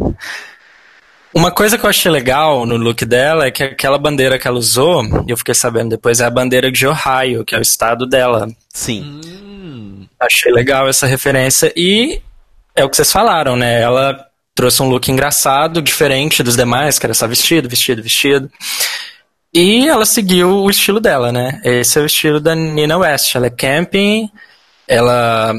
[1.34, 4.58] Uma coisa que eu achei legal no look dela é que aquela bandeira que ela
[4.58, 8.06] usou, e eu fiquei sabendo depois, é a bandeira de Ohio, que é o estado
[8.06, 8.48] dela.
[8.72, 10.08] Sim.
[10.20, 12.22] Achei legal essa referência e
[12.76, 13.82] é o que vocês falaram, né?
[13.82, 14.26] Ela
[14.56, 18.52] trouxe um look engraçado, diferente dos demais, que era só vestido, vestido, vestido.
[19.54, 21.62] E ela seguiu o estilo dela, né?
[21.64, 23.36] Esse é o estilo da Nina West.
[23.36, 24.30] Ela é camping,
[24.88, 25.54] ela,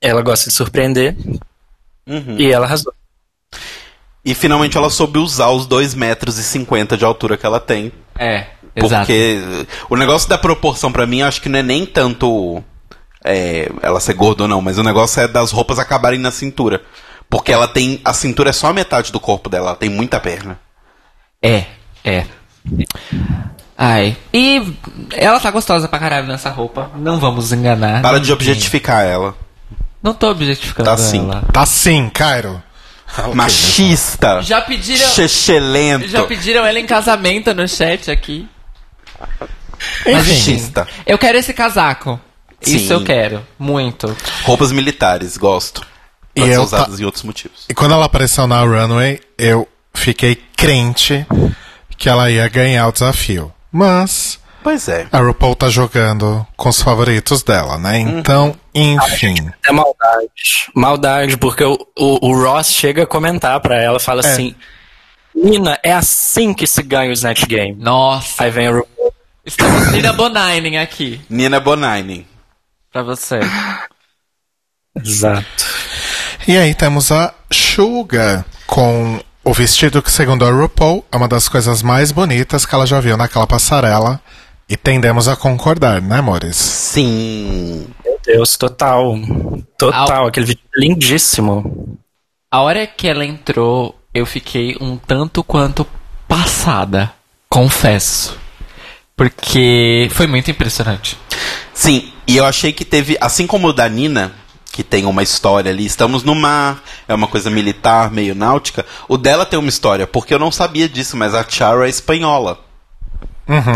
[0.00, 1.16] ela gosta de surpreender
[2.06, 2.36] Uhum.
[2.38, 2.92] e ela arrasou.
[4.24, 7.92] E finalmente ela soube usar os 2 metros e 50 de altura que ela tem.
[8.18, 9.06] É, exato.
[9.06, 9.38] Porque
[9.90, 12.62] o negócio da proporção pra mim, eu acho que não é nem tanto
[13.24, 16.82] é, ela ser gorda ou não, mas o negócio é das roupas acabarem na cintura.
[17.30, 18.00] Porque ela tem.
[18.04, 20.58] A cintura é só a metade do corpo dela, ela tem muita perna.
[21.42, 21.64] É,
[22.04, 22.24] é.
[23.76, 24.16] Ai.
[24.32, 24.74] E
[25.12, 26.90] ela tá gostosa pra caralho nessa roupa.
[26.96, 28.02] Não vamos enganar.
[28.02, 29.36] Para de objetificar ela.
[30.02, 31.20] Não tô objetificando Tá sim.
[31.24, 31.42] ela.
[31.52, 32.62] Tá sim, Cairo.
[33.34, 34.42] Machista.
[34.42, 35.08] Já pediram.
[35.10, 36.08] Chechelento.
[36.08, 38.48] Já pediram ela em casamento no chat aqui.
[40.10, 40.86] Machista.
[41.06, 42.20] Eu quero esse casaco.
[42.60, 42.92] Isso Sim.
[42.92, 43.46] eu quero.
[43.58, 44.14] Muito.
[44.44, 45.86] Roupas militares, gosto.
[46.34, 47.64] E Pode ser eu usadas ta- em outros motivos.
[47.68, 51.26] E quando ela apareceu na runway, eu fiquei crente
[51.96, 53.52] que ela ia ganhar o desafio.
[53.72, 55.06] Mas Pois é.
[55.10, 57.98] a RuPaul tá jogando com os favoritos dela, né?
[57.98, 58.18] Uhum.
[58.18, 59.34] Então, enfim.
[59.66, 60.70] É maldade.
[60.74, 64.54] Maldade, porque o, o, o Ross chega a comentar pra ela, fala assim:
[65.34, 67.74] Nina, é assim que se ganha o Snatch Game.
[67.80, 68.44] Nossa.
[68.44, 69.14] Aí vem o RuPaul.
[69.44, 71.20] Estamos Nina Bonainen aqui.
[71.30, 72.26] Nina Bonainen.
[72.98, 73.38] Pra você.
[74.96, 75.64] Exato.
[76.48, 81.48] E aí temos a Suga com o vestido que, segundo a RuPaul, é uma das
[81.48, 84.20] coisas mais bonitas que ela já viu naquela passarela.
[84.68, 86.56] E tendemos a concordar, né, amores?
[86.56, 87.86] Sim.
[88.04, 89.14] Meu Deus, total.
[89.78, 90.22] Total.
[90.22, 90.26] Au.
[90.26, 91.96] Aquele vídeo lindíssimo.
[92.50, 95.86] A hora que ela entrou, eu fiquei um tanto quanto
[96.26, 97.12] passada.
[97.48, 98.36] Confesso.
[99.16, 101.16] Porque foi muito impressionante.
[101.72, 104.32] Sim, e eu achei que teve, assim como o da Nina,
[104.70, 109.16] que tem uma história ali, estamos no mar, é uma coisa militar, meio náutica, o
[109.16, 112.60] dela tem uma história, porque eu não sabia disso, mas a Chara é espanhola.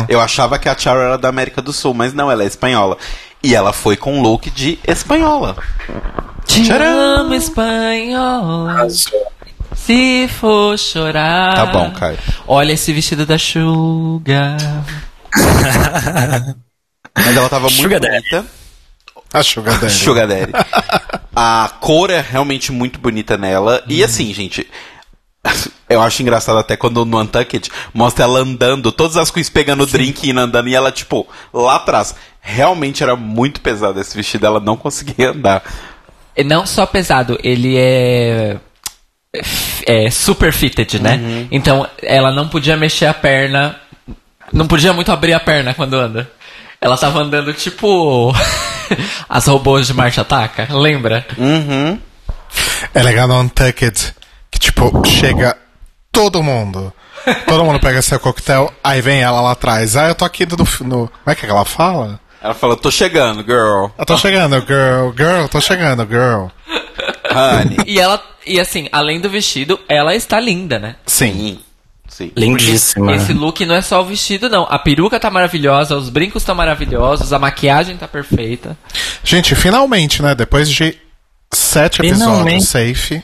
[0.07, 2.99] Eu achava que a Chara era da América do Sul, mas não, ela é espanhola.
[3.43, 5.57] E ela foi com um look de espanhola.
[6.45, 6.87] Te Tcharam!
[6.87, 8.69] amo, espanhol.
[9.75, 11.55] Se for chorar.
[11.55, 12.19] Tá bom, Caio.
[12.47, 14.59] Olha esse vestido da Suga.
[17.17, 18.15] Mas ela tava muito Sugar Daddy.
[18.31, 18.47] bonita.
[19.33, 19.93] A Suga Daddy.
[19.93, 20.53] Sugar Daddy.
[21.35, 23.83] A cor é realmente muito bonita nela.
[23.89, 24.69] E assim, gente.
[25.89, 29.87] Eu acho engraçado até quando no Untucked mostra ela andando, todas as queens pegando o
[29.87, 32.15] drink e indo andando, e ela, tipo, lá atrás.
[32.41, 35.63] Realmente era muito pesado esse vestido, ela não conseguia andar.
[36.35, 38.57] E não só pesado, ele é.
[39.87, 41.17] É super fitted, né?
[41.17, 41.49] Uhum.
[41.51, 43.77] Então ela não podia mexer a perna.
[44.53, 46.31] Não podia muito abrir a perna quando anda.
[46.83, 48.35] Ela tava andando tipo.
[49.29, 51.25] As robôs de marcha ataca, lembra?
[51.39, 51.97] Uhum.
[52.93, 54.13] É legal no Untucked
[54.51, 55.57] que, tipo, chega
[56.11, 56.93] todo mundo.
[57.47, 59.97] Todo mundo pega seu coquetel, aí vem ela lá atrás.
[59.97, 60.57] Ah, eu tô aqui no.
[60.57, 62.21] no como é que ela fala?
[62.43, 63.87] Ela falou, tô chegando, girl.
[63.97, 66.49] Eu tô chegando, girl, girl, tô chegando, girl.
[67.31, 67.79] Honey.
[67.87, 68.21] E ela.
[68.45, 70.97] E assim, além do vestido, ela está linda, né?
[71.07, 71.61] Sim.
[72.13, 72.27] Sim.
[72.27, 72.33] Sim.
[72.37, 73.17] Lindíssima.
[73.17, 74.65] Esse look não é só o vestido, não.
[74.69, 78.77] A peruca tá maravilhosa, os brincos estão maravilhosos, a maquiagem tá perfeita.
[79.25, 80.35] Gente, finalmente, né?
[80.35, 80.99] Depois de
[81.53, 83.23] sete episódios safe.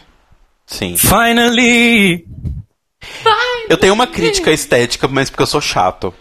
[0.66, 0.96] Sim.
[0.96, 2.24] Finally!
[3.68, 6.12] Eu tenho uma crítica estética, mas porque eu sou chato.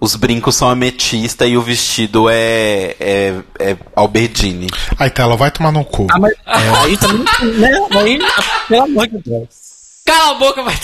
[0.00, 4.68] Os brincos são ametista e o vestido é, é, é Albertine.
[4.98, 6.06] Aí, Tela, vai tomar no cu.
[6.10, 7.24] Ah, mas aí também.
[7.58, 7.88] Né?
[7.90, 8.18] Aí,
[8.68, 9.61] pelo amor de Deus.
[10.04, 10.74] Cala a boca, vai.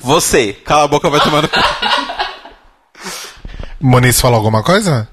[0.00, 1.60] Você, cala a boca, vai tomar no cu.
[3.80, 5.08] Muniz falou alguma coisa?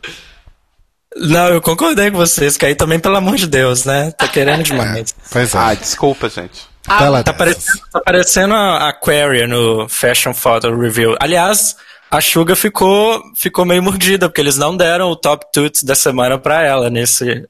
[1.15, 4.11] Não, eu concordei com vocês, que aí também, pelo amor de Deus, né?
[4.11, 5.13] Tá querendo demais.
[5.31, 5.57] Pois é.
[5.57, 6.67] Ah, desculpa, gente.
[6.83, 7.37] Tá dez.
[7.37, 11.15] parecendo, tá parecendo a Aquaria no Fashion Photo Review.
[11.19, 11.77] Aliás,
[12.11, 16.37] a Suga ficou, ficou meio mordida, porque eles não deram o Top Toots da semana
[16.37, 17.47] pra ela nesse,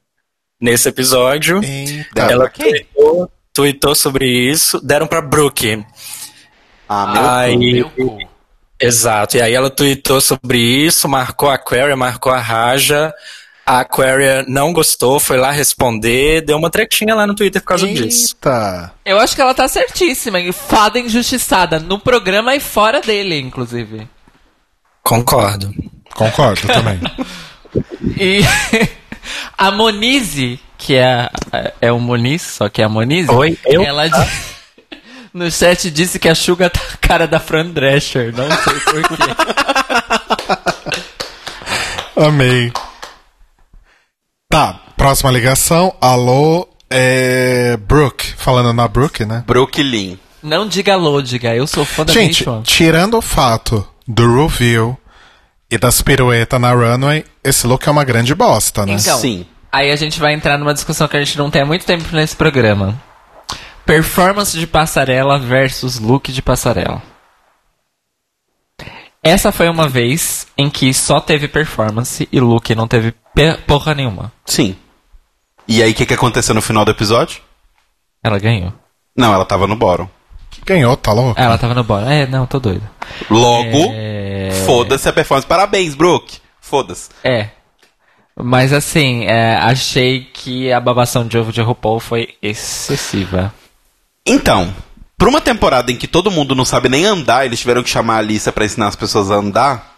[0.60, 1.62] nesse episódio.
[1.64, 2.22] Eita.
[2.22, 2.70] Ela quem?
[2.70, 5.84] tweetou, tweetou sobre isso, deram pra Brooke.
[6.88, 8.18] Ah, meu Aí, Meu cu.
[8.78, 13.14] Exato, e aí ela tweetou sobre isso, marcou a Aquaria, marcou a Raja.
[13.64, 17.86] A Aquaria não gostou, foi lá responder, deu uma tretinha lá no Twitter por causa
[17.86, 18.34] disso.
[18.34, 18.92] Eita.
[19.06, 20.38] Eu acho que ela tá certíssima.
[20.38, 21.78] e Fada injustiçada.
[21.78, 24.06] No programa e fora dele, inclusive.
[25.02, 25.72] Concordo.
[26.14, 27.00] Concordo também.
[28.16, 28.40] E
[29.58, 31.28] a Monize, que é,
[31.80, 33.30] é o Moniz, só que é a Monize.
[33.30, 33.82] Oi, eu?
[33.82, 34.30] Ela di-
[35.32, 38.34] no chat disse que a Suga tá a cara da Fran Drescher.
[38.34, 39.24] Não sei porquê.
[42.16, 42.72] Amei.
[44.48, 45.94] Tá, próxima ligação.
[46.00, 47.76] Alô, é.
[47.76, 48.34] Brooke.
[48.36, 49.42] Falando na Brooke, né?
[49.46, 50.18] Brooklyn.
[50.42, 51.54] Não diga alô, diga.
[51.54, 52.62] Eu sou fã da Gente, Nation.
[52.62, 54.96] tirando o fato do review
[55.70, 58.92] e das piruetas na runway, esse look é uma grande bosta, né?
[59.00, 59.46] Então, Sim.
[59.74, 62.04] Aí a gente vai entrar numa discussão que a gente não tem há muito tempo
[62.12, 63.00] nesse programa.
[63.84, 67.02] Performance de passarela versus look de passarela.
[69.22, 73.14] Essa foi uma vez em que só teve performance e look não teve
[73.66, 74.30] porra nenhuma.
[74.44, 74.76] Sim.
[75.66, 77.40] E aí, o que, que aconteceu no final do episódio?
[78.22, 78.72] Ela ganhou.
[79.16, 80.06] Não, ela tava no bórum.
[80.66, 81.40] Ganhou, tá louco?
[81.40, 82.12] Ela tava no bora.
[82.12, 82.82] É, não, tô doido.
[83.30, 84.50] Logo, É.
[84.66, 85.46] foda-se a performance.
[85.46, 86.38] Parabéns, Brooke.
[86.60, 87.08] Foda-se.
[87.22, 87.48] É.
[88.36, 93.54] Mas assim, é, achei que a babação de ovo de RuPaul foi excessiva.
[94.26, 94.74] Então,
[95.16, 98.14] pra uma temporada em que todo mundo não sabe nem andar, eles tiveram que chamar
[98.14, 99.94] a Alissa pra ensinar as pessoas a andar.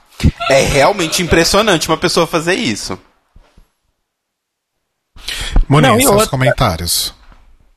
[0.51, 2.99] É realmente impressionante uma pessoa fazer isso.
[5.69, 7.15] Muniz, Não, e seus outra- comentários.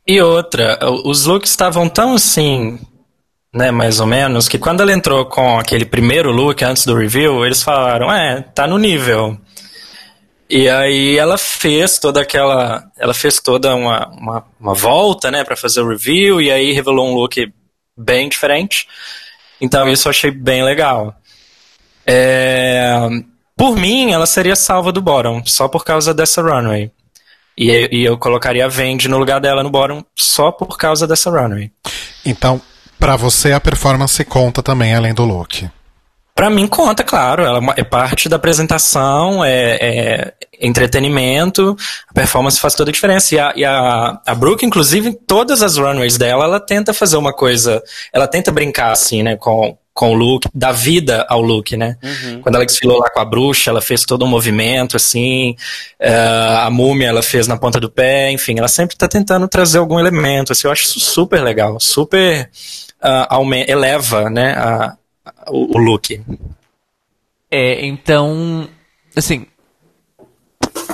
[0.05, 2.79] E outra, os looks estavam tão assim,
[3.53, 7.45] né, mais ou menos, que quando ela entrou com aquele primeiro look antes do review,
[7.45, 9.37] eles falaram, é, tá no nível.
[10.49, 12.83] E aí ela fez toda aquela.
[12.97, 17.07] Ela fez toda uma, uma, uma volta, né, pra fazer o review, e aí revelou
[17.07, 17.53] um look
[17.95, 18.87] bem diferente.
[19.61, 21.15] Então isso eu achei bem legal.
[22.05, 23.07] É,
[23.55, 26.91] por mim, ela seria salva do bottom, só por causa dessa runway.
[27.55, 31.29] E, e eu colocaria a Vendi no lugar dela no bottom só por causa dessa
[31.29, 31.71] runway.
[32.25, 32.59] Então,
[32.97, 35.69] pra você a performance conta também, além do look.
[36.39, 41.75] Pra mim conta, claro, ela é é parte da apresentação, é, é entretenimento,
[42.09, 43.35] a performance faz toda a diferença.
[43.35, 47.17] E a, e a, a Brooke, inclusive, em todas as runways dela, ela tenta fazer
[47.17, 47.83] uma coisa,
[48.13, 51.97] ela tenta brincar assim, né, com, com o look, dar vida ao look, né?
[52.41, 55.57] Quando ela desfilou lá com a bruxa, ela fez todo um movimento, assim,
[55.99, 59.77] eh, a múmia ela fez na ponta do pé, enfim, ela sempre tá tentando trazer
[59.77, 62.49] algum elemento, assim, eu acho isso super legal, super
[63.29, 64.95] aume- eleva, né, a-
[65.47, 66.21] o, o look.
[67.51, 68.67] É, então,
[69.15, 69.45] assim,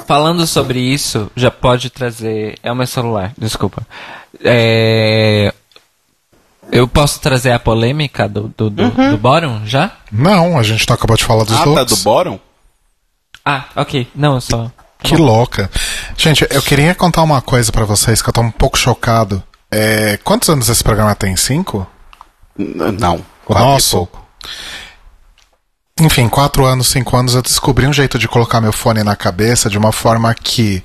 [0.05, 2.57] falando sobre isso, já pode trazer.
[2.63, 3.85] É o meu celular, desculpa.
[4.43, 5.53] É,
[6.71, 9.91] eu posso trazer a polêmica do, do, do, do bottom já?
[10.11, 11.97] Não, a gente não acabou de falar dos Ah, tá looks.
[11.97, 12.39] do bottom?
[13.43, 14.07] Ah, ok.
[14.15, 14.71] Não, eu só.
[15.03, 15.69] Que louca.
[16.17, 19.43] Gente, eu queria contar uma coisa pra vocês que eu tô um pouco chocado.
[19.69, 21.35] É, quantos anos esse programa tem?
[21.35, 21.85] Cinco?
[22.57, 23.23] N- Não.
[23.45, 23.97] Quatro nosso?
[23.97, 24.24] pouco.
[25.99, 29.69] Enfim, quatro anos, cinco anos, eu descobri um jeito de colocar meu fone na cabeça
[29.69, 30.83] de uma forma que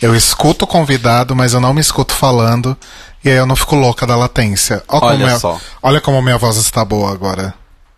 [0.00, 2.76] eu escuto o convidado, mas eu não me escuto falando,
[3.22, 4.82] e aí eu não fico louca da latência.
[4.88, 5.60] Ó como Olha minha- só.
[5.82, 7.54] Olha como minha voz está boa agora.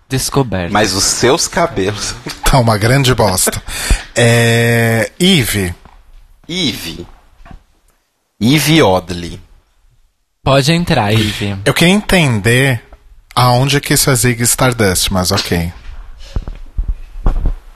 [0.08, 0.72] Descoberto.
[0.72, 2.14] Mas os seus cabelos.
[2.48, 3.62] Tá uma grande bosta.
[4.16, 5.12] é.
[5.20, 5.74] Eve,
[6.48, 7.06] Eve.
[8.40, 9.38] Eve Odley.
[10.42, 11.58] Pode entrar, Ivy.
[11.62, 12.82] eu queria entender
[13.38, 15.72] aonde que isso é Zig Stardust, mas ok.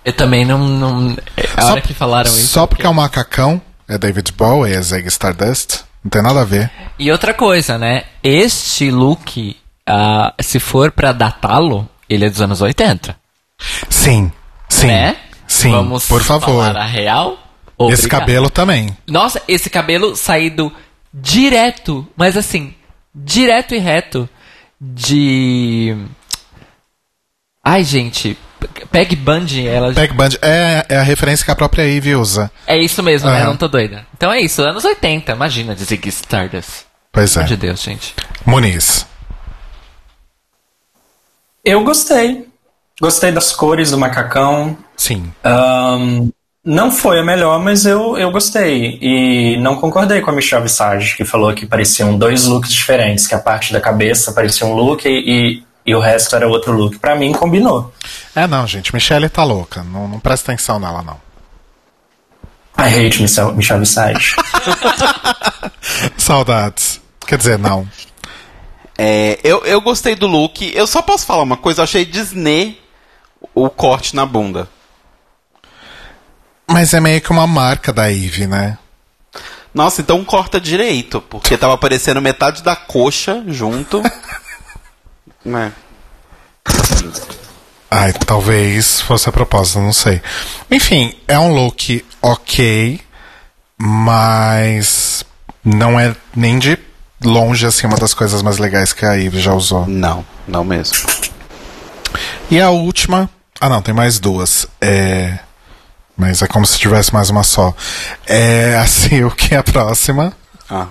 [0.05, 0.59] Eu também não.
[0.59, 1.17] não
[1.57, 2.49] a Só- hora que falaram isso.
[2.49, 6.45] Só porque é um macacão, é David Bowie, é Zig Stardust, não tem nada a
[6.45, 6.71] ver.
[6.99, 8.05] E outra coisa, né?
[8.23, 9.57] Este look,
[9.87, 13.17] ah, se for pra datá-lo, ele é dos anos 80.
[13.89, 14.33] Sim,
[14.69, 14.89] sim.
[14.89, 15.17] Né?
[15.47, 16.47] Sim, Vamos por favor.
[16.65, 17.39] falar a real?
[17.91, 18.21] Esse Obrigado.
[18.21, 18.97] cabelo também.
[19.07, 20.73] Nossa, esse cabelo saído
[21.13, 22.75] direto, mas assim,
[23.15, 24.29] direto e reto
[24.83, 25.97] de.
[27.63, 28.37] Ai, gente.
[28.91, 29.93] Peg Bundy, ela.
[29.93, 32.51] Peg Band é, é a referência que a própria Eve usa.
[32.67, 33.39] É isso mesmo, né?
[33.39, 33.47] Aham.
[33.47, 34.07] Não tô doida.
[34.17, 36.85] Então é isso, anos 80, imagina de Ziggy Stardust.
[37.13, 37.47] Pois Pelo é.
[37.47, 38.15] amor de Deus, gente.
[38.45, 39.07] Muniz.
[41.65, 42.49] Eu gostei.
[43.01, 44.77] Gostei das cores do macacão.
[44.97, 45.33] Sim.
[45.45, 46.31] Ahn,
[46.65, 48.99] não foi a melhor, mas eu, eu gostei.
[49.03, 53.35] E não concordei com a Michelle Visage, que falou que pareciam dois looks diferentes, que
[53.35, 56.99] a parte da cabeça parecia um look e, e, e o resto era outro look.
[56.99, 57.93] Pra mim, combinou.
[58.35, 58.95] É, não, gente.
[58.95, 59.83] Michelle tá louca.
[59.83, 61.21] Não, não presta atenção nela, não.
[62.79, 64.37] I hate Michelle, Michelle Visage.
[66.17, 67.01] Saudades.
[67.27, 67.89] Quer dizer, não.
[68.97, 70.71] É, eu, eu gostei do look.
[70.75, 71.81] Eu só posso falar uma coisa.
[71.81, 72.81] Eu achei Disney
[73.53, 74.69] o corte na bunda.
[76.67, 78.79] Mas é meio que uma marca da Eve, né?
[79.75, 81.21] Nossa, então corta direito.
[81.21, 84.03] Porque tava aparecendo metade da coxa junto.
[85.47, 85.73] é.
[87.91, 90.23] Ai, talvez fosse a propósito, não sei.
[90.71, 93.01] Enfim, é um look ok,
[93.77, 95.25] mas
[95.65, 96.79] não é nem de
[97.23, 99.87] longe assim uma das coisas mais legais que a Eve já usou.
[99.87, 100.97] Não, não mesmo.
[102.51, 103.29] E a última.
[103.61, 104.67] Ah, não, tem mais duas.
[104.81, 105.39] É.
[106.23, 107.75] Mas é como se tivesse mais uma só.
[108.29, 110.33] É a Silk, a próxima.
[110.71, 110.87] Ah.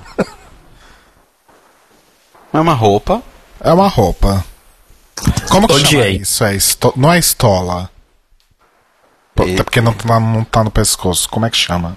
[2.54, 3.24] É uma roupa.
[3.64, 4.44] É uma roupa.
[5.50, 6.18] Como que chama Odiei.
[6.18, 6.44] isso?
[6.44, 6.92] É esto...
[6.98, 7.90] Não é estola.
[9.34, 11.30] Pô, Até porque não tá, não tá no pescoço.
[11.30, 11.96] Como é que chama?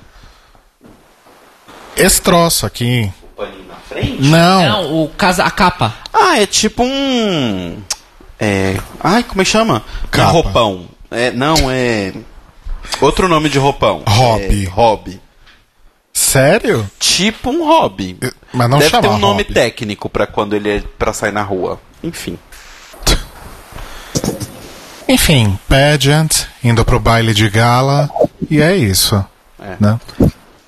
[1.97, 3.13] Esse troço aqui.
[3.37, 4.23] Na frente?
[4.23, 4.63] Não.
[4.69, 5.93] Não, o casa, a capa.
[6.13, 7.83] Ah, é tipo um.
[8.39, 8.77] É.
[9.01, 9.83] Ai, como é que chama?
[10.09, 10.29] Capa.
[10.29, 10.87] Um roupão.
[11.11, 12.13] É, não, é.
[13.01, 14.03] Outro nome de roupão.
[14.07, 14.65] Hobby.
[14.67, 15.21] É, hobby.
[16.13, 16.89] Sério?
[16.99, 18.17] Tipo um hobby.
[18.53, 19.55] Mas não Deve chama ter um nome hobby.
[19.55, 21.81] técnico pra quando ele é pra sair na rua.
[22.03, 22.39] Enfim.
[25.09, 28.09] Enfim, pageant, indo pro baile de gala.
[28.51, 29.23] E é isso.
[29.61, 29.77] É.
[29.79, 30.01] Né?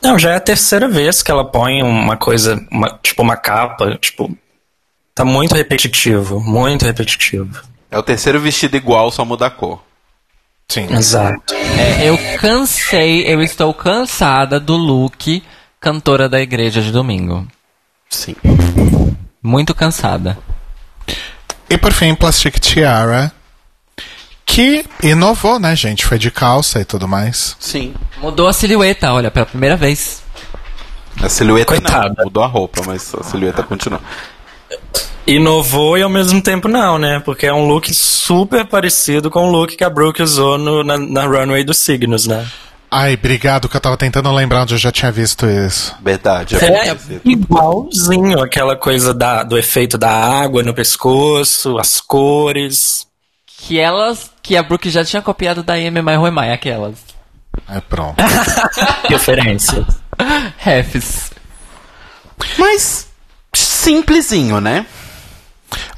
[0.03, 3.97] Não, já é a terceira vez que ela põe uma coisa, uma- tipo uma capa,
[4.01, 4.37] tipo.
[5.15, 7.63] Tá muito repetitivo, muito repetitivo.
[7.91, 9.83] É o terceiro vestido igual, só muda a cor.
[10.69, 10.87] Sim.
[10.93, 11.55] Exato.
[11.55, 15.43] É, eu cansei, eu estou cansada do look
[15.81, 17.47] cantora da igreja de domingo.
[18.11, 18.35] Sim.
[19.43, 20.39] Muito cansada.
[21.71, 23.33] E por fim, Plastic Tiara,
[24.45, 26.07] que inovou, né, gente?
[26.07, 27.57] Foi de calça e tudo mais.
[27.59, 27.95] Sim.
[28.19, 30.23] Mudou a silhueta, olha, pela primeira vez.
[31.23, 32.15] A silhueta Coitada.
[32.19, 34.01] não, mudou a roupa, mas a silhueta continua.
[35.27, 37.21] Inovou e ao mesmo tempo não, né?
[37.25, 40.97] Porque é um look super parecido com o look que a Brooke usou no- na,
[40.97, 42.47] na runway dos signos, né?
[42.89, 45.95] Ai, obrigado, que eu tava tentando lembrar onde eu já tinha visto isso.
[46.01, 46.55] Verdade.
[46.55, 46.59] É
[46.95, 47.21] parecido.
[47.25, 53.05] igualzinho aquela coisa da, do efeito da água no pescoço, as cores.
[53.59, 56.95] Que elas, que a Brooke já tinha copiado da My Roemai, aquelas.
[57.69, 58.23] É pronto.
[59.11, 59.85] Referência.
[60.59, 61.33] Refs.
[62.57, 63.09] Mas
[63.53, 64.87] simplesinho, né?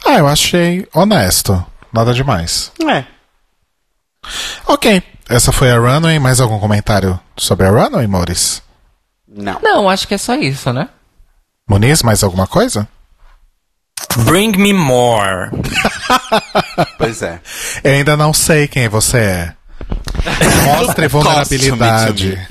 [0.05, 1.64] Ah, eu achei honesto.
[1.92, 2.72] Nada demais.
[2.88, 3.05] É.
[4.66, 6.18] Ok, essa foi a Runway.
[6.18, 8.62] Mais algum comentário sobre a Runway, Mores?
[9.26, 9.59] Não.
[9.62, 10.88] Não, acho que é só isso, né?
[11.68, 12.88] Muniz, mais alguma coisa?
[14.24, 15.50] Bring me more.
[16.96, 17.40] Pois é.
[17.82, 19.55] Eu ainda não sei quem você é.
[20.64, 22.48] Mostre vulnerabilidade.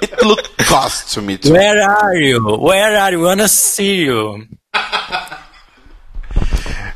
[0.00, 1.52] It look cost to me too.
[1.52, 2.40] Where are you?
[2.60, 3.22] Where are you?
[3.22, 4.46] Wanna see you?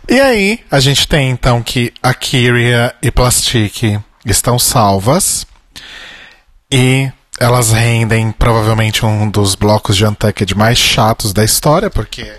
[0.08, 5.46] E aí, a gente tem então que a Kyria e Plastic estão salvas.
[6.70, 12.32] E elas rendem provavelmente um dos blocos de Untucked mais chatos da história, porque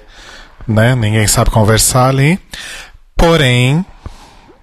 [0.68, 2.40] né, ninguém sabe conversar ali.
[3.16, 3.86] Porém,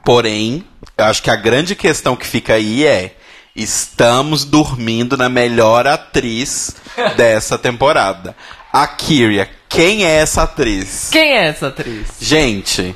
[0.04, 0.62] Porém,
[0.98, 3.16] eu acho que a grande questão que fica aí é:
[3.56, 6.76] estamos dormindo na melhor atriz
[7.16, 8.36] dessa temporada.
[8.74, 11.08] A Kyria, quem é essa atriz?
[11.12, 12.08] Quem é essa atriz?
[12.20, 12.92] Gente,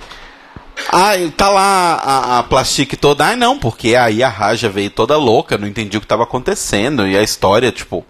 [0.90, 3.24] ai, tá lá a, a Plastic toda.
[3.24, 7.06] Ai, não, porque aí a Raja veio toda louca, não entendi o que tava acontecendo.
[7.06, 8.04] E a história, tipo,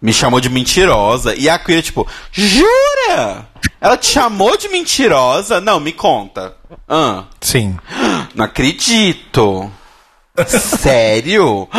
[0.00, 1.34] me chamou de mentirosa.
[1.34, 3.46] E a Kyria, tipo, jura?
[3.78, 5.60] Ela te chamou de mentirosa?
[5.60, 6.56] Não, me conta.
[6.88, 7.76] Ah, sim.
[8.34, 9.70] não acredito.
[10.46, 11.68] Sério?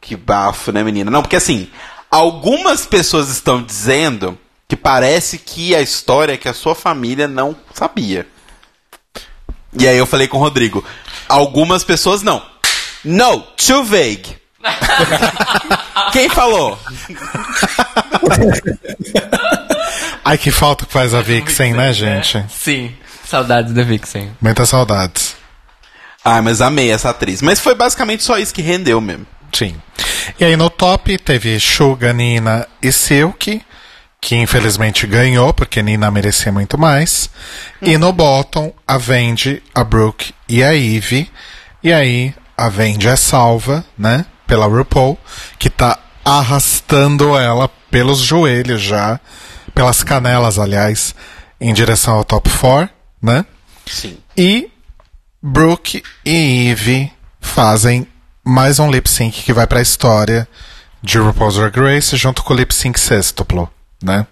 [0.00, 1.12] Que bafo, né, menina?
[1.12, 1.70] Não, porque assim,
[2.10, 4.36] algumas pessoas estão dizendo
[4.72, 8.26] que parece que a história é que a sua família não sabia.
[9.78, 10.82] E aí eu falei com o Rodrigo,
[11.28, 12.42] algumas pessoas não.
[13.04, 14.34] No, too vague.
[16.10, 16.78] Quem falou?
[20.24, 22.42] Ai, que falta que faz a Vixen, né, gente?
[22.48, 22.94] Sim.
[23.26, 24.34] Saudades da Vixen.
[24.40, 25.36] Muitas saudades.
[26.24, 27.42] Ah, mas amei essa atriz.
[27.42, 29.26] Mas foi basicamente só isso que rendeu mesmo.
[29.52, 29.76] Sim.
[30.40, 33.60] E aí no top teve Suga, Nina e Silk,
[34.22, 37.28] que infelizmente ganhou, porque Nina merecia muito mais.
[37.82, 41.28] E no bottom, a Vendi, a Brooke e a Eve.
[41.82, 44.24] E aí, a Vendi é salva, né?
[44.46, 45.18] Pela RuPaul,
[45.58, 49.18] que tá arrastando ela pelos joelhos já,
[49.74, 51.16] pelas canelas, aliás,
[51.60, 52.88] em direção ao top 4,
[53.20, 53.44] né?
[53.86, 54.18] Sim.
[54.36, 54.70] E
[55.42, 58.06] Brooke e Eve fazem
[58.44, 60.46] mais um lip sync que vai pra história
[61.02, 63.68] de RuPaul's Drag Race junto com o lip sync sextuplo,
[64.02, 64.26] né?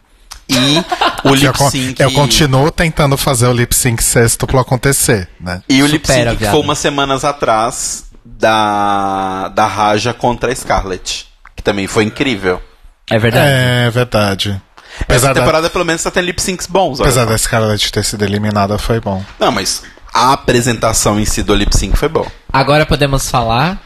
[0.48, 0.78] E
[1.24, 2.01] o eu, lip sync.
[2.01, 5.62] eu continuo tentando fazer o lip sync sextuplo acontecer, né?
[5.68, 11.28] E o lip sync que foi umas semanas atrás da, da Raja contra a Scarlett.
[11.55, 12.60] Que também foi incrível.
[13.09, 13.51] É verdade.
[13.51, 14.62] É verdade.
[15.01, 17.01] Apesar Essa da, temporada pelo menos tá tendo lip syncs bons.
[17.01, 19.24] apesar da Scarlett ter sido eliminada, foi bom.
[19.38, 19.82] Não, mas
[20.12, 22.26] a apresentação em si do lip sync foi boa.
[22.52, 23.80] Agora podemos falar.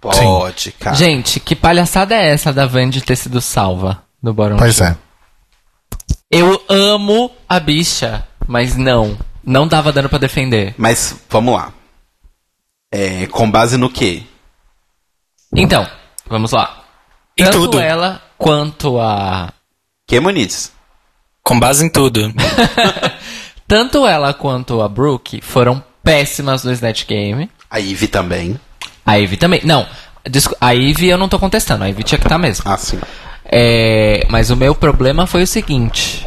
[0.00, 0.96] Pode, cara.
[0.96, 4.96] Gente, que palhaçada é essa da Van de ter sido salva do Bottom Pois é.
[6.30, 9.18] Eu amo a bicha, mas não.
[9.44, 10.74] Não dava dando pra defender.
[10.78, 11.72] Mas vamos lá.
[12.90, 14.22] É, com base no quê?
[15.54, 15.86] Então,
[16.28, 16.84] vamos lá.
[17.36, 17.80] Em Tanto tudo.
[17.80, 19.52] ela quanto a.
[20.06, 20.72] Que Muniz?
[21.42, 22.32] Com base em tudo.
[23.66, 27.50] Tanto ela quanto a Brooke foram péssimas no Snatch Game.
[27.70, 28.60] A Ivy também.
[29.04, 29.60] A Ivy também.
[29.64, 29.86] Não,
[30.60, 31.84] a Ivy eu não tô contestando.
[31.84, 32.64] A Ivy tinha que estar mesmo.
[32.66, 33.00] Ah, sim.
[33.54, 36.26] É, mas o meu problema foi o seguinte: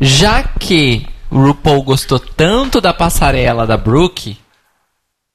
[0.00, 4.38] já que o RuPaul gostou tanto da passarela da Brooke,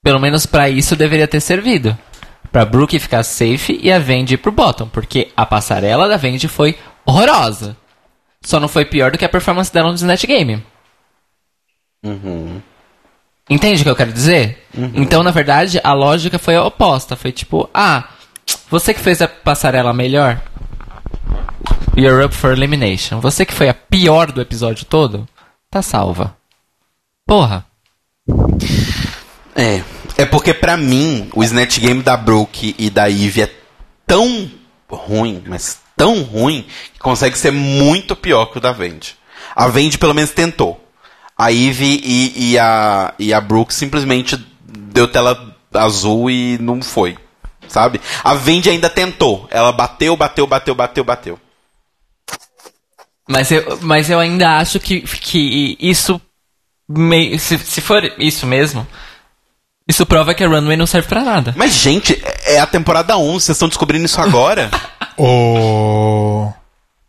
[0.02, 1.96] pelo menos pra isso deveria ter servido.
[2.50, 6.48] Pra Brooke ficar safe e a Vendi ir pro bottom, porque a passarela da Vendi
[6.48, 7.76] foi horrorosa.
[8.42, 10.62] Só não foi pior do que a performance dela no Snatch Game.
[13.48, 14.64] Entende o que eu quero dizer?
[14.94, 17.14] Então, na verdade, a lógica foi a oposta.
[17.14, 18.08] Foi tipo, ah,
[18.68, 20.40] você que fez a passarela melhor,
[21.96, 23.20] You're up for elimination.
[23.20, 25.26] Você que foi a pior do episódio todo,
[25.70, 26.36] tá salva.
[27.26, 27.64] Porra.
[29.54, 29.82] É.
[30.18, 33.54] É porque pra mim, o Snatch Game da Brooke e da Eve é
[34.06, 34.50] tão
[34.90, 39.16] ruim, mas tão ruim, que consegue ser muito pior que o da Vendi.
[39.54, 40.78] A Vendi pelo menos tentou.
[41.36, 44.36] A Eve e, e a, e a Brooke simplesmente
[44.66, 47.16] deu tela azul e não foi.
[47.68, 48.02] Sabe?
[48.22, 49.48] A Vendi ainda tentou.
[49.50, 51.40] Ela bateu, bateu, bateu, bateu, bateu.
[53.28, 56.20] Mas eu, mas eu ainda acho que, que isso.
[57.38, 58.86] se, se for isso mesmo,
[59.88, 61.54] isso prova que a Runway não serve pra nada.
[61.56, 64.70] Mas, gente, é é a temporada 11, vocês estão descobrindo isso agora?
[65.18, 66.52] O.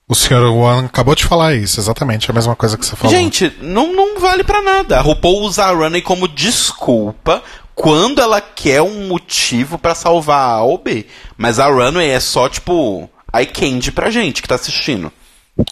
[0.08, 3.14] O senhor One acabou de falar isso, exatamente a mesma coisa que você falou.
[3.14, 4.98] Gente, não, não vale pra nada.
[4.98, 7.44] A RuPaul usa a Runway como desculpa
[7.76, 11.06] quando ela quer um motivo pra salvar a A ou B.
[11.38, 15.12] Mas a Runway é só, tipo, eye candy pra gente que tá assistindo.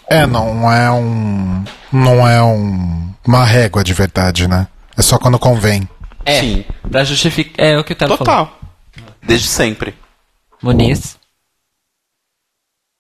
[0.10, 1.64] É, não é um.
[1.92, 3.14] Não é um.
[3.26, 4.68] Uma régua de verdade, né?
[4.98, 5.88] É só quando convém.
[6.26, 6.66] É, Sim.
[6.90, 7.66] pra justificar.
[7.66, 8.48] É o que eu tava falando.
[8.48, 8.60] Total.
[9.22, 9.96] Desde sempre.
[10.62, 11.18] Muniz.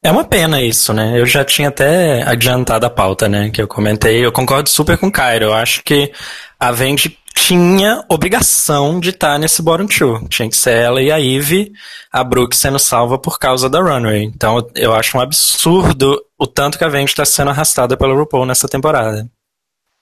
[0.03, 1.19] É uma pena isso, né?
[1.19, 3.49] Eu já tinha até adiantado a pauta, né?
[3.49, 4.23] Que eu comentei.
[4.23, 5.45] Eu concordo super com o Cairo.
[5.45, 6.11] Eu acho que
[6.59, 10.27] a Vendi tinha obrigação de estar nesse bottom two.
[10.29, 11.71] Tinha que ser ela e a Eve,
[12.11, 14.23] a Brooke sendo salva por causa da Runway.
[14.23, 18.45] Então eu acho um absurdo o tanto que a Vendi está sendo arrastada pelo RuPaul
[18.45, 19.29] nessa temporada.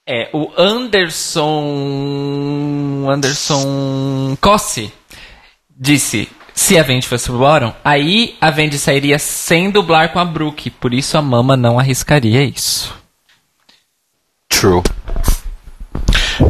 [0.06, 1.64] É, o Anderson.
[3.10, 4.92] Anderson Cossi
[5.68, 10.24] disse: se a Vendi fosse pro bottom, aí a Vendi sairia sem dublar com a
[10.24, 10.70] Brooke.
[10.70, 12.94] Por isso a Mama não arriscaria isso.
[14.48, 14.82] True.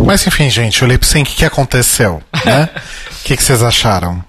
[0.04, 2.68] Mas enfim, gente, o lip sync que aconteceu, né?
[3.24, 4.22] O que, que vocês acharam?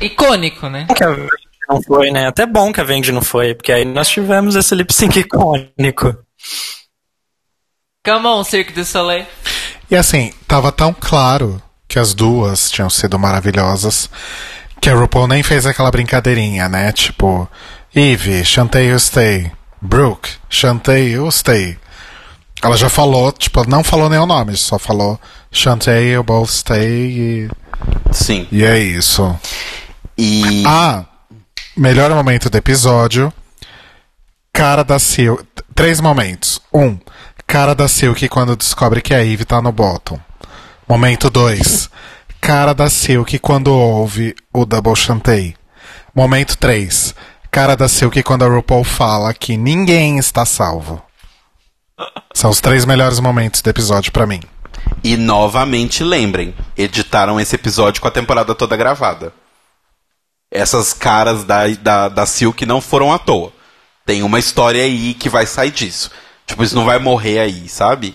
[0.00, 0.86] Icônico, né?
[0.94, 1.28] Que a Vendi
[1.68, 2.28] não foi, né?
[2.28, 6.16] Até bom que a Vendi não foi, porque aí nós tivemos esse lip sync icônico.
[8.04, 9.26] Come on, Cirque du Soleil.
[9.90, 14.08] E assim, tava tão claro que as duas tinham sido maravilhosas
[14.80, 16.92] que a RuPaul nem fez aquela brincadeirinha, né?
[16.92, 17.48] Tipo,
[17.94, 19.50] Eve, Chantei, you stay.
[19.80, 21.76] Brooke, Chantei, you stay.
[22.66, 25.20] Ela já falou, tipo, não falou nem o nome, só falou
[25.52, 27.50] Chantei, you both stay e,
[28.10, 28.48] Sim.
[28.50, 29.38] e é isso.
[30.18, 30.64] E.
[30.66, 31.04] Ah,
[31.76, 33.32] melhor momento do episódio.
[34.52, 35.44] Cara da Silk.
[35.76, 36.60] Três momentos.
[36.74, 36.98] Um,
[37.46, 40.18] cara da Silk quando descobre que a Eve tá no bottom.
[40.88, 41.88] Momento 2.
[42.40, 45.54] Cara da Silk quando ouve o Double Chantei.
[46.12, 47.14] Momento 3.
[47.48, 51.05] Cara da Silk quando a RuPaul fala que ninguém está salvo.
[52.34, 54.40] São os três melhores momentos do episódio pra mim.
[55.02, 59.32] E novamente lembrem, editaram esse episódio com a temporada toda gravada.
[60.50, 63.52] Essas caras da, da, da Silk não foram à toa.
[64.04, 66.10] Tem uma história aí que vai sair disso.
[66.46, 68.14] Tipo, isso não vai morrer aí, sabe?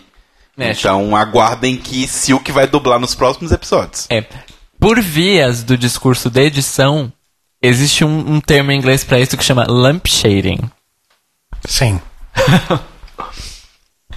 [0.58, 4.06] É, Então aguardem que Silk vai dublar nos próximos episódios.
[4.10, 4.24] É,
[4.80, 7.12] por vias do discurso de edição,
[7.62, 10.60] existe um, um termo em inglês pra isso que chama lampshading.
[11.66, 11.99] Sim.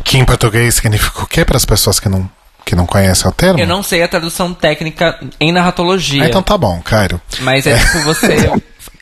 [0.02, 2.28] que em português significa o quê para as pessoas que não,
[2.64, 3.58] que não conhecem o termo?
[3.60, 7.20] Eu não sei a tradução técnica em narratologia, Ah, então tá bom, Cairo.
[7.40, 8.50] mas é tipo você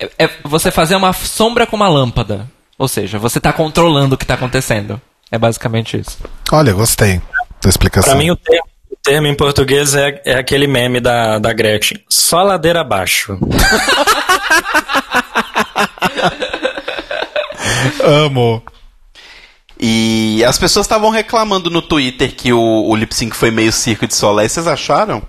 [0.01, 2.47] é, é você fazer uma sombra com uma lâmpada.
[2.79, 5.01] Ou seja, você tá controlando o que tá acontecendo.
[5.31, 6.19] É basicamente isso.
[6.51, 7.21] Olha, gostei
[7.63, 8.13] da explicação.
[8.15, 11.99] Pra mim, o termo, o termo em português é, é aquele meme da, da Gretchen.
[12.09, 13.39] Só ladeira abaixo.
[18.05, 18.63] Amo.
[19.85, 24.07] E as pessoas estavam reclamando no Twitter que o, o lip sync foi meio circo
[24.07, 24.47] de solé.
[24.47, 25.21] Vocês acharam?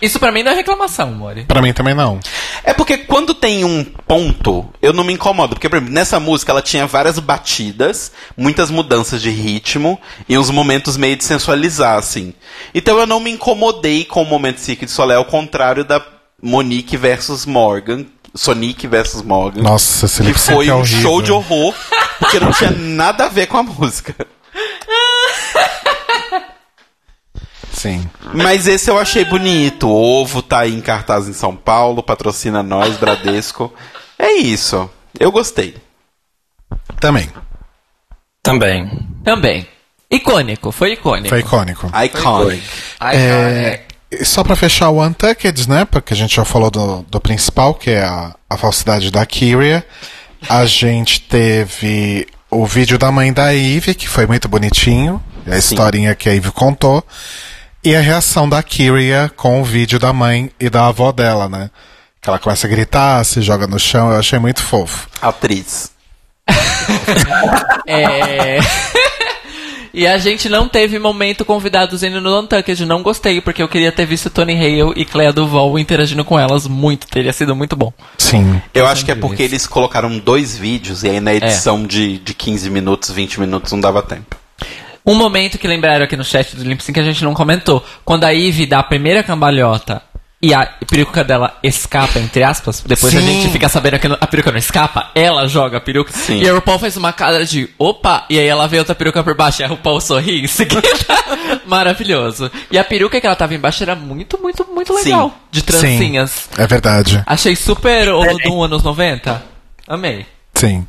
[0.00, 1.44] Isso pra mim não é reclamação, Mori.
[1.46, 2.20] Pra mim também não.
[2.62, 5.56] É porque quando tem um ponto, eu não me incomodo.
[5.56, 10.50] Porque, por exemplo, nessa música ela tinha várias batidas, muitas mudanças de ritmo e uns
[10.50, 12.34] momentos meio de sensualizar, assim.
[12.72, 16.00] Então eu não me incomodei com o momento Cirque de Solé, ao contrário da
[16.40, 18.06] Monique versus Morgan.
[18.34, 19.62] Sonic versus Morgan.
[19.62, 21.00] Nossa, esse que foi é um horrível.
[21.02, 21.74] show de horror,
[22.18, 24.14] porque não tinha nada a ver com a música.
[27.72, 28.08] Sim.
[28.32, 29.88] Mas esse eu achei bonito.
[29.88, 33.72] O ovo tá aí em cartaz em São Paulo, patrocina nós, Bradesco.
[34.18, 34.88] É isso.
[35.18, 35.74] Eu gostei.
[37.00, 37.28] Também.
[38.42, 38.88] Também.
[39.24, 39.66] Também.
[40.10, 41.30] Icônico, foi icônico.
[41.30, 41.90] Foi icônico.
[42.04, 42.62] Iconic.
[43.00, 43.82] É,
[44.20, 45.86] e só pra fechar o Untucked, né?
[45.86, 49.84] Porque a gente já falou do, do principal, que é a, a falsidade da Kyria.
[50.48, 55.22] A gente teve o vídeo da mãe da Eve, que foi muito bonitinho.
[55.46, 57.02] A historinha que a Eve contou.
[57.82, 61.70] E a reação da Kyria com o vídeo da mãe e da avó dela, né?
[62.20, 64.10] Que ela começa a gritar, se joga no chão.
[64.12, 65.08] Eu achei muito fofo.
[65.20, 65.90] Atriz.
[67.86, 68.58] É...
[69.94, 72.86] E a gente não teve momento convidados indo no Untucked.
[72.86, 76.66] Não gostei, porque eu queria ter visto Tony Hale e Clea Duval interagindo com elas
[76.66, 77.06] muito.
[77.06, 77.92] Teria sido muito bom.
[78.16, 78.60] Sim.
[78.72, 82.32] Eu acho que é porque eles colocaram dois vídeos e aí na edição de, de
[82.32, 84.36] 15 minutos, 20 minutos não dava tempo.
[85.04, 87.84] Um momento que lembraram aqui no chat do Sync que a gente não comentou.
[88.04, 90.00] Quando a Ivy dá a primeira cambalhota
[90.42, 93.26] e a peruca dela escapa, entre aspas, depois a Sim.
[93.26, 96.12] gente fica sabendo que a peruca não escapa, ela joga a peruca.
[96.12, 96.40] Sim.
[96.40, 99.36] E a RuPaul faz uma cara de opa, e aí ela vê outra peruca por
[99.36, 100.82] baixo e a RuPaul sorri em seguida.
[101.64, 102.50] Maravilhoso.
[102.72, 105.28] E a peruca que ela tava embaixo era muito, muito, muito legal.
[105.28, 105.34] Sim.
[105.52, 106.48] De trancinhas.
[106.58, 107.22] É verdade.
[107.24, 109.40] Achei super Olodum anos 90.
[109.86, 110.26] Amei.
[110.54, 110.84] Sim.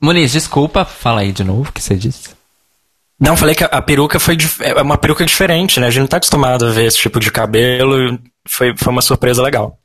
[0.00, 2.35] Muniz, desculpa, fala aí de novo o que você disse.
[3.18, 5.86] Não, falei que a, a peruca foi é uma peruca diferente, né?
[5.86, 8.14] A gente não tá acostumado a ver esse tipo de cabelo.
[8.14, 9.78] e Foi, foi uma surpresa legal.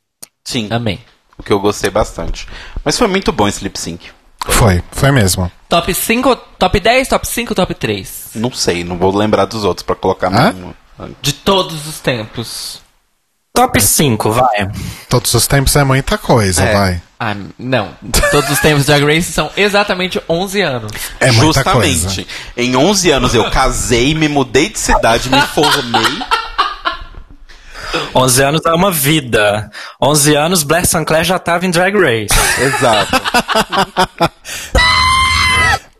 [0.44, 1.00] Sim, Amei.
[1.38, 2.48] o que eu gostei bastante.
[2.84, 4.10] Mas foi muito bom esse lip sync.
[4.46, 5.52] Foi, foi mesmo.
[5.70, 8.32] Top 5, top 10, top 5, top 3.
[8.36, 10.76] Não sei, não vou lembrar dos outros pra colocar no.
[11.22, 12.81] De todos os tempos.
[13.62, 14.72] Top 5, vai.
[15.08, 16.74] Todos os tempos é muita coisa, É.
[16.74, 17.02] vai.
[17.20, 17.92] Ah, não.
[18.32, 20.92] Todos os tempos de Drag Race são exatamente 11 anos.
[21.20, 22.06] É muita Justamente.
[22.16, 22.26] coisa.
[22.58, 26.20] Em 11 anos eu casei, me mudei de cidade, me formei.
[28.16, 29.70] 11 anos é uma vida.
[30.02, 32.34] 11 anos, Black Sinclair já tava em Drag Race.
[32.60, 33.12] Exato.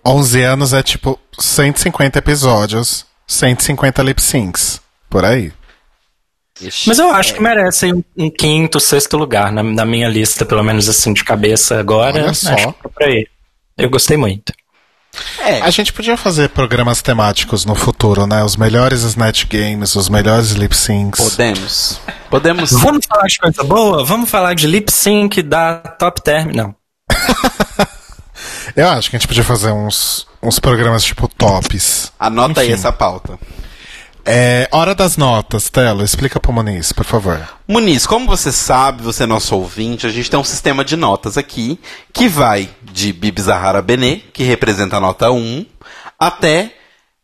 [0.04, 4.82] 11 anos é tipo 150 episódios, 150 lip syncs.
[5.10, 5.52] Por aí.
[6.86, 10.64] Mas eu acho que merece um, um quinto, sexto lugar na, na minha lista, pelo
[10.64, 12.24] menos assim, de cabeça agora.
[12.24, 12.54] Olha só.
[12.54, 13.28] Acho que é aí.
[13.78, 14.54] Eu gostei muito.
[15.40, 18.44] É, A gente podia fazer programas temáticos no futuro, né?
[18.44, 21.20] Os melhores Snatch Games, os melhores lip syncs.
[21.20, 22.02] podemos.
[22.30, 22.72] Podemos.
[22.72, 24.06] Vamos falar de coisa boa?
[24.06, 26.52] Vamos falar de lip sync da Top Term?
[26.54, 26.76] Não.
[28.76, 32.12] Eu acho que a gente podia fazer uns, uns programas tipo tops.
[32.18, 32.76] Anota aí Enfim.
[32.76, 33.38] essa pauta.
[34.24, 37.40] É, hora das notas, Telo, explica pro Muniz, por favor.
[37.68, 41.38] Muniz, como você sabe, você é nosso ouvinte, a gente tem um sistema de notas
[41.38, 41.80] aqui
[42.14, 45.66] que vai de Bibi Zahara Benet, que representa a nota 1,
[46.20, 46.72] até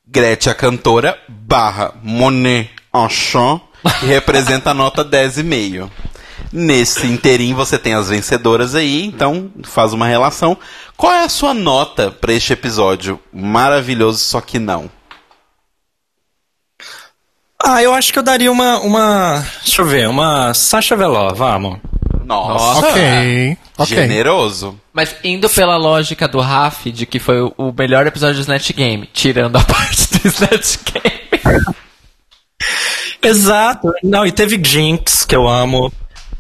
[0.08, 3.62] Gretchen cantora barra Monet Enchant,
[4.00, 5.90] que representa a nota 10,5.
[6.52, 10.58] Nesse inteirinho você tem as vencedoras aí, então faz uma relação.
[10.96, 14.90] Qual é a sua nota para este episódio maravilhoso, só que não?
[17.70, 18.80] Ah, eu acho que eu daria uma.
[18.80, 21.80] uma deixa eu ver, uma Sasha Velour, vamos.
[22.26, 23.96] Nossa, Ok, ok.
[23.98, 24.80] generoso.
[24.94, 29.08] Mas indo pela lógica do Raf, de que foi o- melhor episódio do Snatch Game,
[29.14, 31.68] tirando a parte do Snatch Game.
[33.22, 33.92] Exato.
[34.04, 35.92] Não, e teve Jinx, que eu amo.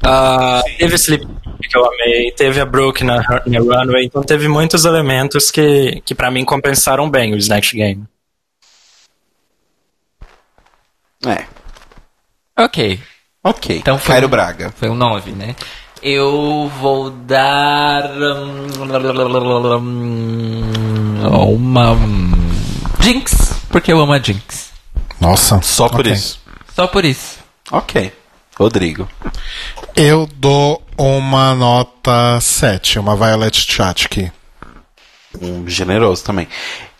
[0.03, 2.31] Ah, teve Sleep, que eu amei.
[2.31, 4.05] Teve a Brooke na, na Runway.
[4.05, 8.03] Então teve muitos elementos que, que para mim compensaram bem o Snatch Game.
[11.25, 11.45] É,
[12.57, 13.01] ok.
[13.43, 13.77] ok.
[13.77, 14.73] Então foi Cairo Braga.
[14.77, 15.55] Foi um 9, né?
[16.01, 18.11] Eu vou dar.
[19.79, 20.27] hum,
[21.27, 21.97] Uma.
[23.01, 24.69] Jinx, porque eu amo a Jinx.
[25.19, 25.59] Nossa.
[25.61, 26.13] Só por ok.
[26.13, 26.39] isso.
[26.75, 27.39] Só por isso.
[27.71, 28.13] Ok.
[28.57, 29.07] Rodrigo.
[29.95, 34.31] Eu dou uma nota 7, uma Violet Chachki.
[35.41, 36.47] Um generoso também.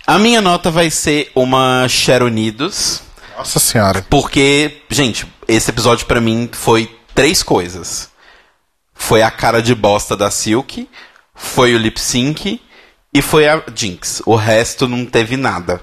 [0.06, 3.02] A minha nota vai ser uma Share Unidos.
[3.38, 4.04] Nossa senhora.
[4.10, 8.10] Porque, gente, esse episódio pra mim foi três coisas.
[8.94, 10.90] Foi a cara de bosta da Silk,
[11.36, 12.60] foi o lip sync
[13.14, 14.24] e foi a Jinx.
[14.26, 15.82] O resto não teve nada.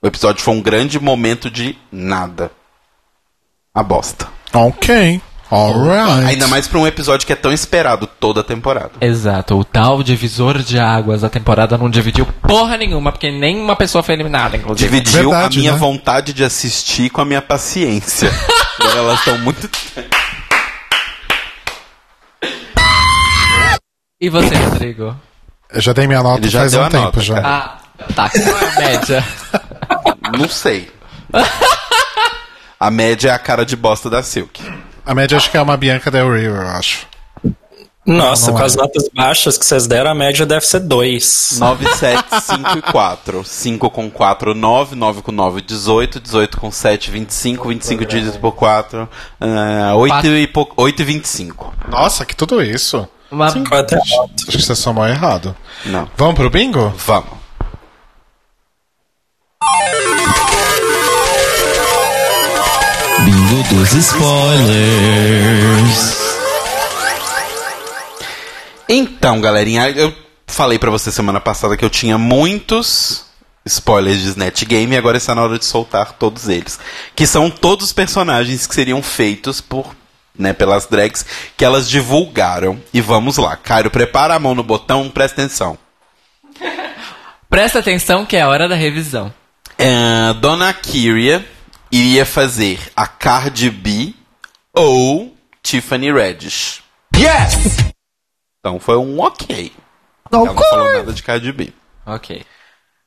[0.00, 2.52] O episódio foi um grande momento de nada.
[3.74, 4.28] A bosta.
[4.52, 5.20] Ok.
[5.50, 6.26] Alright.
[6.26, 8.92] Ainda mais pra um episódio que é tão esperado toda a temporada.
[9.00, 14.02] Exato, o tal divisor de águas da temporada não dividiu porra nenhuma, porque nenhuma pessoa
[14.02, 14.88] foi eliminada, inclusive.
[14.90, 15.78] Dividiu Verdade, a minha né?
[15.78, 18.30] vontade de assistir com a minha paciência.
[18.80, 19.68] Agora elas estão muito.
[24.20, 25.14] E você, Rodrigo?
[25.70, 27.34] Eu já dei minha nota Ele já faz deu um a tempo nota, já.
[27.34, 27.48] cara.
[27.48, 27.78] Ah,
[28.14, 29.24] tá, qual é a média?
[30.38, 30.90] Não sei.
[32.80, 34.60] A média é a cara de bosta da Silk.
[35.04, 37.06] A média acho que é uma Bianca Del Rio, eu acho.
[38.06, 38.66] Nossa, não com é.
[38.66, 41.56] as notas baixas que vocês deram, a média deve ser 2.
[41.58, 43.44] 9, 7, 5 e 4.
[43.44, 44.94] 5 com 4, 9.
[44.94, 46.20] 9 com 9, 18.
[46.20, 47.68] 18 com 7, 25.
[47.68, 49.08] 25 dividido por 4.
[49.40, 50.36] Uh, 8, Quatro.
[50.36, 51.74] e pou- 8 e 25.
[51.88, 53.08] Nossa, que tudo isso.
[53.30, 53.48] Uma...
[53.48, 53.94] É alto?
[54.48, 55.56] Acho que você somou errado.
[55.86, 56.08] Não.
[56.16, 56.92] Vamos pro bingo?
[56.98, 57.44] Vamos.
[63.24, 65.14] Bingo dos spoilers.
[68.88, 70.14] Então, galerinha, eu
[70.46, 73.24] falei pra você semana passada que eu tinha muitos
[73.64, 76.78] spoilers de Snatch Game e agora está na hora de soltar todos eles.
[77.16, 79.96] Que são todos os personagens que seriam feitos por.
[80.36, 81.24] Né, pelas drags
[81.56, 82.80] que elas divulgaram.
[82.92, 83.56] E vamos lá.
[83.56, 85.78] Cairo, prepara a mão no botão, presta atenção.
[87.48, 89.32] Presta atenção que é a hora da revisão.
[89.78, 91.53] É, Dona Kyria
[91.94, 94.12] iria fazer a Cardi B
[94.74, 96.82] ou Tiffany Reddish.
[97.16, 97.76] Yes!
[98.58, 99.72] Então foi um ok.
[100.32, 101.72] Ela não falou nada de Cardi B.
[102.04, 102.44] Ok.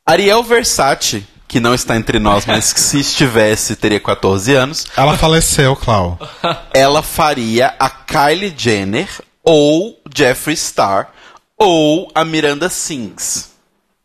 [0.05, 5.17] Ariel Versace, que não está entre nós, mas que se estivesse teria 14 anos, Ela
[5.17, 6.17] faleceu, Clau.
[6.73, 9.09] ela faria a Kylie Jenner
[9.43, 11.11] ou Jeffree Star
[11.57, 13.51] ou a Miranda Sings.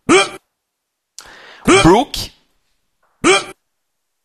[1.84, 2.32] Brooke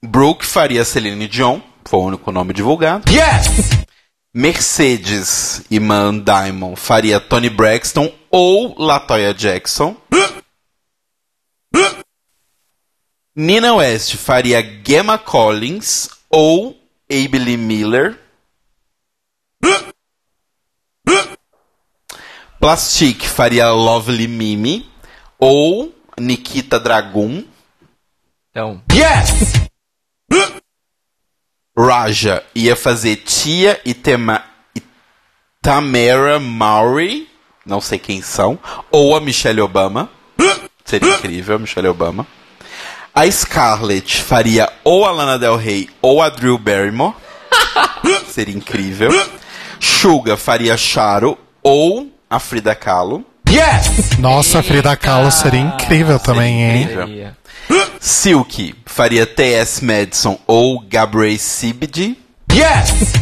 [0.03, 3.11] Brooke faria Celine Dion, foi o único nome divulgado.
[3.11, 3.85] Yes!
[4.33, 9.95] Mercedes Iman Diamond faria Tony Braxton ou Latoya Jackson.
[13.35, 16.77] Nina West faria Gemma Collins ou
[17.09, 18.19] Abilene Miller.
[22.59, 24.87] Plastic faria Lovely Mimi
[25.39, 27.43] ou Nikita Dragun.
[28.51, 29.67] Então, Yes!
[31.77, 34.43] Raja ia fazer Tia e, Tema,
[34.75, 34.81] e
[35.61, 37.27] Tamara Mowry,
[37.65, 38.57] não sei quem são,
[38.89, 40.09] ou a Michelle Obama.
[40.83, 42.25] Seria incrível a Michelle Obama.
[43.13, 47.13] A Scarlett faria ou a Lana Del Rey ou a Drew Barrymore.
[48.29, 49.09] Seria incrível.
[49.79, 53.25] Suga faria Charo ou a Frida Kahlo.
[53.49, 54.17] Yes!
[54.19, 56.81] Nossa, a Frida Kahlo seria incrível também, hein?
[56.81, 57.07] incrível.
[57.07, 57.37] seria.
[57.99, 59.83] Silk faria T.S.
[59.83, 62.17] Madison ou Gabrielle Sibidi.
[62.51, 63.13] Yes!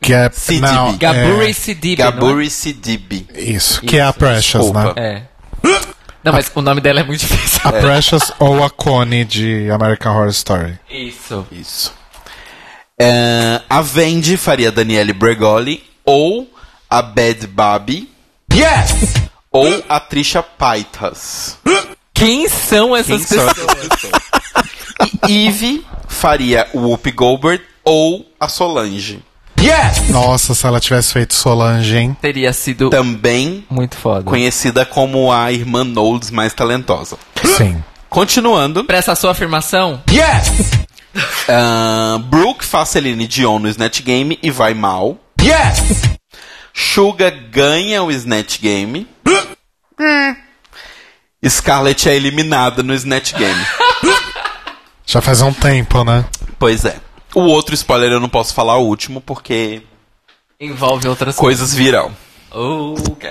[0.00, 0.66] Que é, CDB.
[0.66, 3.26] não, Gaburi é, Sidibe, Gaburi Sidibe.
[3.36, 4.94] isso, que é a Precious, desculpa.
[4.94, 5.26] né?
[5.62, 5.76] não é?
[5.76, 5.80] É.
[6.24, 7.60] Não, mas o nome dela é muito difícil.
[7.64, 10.78] A Precious ou a Connie de American Horror Story.
[10.90, 11.46] Isso.
[11.52, 11.92] Isso.
[12.98, 16.50] É, a Vendi faria Daniele Bregoli ou
[16.88, 18.10] a Bad Babi
[18.52, 19.14] Yes!
[19.50, 21.58] ou a Trisha Paitas.
[22.20, 23.68] Quem são essas Quem são pessoas?
[23.76, 24.22] essas pessoas?
[25.28, 29.22] E Eve faria o Whoopi Goldberg ou a Solange.
[29.58, 30.08] Yes!
[30.10, 32.16] Nossa, se ela tivesse feito Solange, hein?
[32.20, 34.22] Teria sido Também muito foda.
[34.24, 37.16] conhecida como a irmã Knowles mais talentosa.
[37.56, 37.82] Sim.
[38.08, 40.50] Continuando, Pra essa sua afirmação, Yes!
[41.48, 45.16] ah, Brooke faz Celine Dion no Snatch Game e vai mal.
[45.42, 46.02] Yes!
[46.74, 49.06] Suga ganha o Snatch Game.
[51.48, 53.66] Scarlett é eliminada no Snatch Game.
[55.06, 56.24] Já faz um tempo, né?
[56.58, 56.96] Pois é.
[57.34, 59.82] O outro spoiler eu não posso falar o último porque
[60.60, 62.12] envolve outras coisas virão.
[62.50, 63.30] Ok.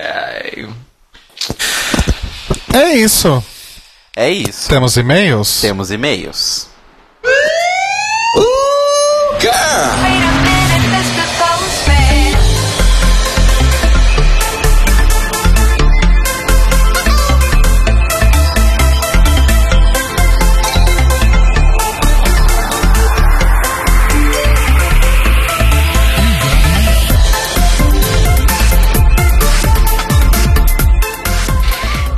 [2.72, 3.42] É isso.
[4.16, 4.68] É isso.
[4.68, 5.60] Temos e-mails?
[5.60, 6.68] Temos e-mails.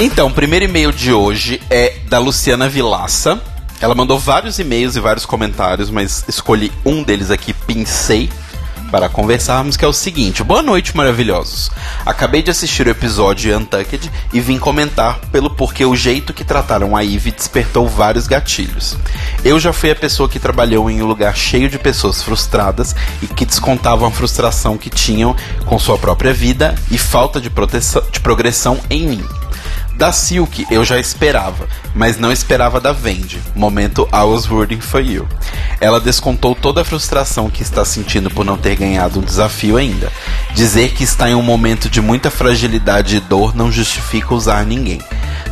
[0.05, 3.41] Então, o primeiro e-mail de hoje é da Luciana Vilaça.
[3.81, 8.29] Ela mandou vários e-mails e vários comentários, mas escolhi um deles aqui, pincei,
[8.91, 10.43] para conversarmos, que é o seguinte.
[10.43, 11.71] Boa noite, maravilhosos.
[12.05, 16.97] Acabei de assistir o episódio Untucked e vim comentar pelo porquê o jeito que trataram
[16.97, 18.99] a Eve despertou vários gatilhos.
[19.45, 22.93] Eu já fui a pessoa que trabalhou em um lugar cheio de pessoas frustradas
[23.23, 28.03] e que descontavam a frustração que tinham com sua própria vida e falta de, proteção,
[28.11, 29.42] de progressão em mim.
[29.97, 33.41] Da Silk eu já esperava, mas não esperava da Vendi.
[33.55, 35.29] Momento I was rooting for you.
[35.81, 40.11] Ela descontou toda a frustração que está sentindo por não ter ganhado um desafio ainda.
[40.55, 45.01] Dizer que está em um momento de muita fragilidade e dor não justifica usar ninguém.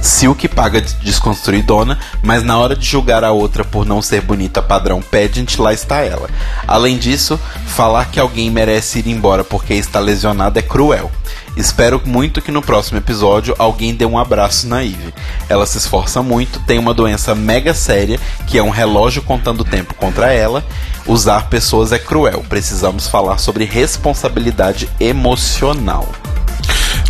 [0.01, 4.63] Silk paga de desconstruidona, mas na hora de julgar a outra por não ser bonita
[4.63, 6.29] padrão pageant, lá está ela.
[6.67, 11.11] Além disso, falar que alguém merece ir embora porque está lesionado é cruel.
[11.57, 15.13] Espero muito que no próximo episódio alguém dê um abraço na Eve.
[15.49, 19.95] Ela se esforça muito, tem uma doença mega séria, que é um relógio contando tempo
[19.95, 20.65] contra ela.
[21.07, 22.45] Usar pessoas é cruel.
[22.49, 26.09] Precisamos falar sobre responsabilidade emocional.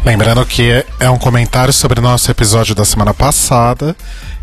[0.04, 3.94] Lembrando que é um comentário sobre o nosso episódio da semana passada,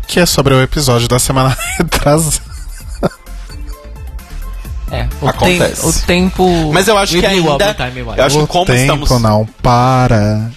[0.06, 2.47] que é sobre o episódio da semana retrasada.
[4.90, 5.80] É, o, Acontece.
[5.80, 6.72] tem- o tempo.
[6.72, 7.76] Mas eu acho que ainda.
[8.16, 9.22] Eu acho o que como tempo estamos.
[9.22, 10.50] não para.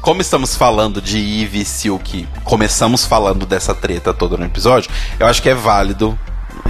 [0.00, 5.26] como estamos falando de Eve e Silk, começamos falando dessa treta toda no episódio, eu
[5.26, 6.18] acho que é válido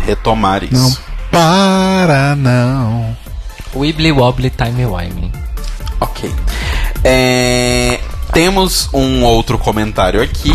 [0.04, 0.74] retomar isso.
[0.74, 3.16] Não para, não.
[3.74, 5.30] Wibbly Wobbly Time Wimey.
[6.00, 6.34] Ok.
[7.04, 8.00] É,
[8.32, 10.52] temos um outro comentário aqui.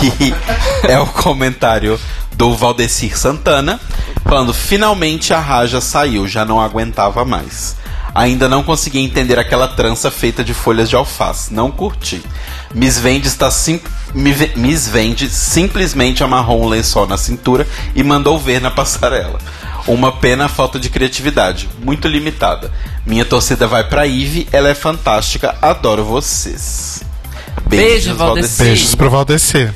[0.00, 0.34] Que
[0.90, 1.98] é o comentário
[2.34, 3.80] do Valdecir Santana.
[4.24, 7.76] Falando: finalmente a Raja saiu, já não aguentava mais.
[8.14, 11.52] Ainda não consegui entender aquela trança feita de folhas de alface.
[11.54, 12.22] Não curti.
[12.74, 13.80] Miss Vende está sim,
[14.14, 19.38] Mi- Miss Vende simplesmente amarrou um lençol na cintura e mandou ver na passarela.
[19.86, 22.72] Uma pena a falta de criatividade, muito limitada.
[23.06, 27.02] Minha torcida vai pra Ive, ela é fantástica, adoro vocês.
[27.66, 28.66] Beijo, Valdecir.
[28.66, 29.70] Beijos pro Valdeci.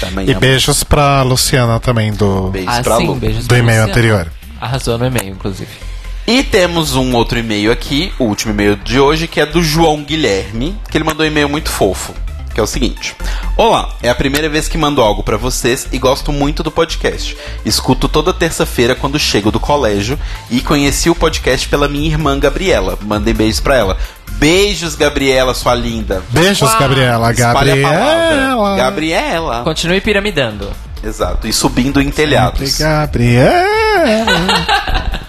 [0.00, 0.40] Também E amo.
[0.40, 3.14] beijos pra Luciana também, do, Beijos Ah, pra sim, Lu.
[3.14, 3.90] beijos do pra e-mail Luciana.
[3.92, 4.32] anterior.
[4.60, 5.70] Arrasou no e-mail, inclusive.
[6.26, 10.02] E temos um outro e-mail aqui, o último e-mail de hoje, que é do João
[10.04, 12.12] Guilherme, que ele mandou um e-mail muito fofo,
[12.54, 13.16] que é o seguinte:
[13.56, 17.34] Olá, é a primeira vez que mando algo pra vocês e gosto muito do podcast.
[17.64, 20.18] Escuto toda terça-feira quando chego do colégio
[20.50, 22.98] e conheci o podcast pela minha irmã Gabriela.
[23.02, 23.96] Mandem beijos pra ela.
[24.38, 26.22] Beijos, Gabriela, sua linda.
[26.30, 27.32] Beijos, Gabriela.
[27.32, 28.36] Espalhe a palavra.
[28.36, 28.76] Gabriela.
[28.76, 29.64] Gabriela.
[29.64, 30.70] Continue piramidando.
[31.02, 31.46] Exato.
[31.48, 32.78] E subindo em telhados.
[32.78, 33.58] Gabriela.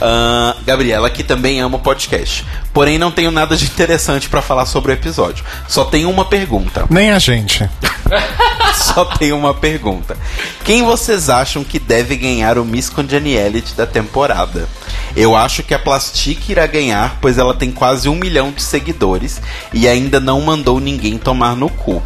[0.00, 2.44] Ah, Gabriela, que também ama o podcast.
[2.72, 5.44] Porém, não tenho nada de interessante pra falar sobre o episódio.
[5.66, 6.84] Só tenho uma pergunta.
[6.90, 7.68] Nem a gente.
[8.74, 10.16] Só tenho uma pergunta.
[10.64, 14.68] Quem vocês acham que deve ganhar o Miss Congeniality da temporada?
[15.16, 19.40] Eu acho que a Plastic irá ganhar, pois ela tem quase um milhão de seguidores
[19.72, 22.02] e ainda não mandou ninguém tomar no cu.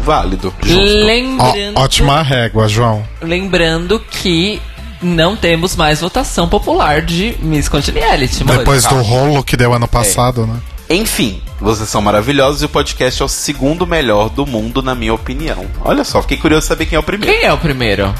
[0.00, 0.52] Válido.
[0.62, 0.80] Justo.
[0.80, 3.04] Ó, Lembrando, ótima régua, João.
[3.20, 4.60] lembrando que
[5.02, 8.44] não temos mais votação popular de Miss Congeniality.
[8.44, 10.60] Depois do rolo que deu ano passado, né?
[10.88, 15.12] Enfim, vocês são maravilhosos e o podcast é o segundo melhor do mundo, na minha
[15.12, 15.66] opinião.
[15.84, 17.34] Olha só, fiquei curioso de saber quem é o primeiro.
[17.34, 18.14] Quem é o primeiro?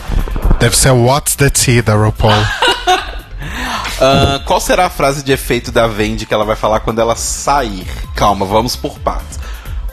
[0.58, 2.32] Deve ser What's the Tea da RuPaul.
[3.98, 7.16] Ah, qual será a frase de efeito da Vendi que ela vai falar quando ela
[7.16, 7.86] sair?
[8.14, 9.38] Calma, vamos por partes.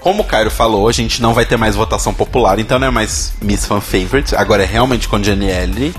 [0.02, 2.92] Como o Cairo falou, a gente não vai ter mais votação popular, então não é
[2.92, 5.96] mais Miss Fan Favorite, agora é realmente com Janielle.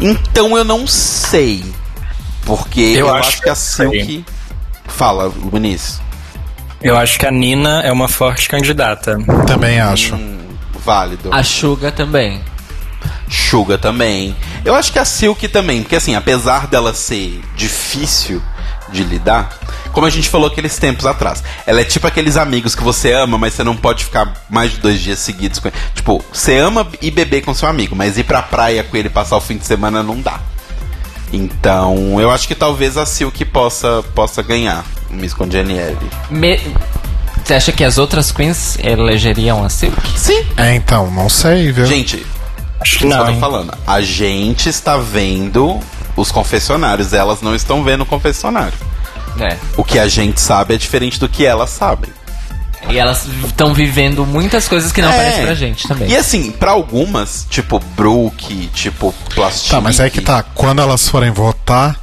[0.00, 1.64] Então eu não sei.
[2.44, 4.04] Porque eu, Eu acho, acho que a que sei.
[4.04, 4.24] Silk.
[4.86, 6.00] Fala, Vinícius.
[6.82, 9.16] Eu acho que a Nina é uma forte candidata.
[9.46, 10.18] Também acho.
[10.84, 11.30] Válido.
[11.32, 12.42] A Suga também.
[13.30, 14.36] Suga também.
[14.64, 18.42] Eu acho que a Silk também, porque assim, apesar dela ser difícil
[18.94, 19.58] de lidar,
[19.92, 23.36] como a gente falou aqueles tempos atrás, ela é tipo aqueles amigos que você ama,
[23.36, 25.76] mas você não pode ficar mais de dois dias seguidos com ele.
[25.94, 29.36] Tipo, você ama ir beber com seu amigo, mas ir pra praia com ele passar
[29.36, 30.40] o fim de semana não dá.
[31.32, 36.06] Então, eu acho que talvez a Silk possa, possa ganhar o Miss Congeniality.
[36.30, 36.60] Me-
[37.44, 39.96] Você acha que as outras queens elegeriam a Silk?
[40.16, 40.44] Sim.
[40.56, 41.86] É, então, não sei, viu?
[41.86, 42.24] Gente,
[42.80, 43.38] Acho que não.
[43.40, 43.74] falando.
[43.86, 45.80] A gente está vendo
[46.16, 48.74] os confessionários, elas não estão vendo o confessionário.
[49.40, 49.56] É.
[49.76, 52.10] O que a gente sabe é diferente do que elas sabem.
[52.88, 55.14] E elas estão vivendo muitas coisas que não É.
[55.14, 56.08] aparecem pra gente também.
[56.10, 59.70] E assim, pra algumas, tipo Brook, tipo Plastic.
[59.70, 60.42] Tá, mas é que tá.
[60.54, 61.98] Quando elas forem votar,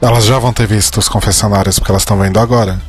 [0.00, 2.80] elas já vão ter visto os confessionários, porque elas estão vendo agora.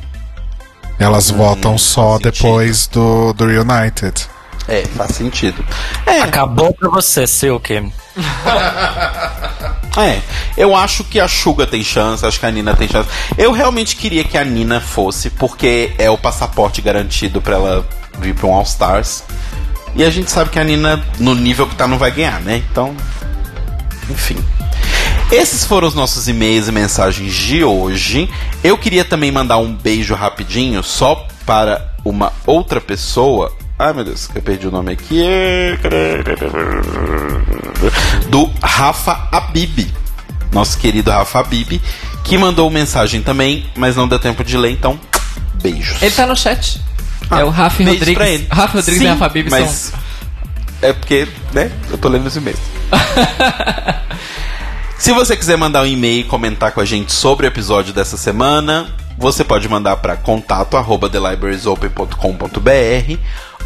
[0.98, 4.26] Elas votam só depois do, do Reunited.
[4.68, 5.64] É, faz sentido.
[6.06, 7.92] É, Acabou pra você, Silk.
[9.98, 10.22] é.
[10.58, 13.10] Eu acho que a Suga tem chance, acho que a Nina tem chance.
[13.38, 17.88] Eu realmente queria que a Nina fosse, porque é o passaporte garantido pra ela
[18.20, 19.24] vir pra um All Stars.
[19.96, 22.64] E a gente sabe que a Nina, no nível que tá, não vai ganhar, né?
[22.72, 22.96] Então.
[24.10, 24.44] Enfim.
[25.32, 28.30] Esses foram os nossos e-mails e mensagens de hoje.
[28.64, 33.52] Eu queria também mandar um beijo rapidinho só para uma outra pessoa.
[33.84, 35.22] Ai meu Deus, eu perdi o nome aqui.
[38.30, 39.94] Do Rafa Abib.
[40.54, 41.82] Nosso querido Rafa Abib.
[42.24, 44.98] Que mandou mensagem também, mas não deu tempo de ler, então.
[45.62, 46.02] Beijos.
[46.02, 46.80] Ele tá no chat.
[47.30, 48.14] Ah, é o Rafa Rodrigues.
[48.14, 48.48] pra ele.
[48.50, 50.00] Rafa Rodrigues Sim, e Rafa Bibi mas são.
[50.82, 51.70] É porque, né?
[51.92, 52.62] Eu tô lendo os e-mails.
[54.98, 58.16] Se você quiser mandar um e-mail e comentar com a gente sobre o episódio dessa
[58.16, 58.88] semana,
[59.18, 63.18] você pode mandar para contato arroba thelibrariesopen.com.br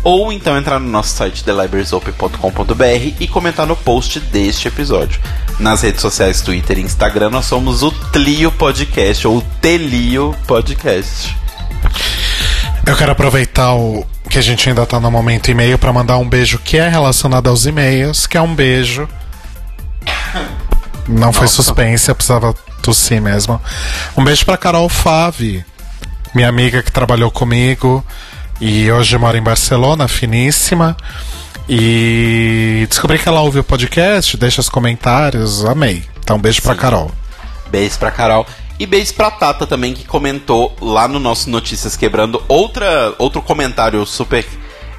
[0.04, 5.20] ou então entrar no nosso site thelibrariesopen.com.br e comentar no post deste episódio.
[5.60, 11.36] Nas redes sociais Twitter e Instagram nós somos o Tlio Podcast ou Telio Podcast.
[12.86, 16.28] Eu quero aproveitar o que a gente ainda tá no momento e-mail pra mandar um
[16.28, 19.08] beijo que é relacionado aos e-mails, que é um beijo.
[21.08, 23.62] Não foi suspense, eu precisava tossir mesmo.
[24.16, 25.66] Um beijo pra Carol Fave,
[26.34, 28.06] minha amiga que trabalhou comigo
[28.60, 30.96] e hoje mora em Barcelona, finíssima.
[31.70, 36.04] E descobri que ela ouve o podcast, deixa os comentários, amei.
[36.20, 37.12] Então, beijo pra Carol.
[37.70, 38.46] Beijo pra Carol.
[38.80, 44.06] E beijo pra Tata também, que comentou lá no nosso Notícias Quebrando outra, outro comentário
[44.06, 44.46] super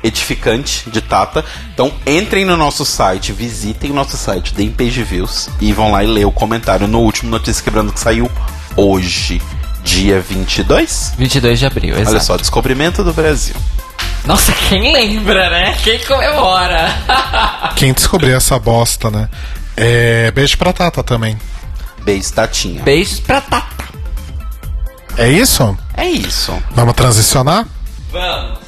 [0.02, 1.44] edificante de Tata.
[1.72, 6.02] Então entrem no nosso site, visitem o nosso site, deem page views e vão lá
[6.02, 8.30] e ler o comentário no último Notícias Quebrando que saiu
[8.76, 9.40] hoje,
[9.88, 11.14] dia 22.
[11.16, 12.10] 22 de abril, exato.
[12.10, 13.56] Olha só, descobrimento do Brasil.
[14.24, 15.76] Nossa, quem lembra, né?
[15.82, 16.94] Quem comemora?
[17.74, 19.28] Quem descobriu essa bosta, né?
[19.76, 21.38] É, beijo pra Tata também.
[22.02, 22.82] Beijo, Tatinha.
[22.82, 23.84] Beijos pra Tata.
[25.16, 25.76] É isso?
[25.96, 26.52] É isso.
[26.72, 27.66] Vamos transicionar?
[28.12, 28.67] Vamos.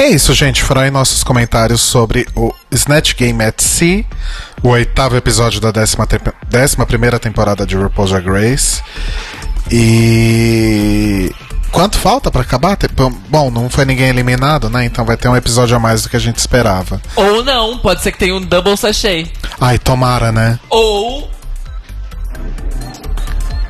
[0.00, 0.62] É isso, gente.
[0.62, 4.02] Foram aí nossos comentários sobre o Snatch Game at Sea,
[4.62, 8.82] o oitavo episódio da décima, temp- décima primeira temporada de RuPaul's Drag Race.
[9.70, 11.30] E.
[11.70, 12.76] Quanto falta pra acabar?
[12.76, 12.88] Te-
[13.28, 14.84] Bom, não foi ninguém eliminado, né?
[14.86, 17.00] Então vai ter um episódio a mais do que a gente esperava.
[17.14, 19.26] Ou não, pode ser que tenha um double sachê.
[19.60, 20.58] Ai, tomara, né?
[20.70, 21.30] Ou.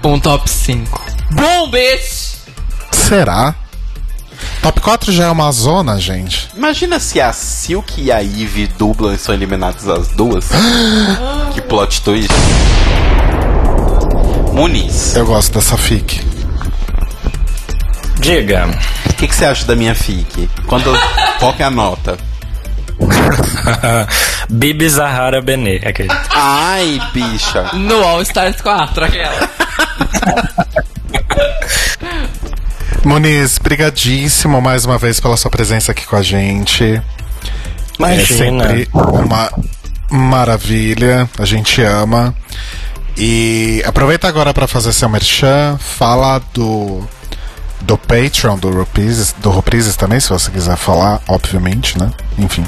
[0.05, 1.02] Um top 5.
[1.32, 2.36] Bom, bitch!
[2.93, 3.55] Será?
[4.62, 6.49] Top 4 já é uma zona, gente.
[6.55, 10.49] Imagina se a Silk e a Eve dublam e são eliminadas as duas.
[11.55, 12.29] que plot twist.
[14.53, 16.21] Muniz, Eu gosto dessa fic.
[18.19, 18.69] Diga.
[19.09, 20.49] o que, que você acha da minha fic?
[20.67, 20.93] Quando,
[21.39, 22.19] qual que é a nota?
[24.51, 25.77] Bibi Zahara Benê.
[25.77, 26.11] Aquele.
[26.31, 27.71] Ai, bicha.
[27.73, 29.51] No All Stars 4, aquela.
[33.05, 37.01] Muniz, brigadíssimo mais uma vez pela sua presença aqui com a gente.
[37.98, 38.22] Imagina.
[38.22, 39.51] É sempre uma
[40.10, 42.35] maravilha, a gente ama.
[43.16, 47.02] E aproveita agora para fazer seu merchan, fala do
[47.81, 52.10] do Patreon do Reprises, do Reprises também, se você quiser falar, obviamente, né?
[52.39, 52.66] Enfim.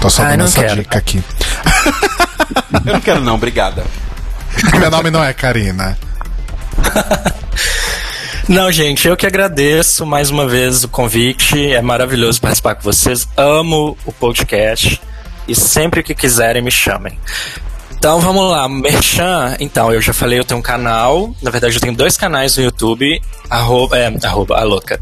[0.00, 0.76] Tô só Ai, dando essa quero.
[0.76, 1.22] dica aqui.
[2.86, 3.84] Eu não quero não, obrigada.
[4.78, 5.98] Meu nome não é Karina.
[8.48, 11.70] Não, gente, eu que agradeço mais uma vez o convite.
[11.70, 13.28] É maravilhoso participar com vocês.
[13.36, 14.98] Amo o podcast.
[15.46, 17.18] E sempre que quiserem, me chamem.
[17.92, 19.54] Então vamos lá, Merchan.
[19.60, 21.34] Então, eu já falei, eu tenho um canal.
[21.42, 23.20] Na verdade, eu tenho dois canais no YouTube.
[23.50, 24.98] Arroba, é, arroba, a louca.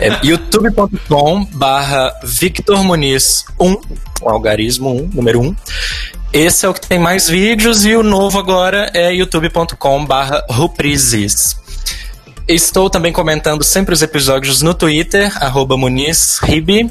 [0.00, 3.76] É, youtube.com barra Victor Muniz 1,
[4.22, 5.56] o algarismo 1, número 1.
[6.32, 11.67] Esse é o que tem mais vídeos e o novo agora é youtube.com barra Ruprises.
[12.48, 16.90] Estou também comentando sempre os episódios no Twitter, arroba MunizRibe.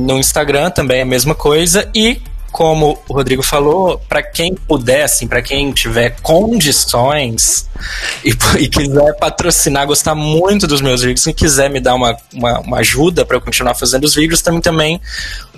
[0.00, 1.86] No Instagram também é a mesma coisa.
[1.94, 7.68] E, como o Rodrigo falou, para quem puder, assim, para quem tiver condições
[8.24, 8.30] e,
[8.64, 12.78] e quiser patrocinar, gostar muito dos meus vídeos e quiser me dar uma, uma, uma
[12.78, 15.00] ajuda para eu continuar fazendo os vídeos, também também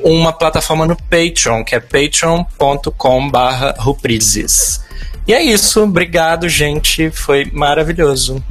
[0.00, 4.82] uma plataforma no Patreon, que é patreon.com barra Ruprises.
[5.26, 7.10] E é isso, obrigado, gente.
[7.10, 8.42] Foi maravilhoso.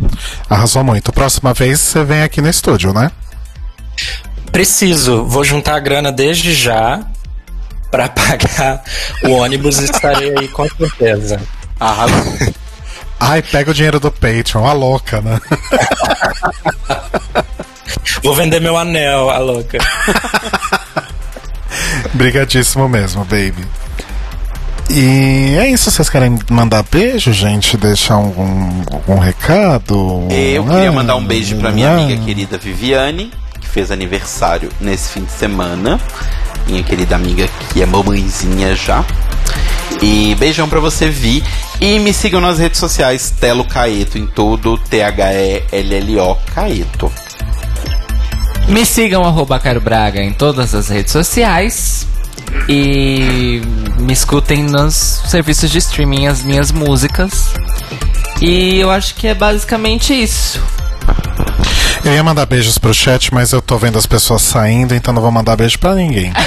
[0.49, 1.11] Arrasou muito.
[1.11, 3.11] Próxima vez você vem aqui no estúdio, né?
[4.51, 7.01] Preciso, vou juntar a grana desde já
[7.89, 8.83] para pagar
[9.23, 11.41] o ônibus e estarei aí com certeza.
[11.79, 12.53] Arrasou.
[13.19, 15.39] Ai, pega o dinheiro do Patreon, a louca, né?
[18.23, 19.77] Vou vender meu anel, a louca.
[22.13, 23.63] Brigadíssimo mesmo, baby.
[24.93, 27.77] E é isso, vocês querem mandar beijo, gente?
[27.77, 30.27] Deixar algum, algum recado?
[30.29, 31.93] Eu queria Ah, mandar um beijo pra minha ah.
[32.03, 33.31] amiga querida Viviane,
[33.61, 35.97] que fez aniversário nesse fim de semana.
[36.67, 39.05] Minha querida amiga que é mamãezinha já.
[40.01, 41.41] E beijão pra você, Vi.
[41.79, 47.09] E me sigam nas redes sociais, Telo Caeto, em tudo, T-H-E-L-L-O Caeto.
[48.67, 52.05] Me sigam, arroba Braga, em todas as redes sociais.
[52.67, 53.61] E
[53.99, 57.53] me escutem nos serviços de streaming as minhas músicas.
[58.41, 60.61] E eu acho que é basicamente isso.
[62.03, 65.21] Eu ia mandar beijos pro chat, mas eu tô vendo as pessoas saindo, então não
[65.21, 66.31] vou mandar beijo pra ninguém.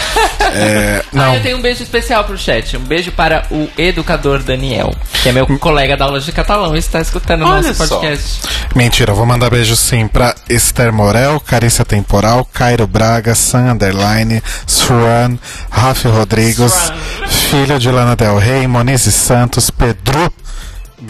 [0.56, 2.76] É, Ah, não, eu tenho um beijo especial pro chat.
[2.76, 6.78] Um beijo para o educador Daniel, que é meu colega da aula de catalão e
[6.78, 8.40] está escutando o nosso podcast.
[8.72, 14.40] mentira, eu vou mandar beijo sim pra Esther Morel, Carícia Temporal, Cairo Braga, Sam Underline,
[14.64, 15.36] Swan,
[15.68, 16.92] Rafa Rodrigues,
[17.50, 20.32] filho de Lana Del Rey, Monize Santos, Pedro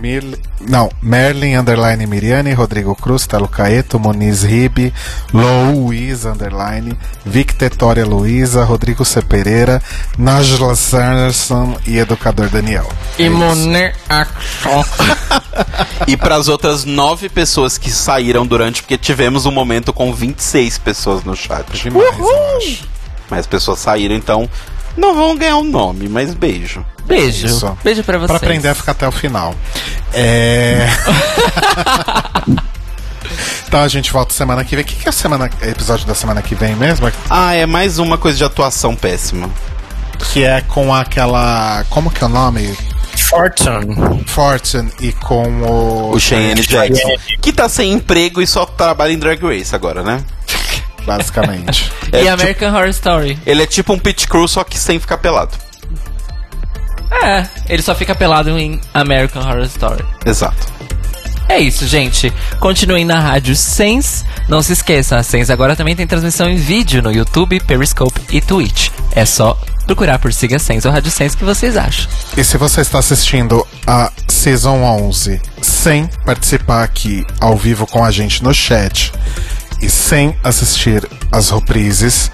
[0.00, 0.38] Mil...
[0.60, 4.92] Não, Merlin, underline Miriane, Rodrigo Cruz, Telo Caeto, Moniz Ribe,
[5.32, 9.22] Louise, underline, Victoria Luiza, Rodrigo C.
[9.22, 9.82] Pereira,
[10.18, 12.88] Najla Sanderson e Educador Daniel.
[13.18, 14.84] Imune Action.
[16.06, 20.78] E para as outras nove pessoas que saíram durante, porque tivemos um momento com 26
[20.78, 21.64] pessoas no chat.
[21.72, 22.88] Demais, eu acho.
[23.30, 24.48] Mas pessoas saíram, então
[24.96, 26.84] não vão ganhar um nome, mas beijo.
[27.06, 27.46] Beijo.
[27.46, 27.78] Isso.
[27.84, 28.28] Beijo pra vocês.
[28.28, 29.54] Pra aprender a ficar até o final.
[30.12, 30.86] É.
[33.66, 34.84] então a gente volta semana que vem.
[34.84, 37.10] O que, que é semana, episódio da semana que vem mesmo?
[37.28, 39.50] Ah, é mais uma coisa de atuação péssima.
[40.32, 41.84] Que é com aquela.
[41.90, 42.76] Como que é o nome?
[43.16, 44.24] Fortune.
[44.26, 46.10] Fortune e com o.
[46.12, 47.08] O Cheyenne Jackson.
[47.40, 50.22] Que tá sem emprego e só trabalha em Drag Race agora, né?
[51.04, 51.92] Basicamente.
[52.12, 53.38] É E tipo- American Horror Story.
[53.44, 55.50] ele é tipo um pit crew, só que sem ficar pelado.
[57.10, 60.04] É, ele só fica pelado em American Horror Story.
[60.24, 60.74] Exato.
[61.48, 62.32] É isso, gente.
[62.58, 64.24] Continuem na Rádio Sense.
[64.48, 68.40] Não se esqueçam, a Sense agora também tem transmissão em vídeo no YouTube, Periscope e
[68.40, 68.88] Twitch.
[69.12, 72.10] É só procurar por Siga Sense ou Rádio Sense que vocês acham.
[72.36, 78.10] E se você está assistindo a Season 11 sem participar aqui ao vivo com a
[78.10, 79.12] gente no chat
[79.80, 82.30] e sem assistir as reprises,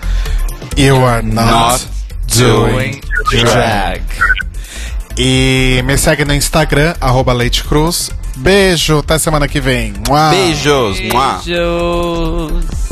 [0.76, 1.88] you are not, Not
[2.36, 4.02] doing drag.
[5.16, 8.10] E me segue no Instagram, arroba Leite Cruz.
[8.36, 9.92] Beijo, até semana que vem.
[10.08, 10.30] Mua.
[10.30, 11.00] Beijos.
[11.12, 11.40] Mua.
[11.44, 12.89] Beijos.